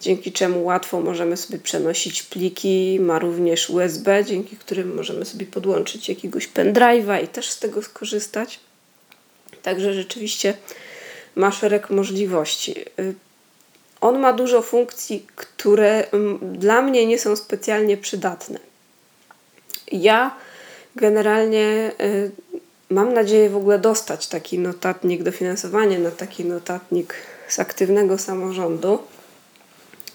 dzięki 0.00 0.32
czemu 0.32 0.64
łatwo 0.64 1.00
możemy 1.00 1.36
sobie 1.36 1.58
przenosić 1.58 2.22
pliki. 2.22 2.98
Ma 3.00 3.18
również 3.18 3.70
USB, 3.70 4.24
dzięki 4.24 4.56
którym 4.56 4.94
możemy 4.94 5.24
sobie 5.24 5.46
podłączyć 5.46 6.08
jakiegoś 6.08 6.48
pendrive'a 6.48 7.24
i 7.24 7.28
też 7.28 7.50
z 7.50 7.58
tego 7.58 7.82
skorzystać. 7.82 8.60
Także 9.62 9.94
rzeczywiście 9.94 10.54
ma 11.34 11.52
szereg 11.52 11.90
możliwości. 11.90 12.74
Y, 12.98 13.14
on 14.00 14.18
ma 14.18 14.32
dużo 14.32 14.62
funkcji, 14.62 15.26
które 15.36 16.06
dla 16.42 16.82
mnie 16.82 17.06
nie 17.06 17.18
są 17.18 17.36
specjalnie 17.36 17.96
przydatne. 17.96 18.58
Ja 19.92 20.36
generalnie 20.96 21.92
y, 22.00 22.30
mam 22.90 23.12
nadzieję 23.12 23.50
w 23.50 23.56
ogóle 23.56 23.78
dostać 23.78 24.26
taki 24.26 24.58
notatnik, 24.58 25.22
dofinansowanie 25.22 25.98
na 25.98 26.10
taki 26.10 26.44
notatnik 26.44 27.14
z 27.48 27.58
aktywnego 27.58 28.18
samorządu 28.18 28.98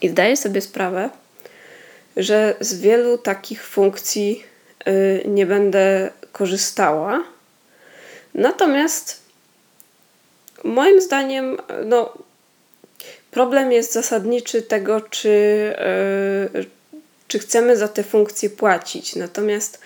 i 0.01 0.09
zdaję 0.09 0.37
sobie 0.37 0.61
sprawę, 0.61 1.09
że 2.17 2.55
z 2.59 2.73
wielu 2.73 3.17
takich 3.17 3.67
funkcji 3.67 4.43
y, 4.87 5.23
nie 5.27 5.45
będę 5.45 6.11
korzystała. 6.31 7.23
Natomiast 8.33 9.21
moim 10.63 11.01
zdaniem, 11.01 11.57
no, 11.85 12.13
problem 13.31 13.71
jest 13.71 13.93
zasadniczy 13.93 14.61
tego, 14.61 15.01
czy, 15.01 15.29
y, 16.55 16.65
czy 17.27 17.39
chcemy 17.39 17.77
za 17.77 17.87
te 17.87 18.03
funkcje 18.03 18.49
płacić. 18.49 19.15
Natomiast 19.15 19.79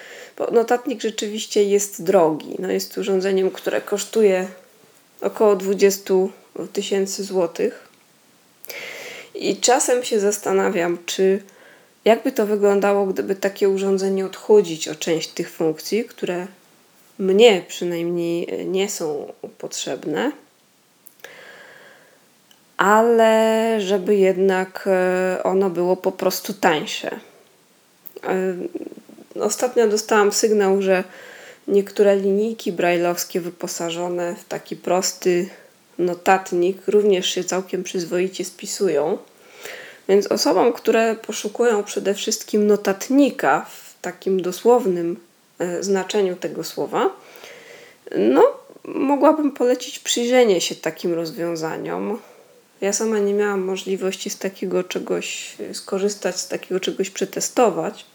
notatnik 0.52 1.02
rzeczywiście 1.02 1.64
jest 1.64 2.04
drogi. 2.04 2.56
No, 2.60 2.72
jest 2.72 2.98
urządzeniem, 2.98 3.52
które 3.52 3.82
kosztuje 3.82 4.48
około 5.22 5.56
20 5.56 6.14
tysięcy 6.74 7.24
złotych. 7.24 7.88
I 9.36 9.58
czasem 9.58 10.04
się 10.04 10.20
zastanawiam, 10.20 10.98
czy 11.06 11.44
jakby 12.06 12.32
to 12.32 12.46
wyglądało, 12.46 13.06
gdyby 13.06 13.36
takie 13.36 13.70
urządzenie 13.70 14.26
odchudzić 14.26 14.88
o 14.88 14.96
część 14.96 15.30
tych 15.30 15.52
funkcji, 15.52 16.06
które 16.06 16.48
mnie 17.20 17.64
przynajmniej 17.68 18.68
nie 18.68 18.90
są 18.90 19.34
potrzebne, 19.58 20.32
ale 22.78 23.76
żeby 23.82 24.16
jednak 24.16 24.84
e, 24.88 25.44
ono 25.44 25.70
było 25.70 25.98
po 25.98 26.12
prostu 26.12 26.54
tańsze. 26.54 27.20
E, 28.24 28.56
ostatnio 29.40 29.88
dostałam 29.88 30.32
sygnał, 30.32 30.82
że 30.82 31.04
niektóre 31.68 32.16
linijki 32.16 32.72
brajlowskie 32.72 33.42
wyposażone 33.42 34.36
w 34.36 34.48
taki 34.48 34.76
prosty 34.76 35.50
notatnik 35.98 36.88
również 36.88 37.30
się 37.30 37.44
całkiem 37.44 37.84
przyzwoicie 37.84 38.46
spisują. 38.46 39.18
Więc 40.10 40.28
osobom, 40.28 40.74
które 40.74 41.16
poszukują 41.16 41.84
przede 41.84 42.14
wszystkim 42.14 42.68
notatnika 42.68 43.66
w 43.70 44.02
takim 44.02 44.42
dosłownym 44.42 45.20
e, 45.60 45.84
znaczeniu 45.84 46.36
tego 46.36 46.64
słowa, 46.64 47.10
no, 48.18 48.44
mogłabym 48.86 49.52
polecić 49.52 50.00
przyjrzenie 50.00 50.62
się 50.62 50.76
takim 50.76 51.14
rozwiązaniom. 51.14 52.20
Ja 52.82 52.94
sama 52.94 53.20
nie 53.20 53.34
miałam 53.34 53.62
możliwości 53.62 54.30
z 54.30 54.38
takiego 54.38 54.84
czegoś 54.84 55.56
skorzystać, 55.74 56.40
z 56.40 56.48
takiego 56.48 56.80
czegoś 56.80 57.10
przetestować. 57.10 58.06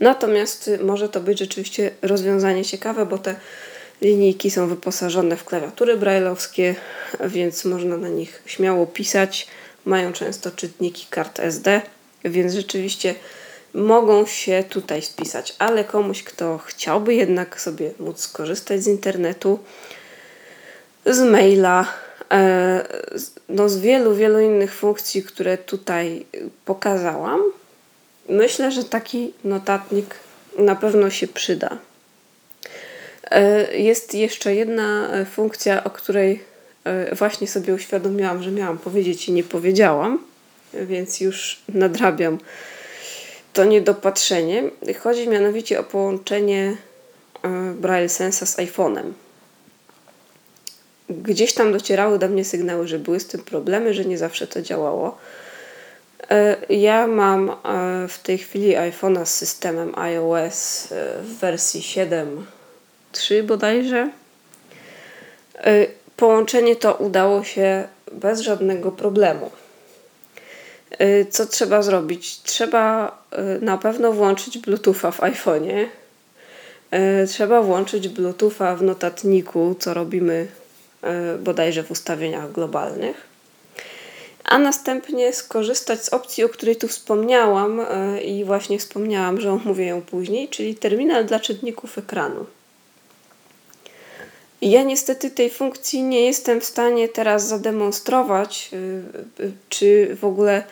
Natomiast 0.00 0.70
może 0.82 1.08
to 1.08 1.20
być 1.20 1.38
rzeczywiście 1.38 1.90
rozwiązanie 2.02 2.64
ciekawe, 2.64 3.06
bo 3.06 3.18
te 3.18 3.36
linijki 4.02 4.50
są 4.50 4.66
wyposażone 4.66 5.36
w 5.36 5.44
klawiatury 5.44 5.96
brajlowskie, 5.96 6.74
więc 7.24 7.64
można 7.64 7.96
na 7.96 8.08
nich 8.08 8.42
śmiało 8.46 8.86
pisać 8.86 9.46
mają 9.84 10.12
często 10.12 10.50
czytniki 10.50 11.06
kart 11.10 11.40
SD, 11.40 11.82
więc 12.24 12.54
rzeczywiście 12.54 13.14
mogą 13.74 14.26
się 14.26 14.64
tutaj 14.68 15.02
spisać, 15.02 15.54
ale 15.58 15.84
komuś, 15.84 16.22
kto 16.22 16.58
chciałby 16.58 17.14
jednak 17.14 17.60
sobie 17.60 17.90
móc 17.98 18.20
skorzystać 18.20 18.82
z 18.82 18.86
internetu, 18.86 19.58
z 21.06 21.20
maila, 21.20 21.86
e, 22.32 22.86
no 23.48 23.68
z 23.68 23.78
wielu, 23.78 24.14
wielu 24.14 24.40
innych 24.40 24.74
funkcji, 24.74 25.22
które 25.22 25.58
tutaj 25.58 26.26
pokazałam, 26.64 27.40
myślę, 28.28 28.72
że 28.72 28.84
taki 28.84 29.32
notatnik 29.44 30.14
na 30.58 30.76
pewno 30.76 31.10
się 31.10 31.28
przyda. 31.28 31.78
E, 33.24 33.76
jest 33.78 34.14
jeszcze 34.14 34.54
jedna 34.54 35.08
funkcja, 35.24 35.84
o 35.84 35.90
której 35.90 36.50
E, 36.84 37.14
właśnie 37.14 37.48
sobie 37.48 37.74
uświadomiłam, 37.74 38.42
że 38.42 38.50
miałam 38.50 38.78
powiedzieć 38.78 39.28
i 39.28 39.32
nie 39.32 39.44
powiedziałam, 39.44 40.18
więc 40.74 41.20
już 41.20 41.62
nadrabiam 41.68 42.38
to 43.52 43.64
niedopatrzenie. 43.64 44.62
Chodzi 45.02 45.28
mianowicie 45.28 45.80
o 45.80 45.84
połączenie 45.84 46.76
e, 47.42 47.74
Braille 47.74 48.08
Sensa 48.08 48.46
z 48.46 48.56
iPhone'em. 48.56 49.12
Gdzieś 51.08 51.54
tam 51.54 51.72
docierały 51.72 52.18
do 52.18 52.28
mnie 52.28 52.44
sygnały, 52.44 52.88
że 52.88 52.98
były 52.98 53.20
z 53.20 53.26
tym 53.26 53.40
problemy, 53.40 53.94
że 53.94 54.04
nie 54.04 54.18
zawsze 54.18 54.46
to 54.46 54.62
działało. 54.62 55.18
E, 56.30 56.56
ja 56.68 57.06
mam 57.06 57.52
w 58.08 58.18
tej 58.22 58.38
chwili 58.38 58.76
iPhone'a 58.76 59.24
z 59.24 59.34
systemem 59.34 59.98
iOS 59.98 60.88
w 61.22 61.38
wersji 61.40 61.82
7.3 63.12 63.42
bodajże. 63.42 64.10
Połączenie 66.16 66.76
to 66.76 66.94
udało 66.94 67.44
się 67.44 67.88
bez 68.12 68.40
żadnego 68.40 68.92
problemu. 68.92 69.50
Y, 71.00 71.26
co 71.30 71.46
trzeba 71.46 71.82
zrobić? 71.82 72.42
Trzeba 72.42 73.12
y, 73.58 73.64
na 73.64 73.78
pewno 73.78 74.12
włączyć 74.12 74.58
Bluetootha 74.58 75.10
w 75.10 75.20
iPhone'ie. 75.20 75.86
Y, 77.22 77.26
trzeba 77.26 77.62
włączyć 77.62 78.08
Bluetootha 78.08 78.76
w 78.76 78.82
notatniku, 78.82 79.76
co 79.78 79.94
robimy 79.94 80.46
bodajże 81.38 81.82
w 81.82 81.90
ustawieniach 81.90 82.52
globalnych. 82.52 83.16
A 84.44 84.58
następnie 84.58 85.32
skorzystać 85.32 86.04
z 86.04 86.08
opcji, 86.08 86.44
o 86.44 86.48
której 86.48 86.76
tu 86.76 86.88
wspomniałam 86.88 87.86
i 88.24 88.44
właśnie 88.44 88.78
wspomniałam, 88.78 89.40
że 89.40 89.52
omówię 89.52 89.86
ją 89.86 90.02
później, 90.02 90.48
czyli 90.48 90.74
terminal 90.74 91.24
dla 91.24 91.40
czytników 91.40 91.98
ekranu. 91.98 92.46
Ja 94.62 94.82
niestety 94.82 95.30
tej 95.30 95.50
funkcji 95.50 96.02
nie 96.02 96.26
jestem 96.26 96.60
w 96.60 96.64
stanie 96.64 97.08
teraz 97.08 97.46
zademonstrować, 97.46 98.70
y, 98.72 98.76
y, 99.44 99.52
czy 99.68 100.16
w 100.20 100.24
ogóle 100.24 100.64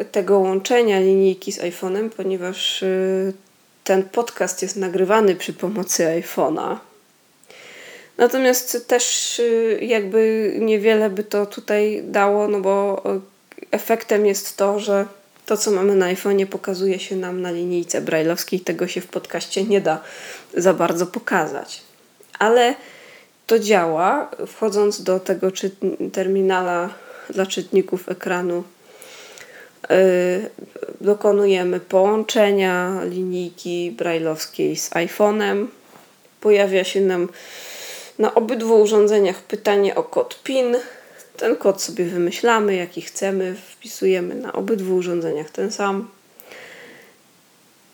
y, 0.00 0.04
tego 0.04 0.38
łączenia 0.38 1.00
linijki 1.00 1.52
z 1.52 1.58
iPhone'em, 1.58 2.10
ponieważ 2.10 2.84
ten 3.84 4.02
podcast 4.02 4.62
jest 4.62 4.76
nagrywany 4.76 5.36
przy 5.36 5.52
pomocy 5.52 6.04
iPhone'a. 6.04 6.76
Natomiast 8.18 8.88
też 8.88 9.40
jakby 9.80 10.52
niewiele 10.60 11.10
by 11.10 11.24
to 11.24 11.46
tutaj 11.46 12.02
dało, 12.04 12.48
no 12.48 12.60
bo 12.60 13.02
efektem 13.70 14.26
jest 14.26 14.56
to, 14.56 14.78
że 14.80 15.06
to, 15.46 15.56
co 15.56 15.70
mamy 15.70 15.94
na 15.94 16.14
iPhone'ie, 16.14 16.46
pokazuje 16.46 16.98
się 16.98 17.16
nam 17.16 17.42
na 17.42 17.50
linijce 17.50 18.00
brajlowskiej. 18.00 18.60
Tego 18.60 18.88
się 18.88 19.00
w 19.00 19.06
podcaście 19.06 19.64
nie 19.64 19.80
da 19.80 20.00
za 20.56 20.74
bardzo 20.74 21.06
pokazać 21.06 21.82
ale 22.38 22.74
to 23.46 23.58
działa. 23.58 24.30
Wchodząc 24.46 25.02
do 25.02 25.20
tego 25.20 25.46
terminala 26.12 26.90
dla 27.30 27.46
czytników 27.46 28.08
ekranu, 28.08 28.64
yy, 29.90 29.96
dokonujemy 31.00 31.80
połączenia 31.80 33.00
linijki 33.04 33.90
brajlowskiej 33.90 34.76
z 34.76 34.90
iPhone'em. 34.90 35.66
Pojawia 36.40 36.84
się 36.84 37.00
nam 37.00 37.28
na 38.18 38.34
obydwu 38.34 38.82
urządzeniach 38.82 39.42
pytanie 39.42 39.94
o 39.94 40.02
kod 40.02 40.42
PIN. 40.42 40.76
Ten 41.36 41.56
kod 41.56 41.82
sobie 41.82 42.04
wymyślamy, 42.04 42.76
jaki 42.76 43.02
chcemy, 43.02 43.56
wpisujemy 43.70 44.34
na 44.34 44.52
obydwu 44.52 44.96
urządzeniach 44.96 45.50
ten 45.50 45.72
sam 45.72 46.08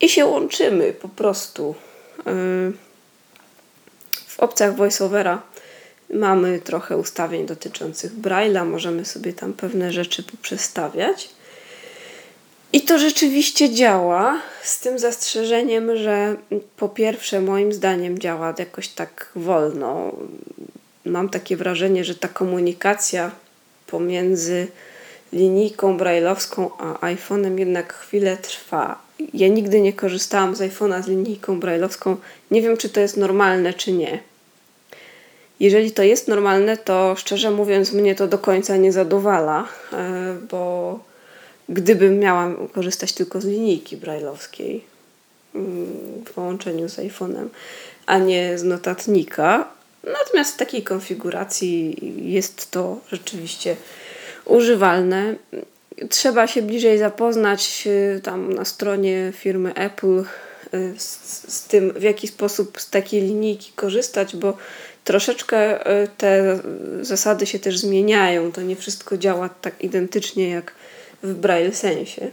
i 0.01 0.09
się 0.09 0.25
łączymy 0.25 0.93
po 0.93 1.09
prostu. 1.09 1.75
Yy, 2.25 2.73
opcjach 4.43 4.75
VoiceOvera 4.75 5.41
mamy 6.13 6.59
trochę 6.59 6.97
ustawień 6.97 7.45
dotyczących 7.45 8.15
Braille'a, 8.15 8.65
możemy 8.65 9.05
sobie 9.05 9.33
tam 9.33 9.53
pewne 9.53 9.93
rzeczy 9.93 10.23
poprzestawiać. 10.23 11.29
I 12.73 12.81
to 12.81 12.99
rzeczywiście 12.99 13.69
działa, 13.69 14.41
z 14.63 14.79
tym 14.79 14.99
zastrzeżeniem, 14.99 15.97
że 15.97 16.35
po 16.77 16.89
pierwsze, 16.89 17.41
moim 17.41 17.73
zdaniem 17.73 18.19
działa 18.19 18.53
jakoś 18.59 18.87
tak 18.87 19.31
wolno. 19.35 20.11
Mam 21.05 21.29
takie 21.29 21.57
wrażenie, 21.57 22.03
że 22.03 22.15
ta 22.15 22.27
komunikacja 22.27 23.31
pomiędzy 23.87 24.67
linijką 25.33 25.97
brailleowską 25.97 26.69
a 26.77 27.13
iPhone'em 27.13 27.59
jednak 27.59 27.93
chwilę 27.93 28.37
trwa. 28.37 29.01
Ja 29.33 29.47
nigdy 29.47 29.81
nie 29.81 29.93
korzystałam 29.93 30.55
z 30.55 30.59
iPhone'a 30.59 31.03
z 31.03 31.07
linijką 31.07 31.59
brailleowską. 31.59 32.17
Nie 32.51 32.61
wiem, 32.61 32.77
czy 32.77 32.89
to 32.89 32.99
jest 32.99 33.17
normalne, 33.17 33.73
czy 33.73 33.91
nie. 33.91 34.30
Jeżeli 35.61 35.91
to 35.91 36.03
jest 36.03 36.27
normalne, 36.27 36.77
to 36.77 37.15
szczerze 37.17 37.51
mówiąc, 37.51 37.91
mnie 37.91 38.15
to 38.15 38.27
do 38.27 38.37
końca 38.37 38.77
nie 38.77 38.91
zadowala, 38.91 39.67
e, 39.93 40.35
bo 40.51 40.99
gdybym 41.69 42.19
miała 42.19 42.49
korzystać 42.73 43.13
tylko 43.13 43.41
z 43.41 43.45
linijki 43.45 43.97
brajlowskiej 43.97 44.83
mm, 45.55 45.87
w 46.25 46.31
połączeniu 46.33 46.89
z 46.89 46.97
iPhone'em, 46.97 47.47
a 48.05 48.17
nie 48.17 48.57
z 48.57 48.63
notatnika, 48.63 49.67
natomiast 50.03 50.53
w 50.53 50.57
takiej 50.57 50.83
konfiguracji 50.83 51.97
jest 52.33 52.71
to 52.71 52.99
rzeczywiście 53.11 53.75
używalne. 54.45 55.35
Trzeba 56.09 56.47
się 56.47 56.61
bliżej 56.61 56.97
zapoznać 56.97 57.83
y, 57.87 58.21
tam 58.23 58.53
na 58.53 58.65
stronie 58.65 59.33
firmy 59.35 59.73
Apple 59.75 60.19
y, 60.19 60.93
z, 60.97 61.53
z 61.53 61.67
tym, 61.67 61.93
w 61.93 62.01
jaki 62.01 62.27
sposób 62.27 62.81
z 62.81 62.89
takiej 62.89 63.21
linijki 63.21 63.71
korzystać, 63.75 64.35
bo 64.35 64.57
troszeczkę 65.03 65.91
y, 66.03 66.07
te 66.17 66.59
zasady 67.01 67.45
się 67.45 67.59
też 67.59 67.77
zmieniają. 67.77 68.51
To 68.51 68.61
nie 68.61 68.75
wszystko 68.75 69.17
działa 69.17 69.49
tak 69.49 69.83
identycznie 69.83 70.49
jak 70.49 70.73
w 71.23 71.33
Braille 71.33 71.75
sensie. 71.75 72.31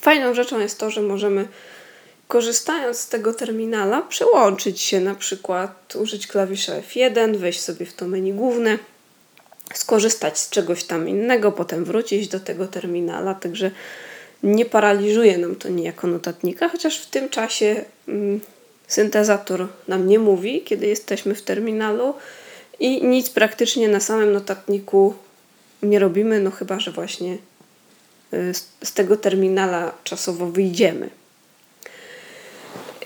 Fajną 0.00 0.34
rzeczą 0.34 0.60
jest 0.60 0.78
to, 0.78 0.90
że 0.90 1.02
możemy 1.02 1.48
korzystając 2.28 2.98
z 2.98 3.08
tego 3.08 3.34
terminala 3.34 4.02
przełączyć 4.02 4.80
się 4.80 5.00
na 5.00 5.14
przykład, 5.14 5.96
użyć 5.96 6.26
klawisza 6.26 6.80
F1, 6.80 7.36
wejść 7.36 7.60
sobie 7.60 7.86
w 7.86 7.92
to 7.92 8.08
menu 8.08 8.32
główne, 8.32 8.78
skorzystać 9.74 10.38
z 10.38 10.50
czegoś 10.50 10.84
tam 10.84 11.08
innego, 11.08 11.52
potem 11.52 11.84
wrócić 11.84 12.28
do 12.28 12.40
tego 12.40 12.66
terminala, 12.66 13.34
także 13.34 13.70
nie 14.42 14.64
paraliżuje 14.64 15.38
nam 15.38 15.56
to 15.56 15.68
niejako 15.68 16.06
notatnika, 16.06 16.68
chociaż 16.68 16.98
w 16.98 17.10
tym 17.10 17.28
czasie 17.28 17.84
mm, 18.08 18.40
syntezator 18.88 19.68
nam 19.88 20.06
nie 20.06 20.18
mówi, 20.18 20.62
kiedy 20.62 20.86
jesteśmy 20.86 21.34
w 21.34 21.42
terminalu 21.42 22.14
i 22.80 23.06
nic 23.06 23.30
praktycznie 23.30 23.88
na 23.88 24.00
samym 24.00 24.32
notatniku 24.32 25.14
nie 25.82 25.98
robimy, 25.98 26.40
no 26.40 26.50
chyba, 26.50 26.80
że 26.80 26.90
właśnie 26.90 27.38
y, 28.34 28.54
z, 28.82 28.92
tego 28.92 29.16
terminala 29.16 29.92
czasowo 30.04 30.46
wyjdziemy. 30.46 31.10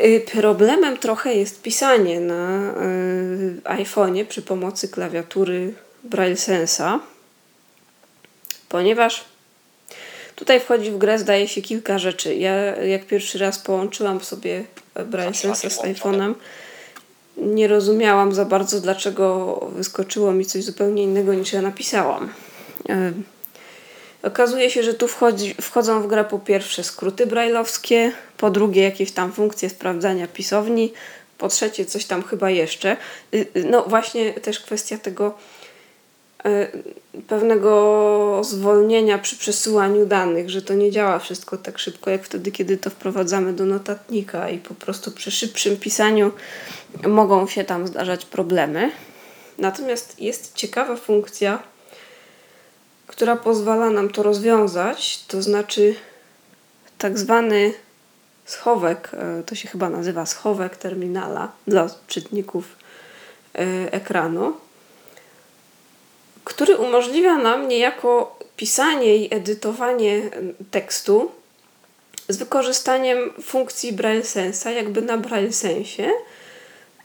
Y, 0.00 0.24
problemem 0.32 0.96
trochę 0.96 1.34
jest 1.34 1.62
pisanie 1.62 2.20
na 2.20 2.60
y, 2.60 3.60
iPhone'ie 3.64 4.24
przy 4.24 4.42
pomocy 4.42 4.88
klawiatury 4.88 5.74
Braille 6.04 6.36
Sensa, 6.36 7.00
ponieważ 8.68 9.24
tutaj 10.36 10.60
wchodzi 10.60 10.90
w 10.90 10.98
grę, 10.98 11.18
zdaje 11.18 11.48
się, 11.48 11.62
kilka 11.62 11.98
rzeczy. 11.98 12.34
Ja 12.34 12.54
jak 12.76 13.06
pierwszy 13.06 13.38
raz 13.38 13.58
połączyłam 13.58 14.20
sobie 14.20 14.64
Braille 14.94 15.34
Sensa 15.34 15.70
z 15.70 15.78
iPhone'em, 15.78 16.34
nie 17.36 17.68
rozumiałam 17.68 18.34
za 18.34 18.44
bardzo, 18.44 18.80
dlaczego 18.80 19.56
wyskoczyło 19.72 20.32
mi 20.32 20.46
coś 20.46 20.64
zupełnie 20.64 21.02
innego 21.02 21.34
niż 21.34 21.52
ja 21.52 21.62
napisałam. 21.62 22.32
Y, 22.90 23.12
okazuje 24.22 24.70
się, 24.70 24.82
że 24.82 24.94
tu 24.94 25.08
wchodzi, 25.08 25.54
wchodzą 25.60 26.02
w 26.02 26.06
grę 26.06 26.24
po 26.24 26.38
pierwsze 26.38 26.84
skróty 26.84 27.26
brajlowskie, 27.26 28.12
po 28.36 28.50
drugie 28.50 28.82
jakieś 28.82 29.12
tam 29.12 29.32
funkcje 29.32 29.70
sprawdzania 29.70 30.26
pisowni, 30.26 30.92
po 31.38 31.48
trzecie 31.48 31.84
coś 31.84 32.04
tam 32.04 32.22
chyba 32.22 32.50
jeszcze. 32.50 32.96
No 33.64 33.82
właśnie 33.82 34.32
też 34.32 34.60
kwestia 34.60 34.98
tego 34.98 35.34
pewnego 37.28 38.40
zwolnienia 38.44 39.18
przy 39.18 39.36
przesyłaniu 39.36 40.06
danych, 40.06 40.50
że 40.50 40.62
to 40.62 40.74
nie 40.74 40.90
działa 40.90 41.18
wszystko 41.18 41.56
tak 41.56 41.78
szybko 41.78 42.10
jak 42.10 42.24
wtedy, 42.24 42.52
kiedy 42.52 42.76
to 42.76 42.90
wprowadzamy 42.90 43.52
do 43.52 43.66
notatnika 43.66 44.48
i 44.48 44.58
po 44.58 44.74
prostu 44.74 45.10
przy 45.10 45.30
szybszym 45.30 45.76
pisaniu 45.76 46.32
mogą 47.06 47.46
się 47.46 47.64
tam 47.64 47.86
zdarzać 47.86 48.24
problemy. 48.24 48.90
Natomiast 49.58 50.20
jest 50.20 50.54
ciekawa 50.54 50.96
funkcja, 50.96 51.62
która 53.06 53.36
pozwala 53.36 53.90
nam 53.90 54.10
to 54.10 54.22
rozwiązać, 54.22 55.24
to 55.28 55.42
znaczy 55.42 55.94
tak 56.98 57.18
zwany 57.18 57.74
schowek, 58.44 59.10
to 59.46 59.54
się 59.54 59.68
chyba 59.68 59.90
nazywa 59.90 60.26
schowek 60.26 60.76
terminala 60.76 61.52
dla 61.66 61.90
czytników 62.06 62.76
ekranu 63.90 64.52
który 66.44 66.76
umożliwia 66.76 67.38
nam 67.38 67.68
niejako 67.68 68.38
pisanie 68.56 69.16
i 69.16 69.34
edytowanie 69.34 70.22
tekstu 70.70 71.30
z 72.28 72.36
wykorzystaniem 72.36 73.32
funkcji 73.42 73.92
Braille 73.92 74.24
Sensa, 74.24 74.70
jakby 74.70 75.02
na 75.02 75.18
Braille 75.18 75.52
Sensie 75.52 76.10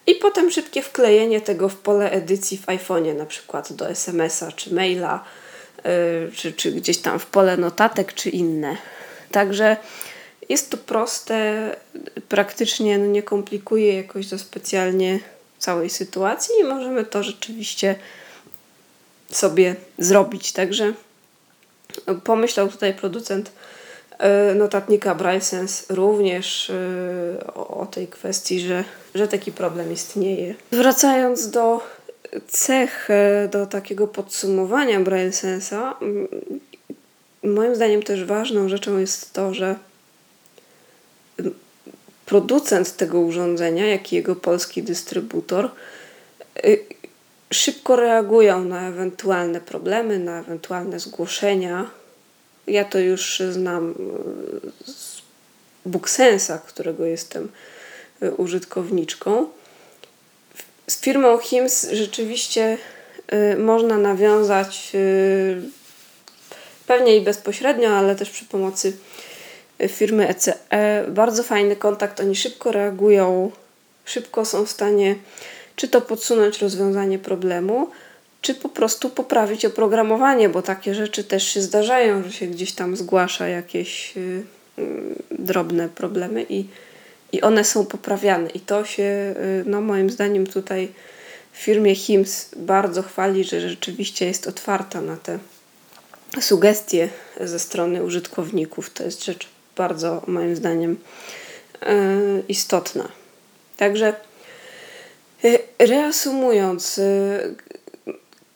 i 0.07 0.15
potem 0.15 0.51
szybkie 0.51 0.81
wklejenie 0.81 1.41
tego 1.41 1.69
w 1.69 1.75
pole 1.75 2.11
edycji 2.11 2.57
w 2.57 2.65
iPhone'ie, 2.65 3.15
na 3.15 3.25
przykład 3.25 3.73
do 3.73 3.89
SMS-a 3.89 4.51
czy 4.51 4.73
maila, 4.73 5.23
yy, 5.85 6.31
czy, 6.35 6.53
czy 6.53 6.71
gdzieś 6.71 6.97
tam 6.97 7.19
w 7.19 7.25
pole 7.25 7.57
notatek, 7.57 8.13
czy 8.13 8.29
inne. 8.29 8.77
Także 9.31 9.77
jest 10.49 10.69
to 10.69 10.77
proste, 10.77 11.75
praktycznie 12.29 12.97
no 12.97 13.05
nie 13.05 13.23
komplikuje 13.23 13.93
jakoś 13.97 14.27
to 14.27 14.39
specjalnie 14.39 15.19
całej 15.57 15.89
sytuacji 15.89 16.55
i 16.61 16.63
możemy 16.63 17.05
to 17.05 17.23
rzeczywiście 17.23 17.95
sobie 19.31 19.75
zrobić. 19.97 20.51
Także 20.51 20.93
pomyślał 22.23 22.67
tutaj 22.67 22.93
producent 22.93 23.51
e, 24.17 24.55
notatnika 24.55 25.15
Braillesense 25.15 25.95
również 25.95 26.69
e, 26.69 27.53
o 27.53 27.87
tej 27.91 28.07
kwestii, 28.07 28.59
że, 28.59 28.83
że 29.15 29.27
taki 29.27 29.51
problem 29.51 29.93
istnieje. 29.93 30.55
Wracając 30.71 31.49
do 31.49 31.81
cech, 32.47 33.09
e, 33.09 33.49
do 33.51 33.65
takiego 33.65 34.07
podsumowania 34.07 34.99
Braillesensa, 34.99 35.95
moim 37.43 37.75
zdaniem 37.75 38.03
też 38.03 38.23
ważną 38.25 38.69
rzeczą 38.69 38.97
jest 38.97 39.33
to, 39.33 39.53
że 39.53 39.75
producent 42.25 42.97
tego 42.97 43.19
urządzenia, 43.19 43.87
jak 43.87 44.13
i 44.13 44.15
jego 44.15 44.35
polski 44.35 44.83
dystrybutor, 44.83 45.69
szybko 47.53 47.95
reagują 47.95 48.63
na 48.63 48.87
ewentualne 48.87 49.61
problemy, 49.61 50.19
na 50.19 50.39
ewentualne 50.39 50.99
zgłoszenia. 50.99 51.89
Ja 52.67 52.85
to 52.85 52.99
już 52.99 53.41
znam 53.51 53.95
e, 54.87 54.91
z 54.91 55.21
Booksensa, 55.85 56.57
którego 56.57 57.05
jestem 57.05 57.49
e, 58.21 58.31
użytkowniczką. 58.31 59.49
Z 60.87 60.99
firmą 60.99 61.37
HIMS 61.37 61.87
rzeczywiście 61.91 62.77
e, 63.27 63.57
można 63.57 63.97
nawiązać 63.97 64.91
pewnie 66.87 67.17
i 67.17 67.21
bezpośrednio, 67.21 67.89
ale 67.89 68.15
też 68.15 68.29
przy 68.29 68.45
pomocy 68.45 68.93
firmy 69.87 70.27
ECE 70.27 70.53
bardzo 71.07 71.43
fajny 71.43 71.75
kontakt. 71.75 72.19
Oni 72.19 72.35
szybko 72.35 72.71
reagują, 72.71 73.51
szybko 74.05 74.45
są 74.45 74.65
w 74.65 74.71
stanie 74.71 75.15
czy 75.77 75.87
to 75.87 76.01
podsunąć 76.01 76.61
rozwiązanie 76.61 77.19
problemu, 77.19 77.89
czy 78.41 78.55
po 78.55 78.69
prostu 78.69 79.09
poprawić 79.09 79.65
oprogramowanie, 79.65 80.49
bo 80.49 80.61
takie 80.61 80.95
rzeczy 80.95 81.23
też 81.23 81.43
się 81.43 81.61
zdarzają, 81.61 82.23
że 82.23 82.31
się 82.31 82.47
gdzieś 82.47 82.71
tam 82.71 82.97
zgłasza 82.97 83.47
jakieś 83.47 84.17
y, 84.17 84.43
y, 84.79 85.15
drobne 85.31 85.89
problemy 85.89 86.45
i, 86.49 86.65
i 87.31 87.41
one 87.41 87.63
są 87.63 87.85
poprawiane. 87.85 88.49
I 88.49 88.59
to 88.59 88.85
się, 88.85 89.03
y, 89.03 89.63
no 89.65 89.81
moim 89.81 90.09
zdaniem, 90.09 90.47
tutaj 90.47 90.91
w 91.51 91.57
firmie 91.57 91.95
HIMS 91.95 92.49
bardzo 92.55 93.03
chwali, 93.03 93.43
że 93.43 93.69
rzeczywiście 93.69 94.25
jest 94.25 94.47
otwarta 94.47 95.01
na 95.01 95.17
te 95.17 95.39
sugestie 96.41 97.09
ze 97.41 97.59
strony 97.59 98.03
użytkowników. 98.03 98.89
To 98.89 99.03
jest 99.03 99.25
rzecz 99.25 99.47
bardzo, 99.75 100.21
moim 100.27 100.55
zdaniem, 100.55 100.97
istotna. 102.47 103.07
Także 103.77 104.13
Y, 104.13 104.26
reasumując, 105.79 106.97
y, 106.97 107.55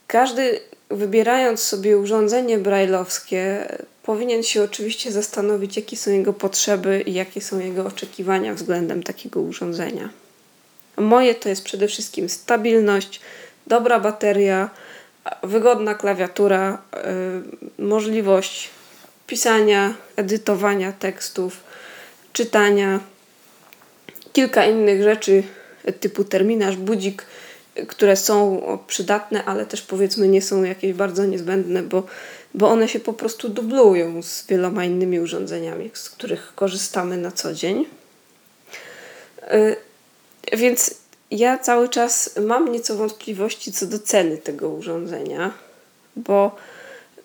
każdy 0.08 0.60
wybierając 0.90 1.62
sobie 1.62 1.98
urządzenie 1.98 2.58
brajlowskie, 2.58 3.68
powinien 4.04 4.44
się 4.44 4.64
oczywiście 4.64 5.12
zastanowić, 5.12 5.78
jakie 5.78 5.98
są 5.98 6.12
jego 6.12 6.34
potrzeby 6.34 7.04
i 7.06 7.14
jakie 7.14 7.42
są 7.42 7.60
jego 7.60 7.86
oczekiwania 7.86 8.54
względem 8.54 9.04
takiego 9.04 9.42
urządzenia. 9.42 10.10
Moje 10.98 11.36
to 11.36 11.50
jest 11.50 11.64
przede 11.64 11.88
wszystkim 11.88 12.30
stabilność, 12.30 13.22
dobra 13.68 14.00
bateria, 14.00 14.70
wygodna 15.44 15.96
klawiatura, 15.96 16.82
yy, 17.78 17.86
możliwość 17.86 18.70
pisania, 19.28 19.94
edytowania 20.16 20.92
tekstów, 20.92 21.64
czytania, 22.34 23.00
kilka 24.34 24.66
innych 24.66 25.04
rzeczy 25.04 25.44
typu 26.00 26.24
terminarz, 26.24 26.76
budzik, 26.78 27.26
które 27.88 28.16
są 28.16 28.62
przydatne, 28.88 29.46
ale 29.46 29.66
też 29.66 29.82
powiedzmy 29.82 30.28
nie 30.28 30.42
są 30.42 30.64
jakieś 30.64 30.94
bardzo 30.94 31.26
niezbędne, 31.26 31.84
bo, 31.84 32.04
bo 32.54 32.70
one 32.70 32.88
się 32.88 33.00
po 33.00 33.14
prostu 33.14 33.50
dublują 33.50 34.22
z 34.22 34.48
wieloma 34.48 34.86
innymi 34.86 35.20
urządzeniami, 35.20 35.92
z 35.94 36.10
których 36.10 36.56
korzystamy 36.56 37.18
na 37.18 37.32
co 37.32 37.54
dzień. 37.54 37.86
Y, 39.54 39.76
więc 40.58 40.96
ja 41.32 41.58
cały 41.58 41.90
czas 41.90 42.40
mam 42.48 42.72
nieco 42.72 42.96
wątpliwości 42.96 43.72
co 43.72 43.86
do 43.86 44.00
ceny 44.00 44.38
tego 44.38 44.70
urządzenia, 44.70 45.54
bo 46.16 46.56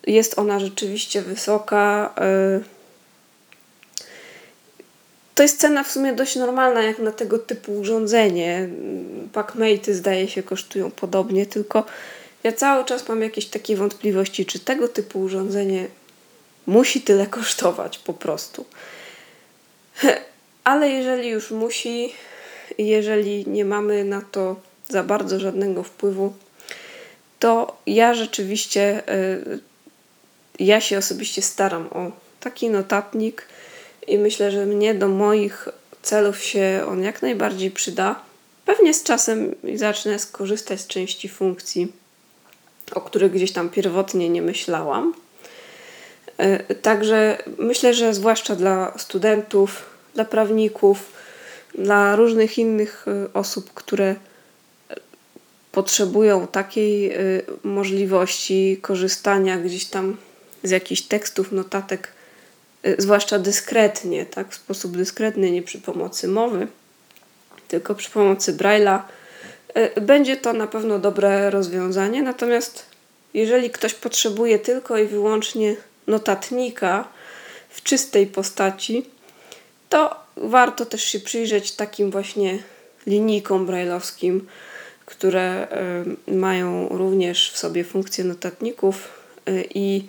jest 0.07 0.39
ona 0.39 0.61
rzeczywiście 0.61 1.23
wysoka. 1.23 2.15
Yy, 2.55 2.76
to 5.37 5.43
jest 5.43 5.61
cena 5.61 5.85
w 5.85 5.91
sumie 5.91 6.13
dość 6.13 6.37
normalna 6.37 6.83
jak 6.83 6.99
na 6.99 7.13
tego 7.13 7.39
typu 7.39 7.73
urządzenie. 7.73 8.69
Packmate 9.33 9.95
zdaje 9.95 10.29
się 10.29 10.43
kosztują 10.43 10.91
podobnie, 10.91 11.47
tylko 11.47 11.85
Ja 12.45 12.53
cały 12.53 12.85
czas 12.85 13.09
mam 13.09 13.23
jakieś 13.23 13.47
takie 13.47 13.77
wątpliwości, 13.77 14.47
czy 14.47 14.59
tego 14.59 14.89
typu 14.89 15.21
urządzenie 15.21 15.87
musi 16.67 17.01
tyle 17.01 17.27
kosztować 17.27 17.99
po 17.99 18.15
prostu. 18.15 18.65
Ale 20.65 20.91
jeżeli 20.91 21.29
już 21.29 21.51
musi, 21.51 22.13
jeżeli 22.79 23.49
nie 23.49 23.65
mamy 23.65 24.05
na 24.05 24.23
to 24.23 24.57
za 24.89 25.03
bardzo 25.03 25.41
żadnego 25.41 25.83
wpływu, 25.83 26.33
to 27.39 27.77
ja 27.87 28.15
rzeczywiście, 28.15 29.03
y, 29.15 29.59
ja 30.59 30.81
się 30.81 30.99
osobiście 30.99 31.43
staram 31.43 31.87
o 31.87 32.11
taki 32.41 32.71
notatnik 32.71 33.49
i 34.07 34.19
myślę, 34.19 34.51
że 34.51 34.67
mnie 34.67 34.95
do 34.95 35.09
moich 35.09 35.69
celów 36.03 36.43
się 36.43 36.85
on 36.89 37.03
jak 37.03 37.23
najbardziej 37.23 37.71
przyda. 37.71 38.21
Pewnie 38.65 38.95
z 38.95 39.03
czasem 39.03 39.55
zacznę 39.75 40.19
skorzystać 40.19 40.81
z 40.81 40.87
części 40.87 41.29
funkcji, 41.29 41.93
o 42.93 43.01
których 43.01 43.33
gdzieś 43.33 43.53
tam 43.53 43.69
pierwotnie 43.69 44.29
nie 44.29 44.43
myślałam. 44.43 45.15
Y, 46.71 46.75
także 46.75 47.39
myślę, 47.59 47.95
że 47.95 48.15
zwłaszcza 48.15 48.57
dla 48.57 48.99
studentów, 48.99 49.83
dla 50.15 50.25
prawników, 50.25 51.13
dla 51.75 52.17
różnych 52.17 52.59
innych 52.59 53.07
y, 53.09 53.33
osób, 53.33 53.75
które 53.75 54.15
potrzebują 55.73 56.47
takiej 56.47 57.13
możliwości 57.63 58.79
korzystania 58.83 59.59
gdzieś 59.59 59.85
tam 59.85 60.17
z 60.63 60.71
jakichś 60.71 61.03
tekstów, 61.03 61.53
notatek, 61.53 62.13
zwłaszcza 62.99 63.39
dyskretnie, 63.39 64.27
tak, 64.27 64.53
w 64.53 64.55
sposób 64.55 64.97
dyskretny, 64.97 65.51
nie 65.51 65.63
przy 65.63 65.81
pomocy 65.81 66.29
mowy, 66.29 66.67
tylko 67.69 67.95
przy 67.95 68.11
pomocy 68.11 68.55
Braille'a, 68.55 69.01
y, 69.97 70.01
będzie 70.01 70.37
to 70.37 70.53
na 70.53 70.67
pewno 70.67 70.99
dobre 70.99 71.51
rozwiązanie. 71.51 72.23
Natomiast 72.23 72.87
jeżeli 73.35 73.71
ktoś 73.71 73.95
potrzebuje 73.95 74.59
tylko 74.59 74.99
i 74.99 75.07
wyłącznie 75.07 75.77
notatnika 76.07 77.09
w 77.71 77.83
czystej 77.83 78.27
postaci, 78.27 79.07
to 79.89 80.17
warto 80.37 80.87
też 80.87 81.03
się 81.03 81.21
przyjrzeć 81.21 81.73
takim 81.73 82.11
właśnie 82.11 82.59
linijkom 83.07 83.67
brajlowskim, 83.67 84.47
które 85.07 85.69
mają 86.29 86.89
również 86.89 87.51
w 87.51 87.59
sobie 87.59 87.85
funkcję 87.85 88.25
notatników 88.25 89.09
y, 89.49 89.65
i 89.75 90.05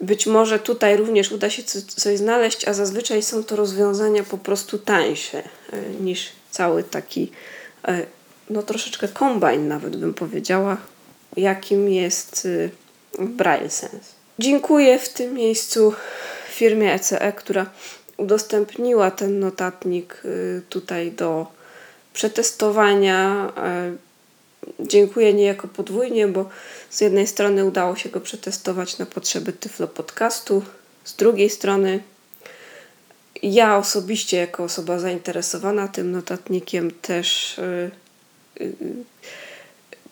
być 0.00 0.26
może 0.26 0.58
tutaj 0.58 0.96
również 0.96 1.32
uda 1.32 1.50
się 1.50 1.62
coś 1.88 2.18
znaleźć, 2.18 2.68
a 2.68 2.74
zazwyczaj 2.74 3.22
są 3.22 3.44
to 3.44 3.56
rozwiązania 3.56 4.22
po 4.22 4.38
prostu 4.38 4.78
tańsze 4.78 5.38
y, 5.38 5.46
niż 6.00 6.28
cały 6.50 6.82
taki, 6.82 7.32
y, 7.88 8.06
no 8.50 8.62
troszeczkę 8.62 9.08
kombajn 9.08 9.68
nawet 9.68 9.96
bym 9.96 10.14
powiedziała, 10.14 10.76
jakim 11.36 11.88
jest 11.88 12.48
Braille 13.18 13.70
Sense. 13.70 14.16
Dziękuję 14.38 14.98
w 14.98 15.08
tym 15.08 15.34
miejscu 15.34 15.92
firmie 16.50 16.94
ECE, 16.94 17.32
która 17.36 17.66
udostępniła 18.16 19.10
ten 19.10 19.40
notatnik 19.40 20.22
tutaj 20.68 21.12
do 21.12 21.46
przetestowania 22.12 23.52
dziękuję 24.80 25.34
niejako 25.34 25.68
podwójnie, 25.68 26.28
bo 26.28 26.48
z 26.90 27.00
jednej 27.00 27.26
strony 27.26 27.64
udało 27.64 27.96
się 27.96 28.08
go 28.08 28.20
przetestować 28.20 28.98
na 28.98 29.06
potrzeby 29.06 29.52
Tyflo 29.52 29.88
Podcastu, 29.88 30.62
z 31.04 31.16
drugiej 31.16 31.50
strony 31.50 32.00
ja 33.42 33.76
osobiście, 33.78 34.36
jako 34.36 34.64
osoba 34.64 34.98
zainteresowana 34.98 35.88
tym 35.88 36.12
notatnikiem, 36.12 36.90
też 36.90 37.56
yy, 38.58 38.66
yy, 38.66 39.04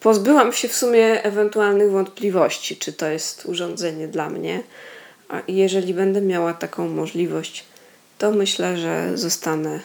pozbyłam 0.00 0.52
się 0.52 0.68
w 0.68 0.74
sumie 0.74 1.22
ewentualnych 1.22 1.90
wątpliwości, 1.90 2.76
czy 2.76 2.92
to 2.92 3.06
jest 3.06 3.46
urządzenie 3.46 4.08
dla 4.08 4.30
mnie. 4.30 4.62
A 5.28 5.42
jeżeli 5.48 5.94
będę 5.94 6.20
miała 6.20 6.54
taką 6.54 6.88
możliwość, 6.88 7.64
to 8.18 8.30
myślę, 8.30 8.76
że 8.76 9.18
zostanę 9.18 9.80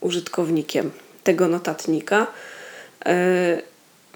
użytkownikiem 0.00 0.90
tego 1.24 1.48
notatnika. 1.48 2.26
Yy, 3.06 3.71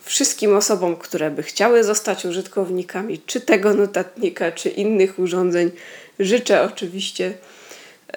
wszystkim 0.07 0.57
osobom, 0.57 0.97
które 0.97 1.31
by 1.31 1.43
chciały 1.43 1.85
zostać 1.85 2.25
użytkownikami 2.25 3.19
czy 3.19 3.41
tego 3.41 3.75
notatnika, 3.75 4.53
czy 4.53 4.69
innych 4.69 5.19
urządzeń, 5.19 5.71
życzę 6.19 6.63
oczywiście 6.63 7.35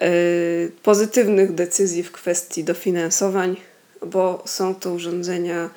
y, 0.04 0.72
pozytywnych 0.84 1.54
decyzji 1.54 2.04
w 2.04 2.12
kwestii 2.12 2.64
dofinansowań, 2.64 3.56
bo 4.06 4.44
są 4.46 4.76
to 4.76 4.92
urządzenia 4.92 5.70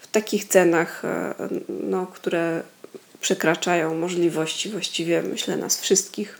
w 0.00 0.06
takich 0.06 0.44
cenach, 0.44 1.04
e, 1.04 1.34
no, 1.68 2.06
które 2.06 2.62
przekraczają 3.20 3.94
możliwości 3.94 4.68
właściwie, 4.68 5.22
myślę, 5.22 5.56
nas 5.56 5.80
wszystkich, 5.80 6.38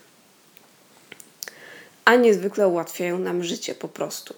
a 2.04 2.16
niezwykle 2.16 2.68
ułatwiają 2.68 3.18
nam 3.18 3.44
życie 3.44 3.74
po 3.74 3.88
prostu. 3.88 4.34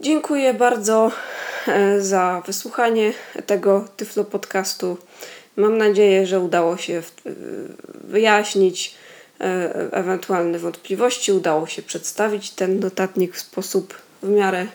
Dziękuję 0.00 0.54
bardzo 0.54 1.10
e, 1.68 2.00
za 2.00 2.42
wysłuchanie 2.46 3.12
tego 3.46 3.84
Tyflo 3.96 4.24
podcastu. 4.24 4.96
Mam 5.56 5.78
nadzieję, 5.78 6.26
że 6.26 6.40
udało 6.40 6.76
się 6.76 6.94
e, 6.94 7.02
wyjaśnić 8.04 8.94
e, 9.40 9.92
ewentualne 9.92 10.58
wątpliwości, 10.58 11.32
udało 11.32 11.66
się 11.66 11.82
przedstawić 11.82 12.50
ten 12.50 12.80
notatnik 12.80 13.36
w 13.36 13.40
sposób 13.40 13.94
w 14.22 14.28
miarę 14.28 14.66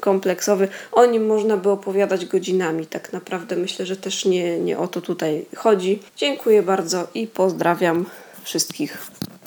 kompleksowy. 0.00 0.68
O 0.92 1.06
nim 1.06 1.26
można 1.26 1.56
by 1.56 1.70
opowiadać 1.70 2.26
godzinami. 2.26 2.86
Tak 2.86 3.12
naprawdę 3.12 3.56
myślę, 3.56 3.86
że 3.86 3.96
też 3.96 4.24
nie, 4.24 4.58
nie 4.58 4.78
o 4.78 4.88
to 4.88 5.00
tutaj 5.00 5.44
chodzi. 5.56 6.02
Dziękuję 6.16 6.62
bardzo 6.62 7.08
i 7.14 7.26
pozdrawiam 7.26 8.06
wszystkich 8.42 8.98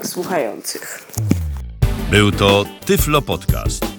słuchających. 0.03 0.99
Był 2.11 2.31
to 2.31 2.65
Tyflo 2.85 3.21
Podcast. 3.21 3.98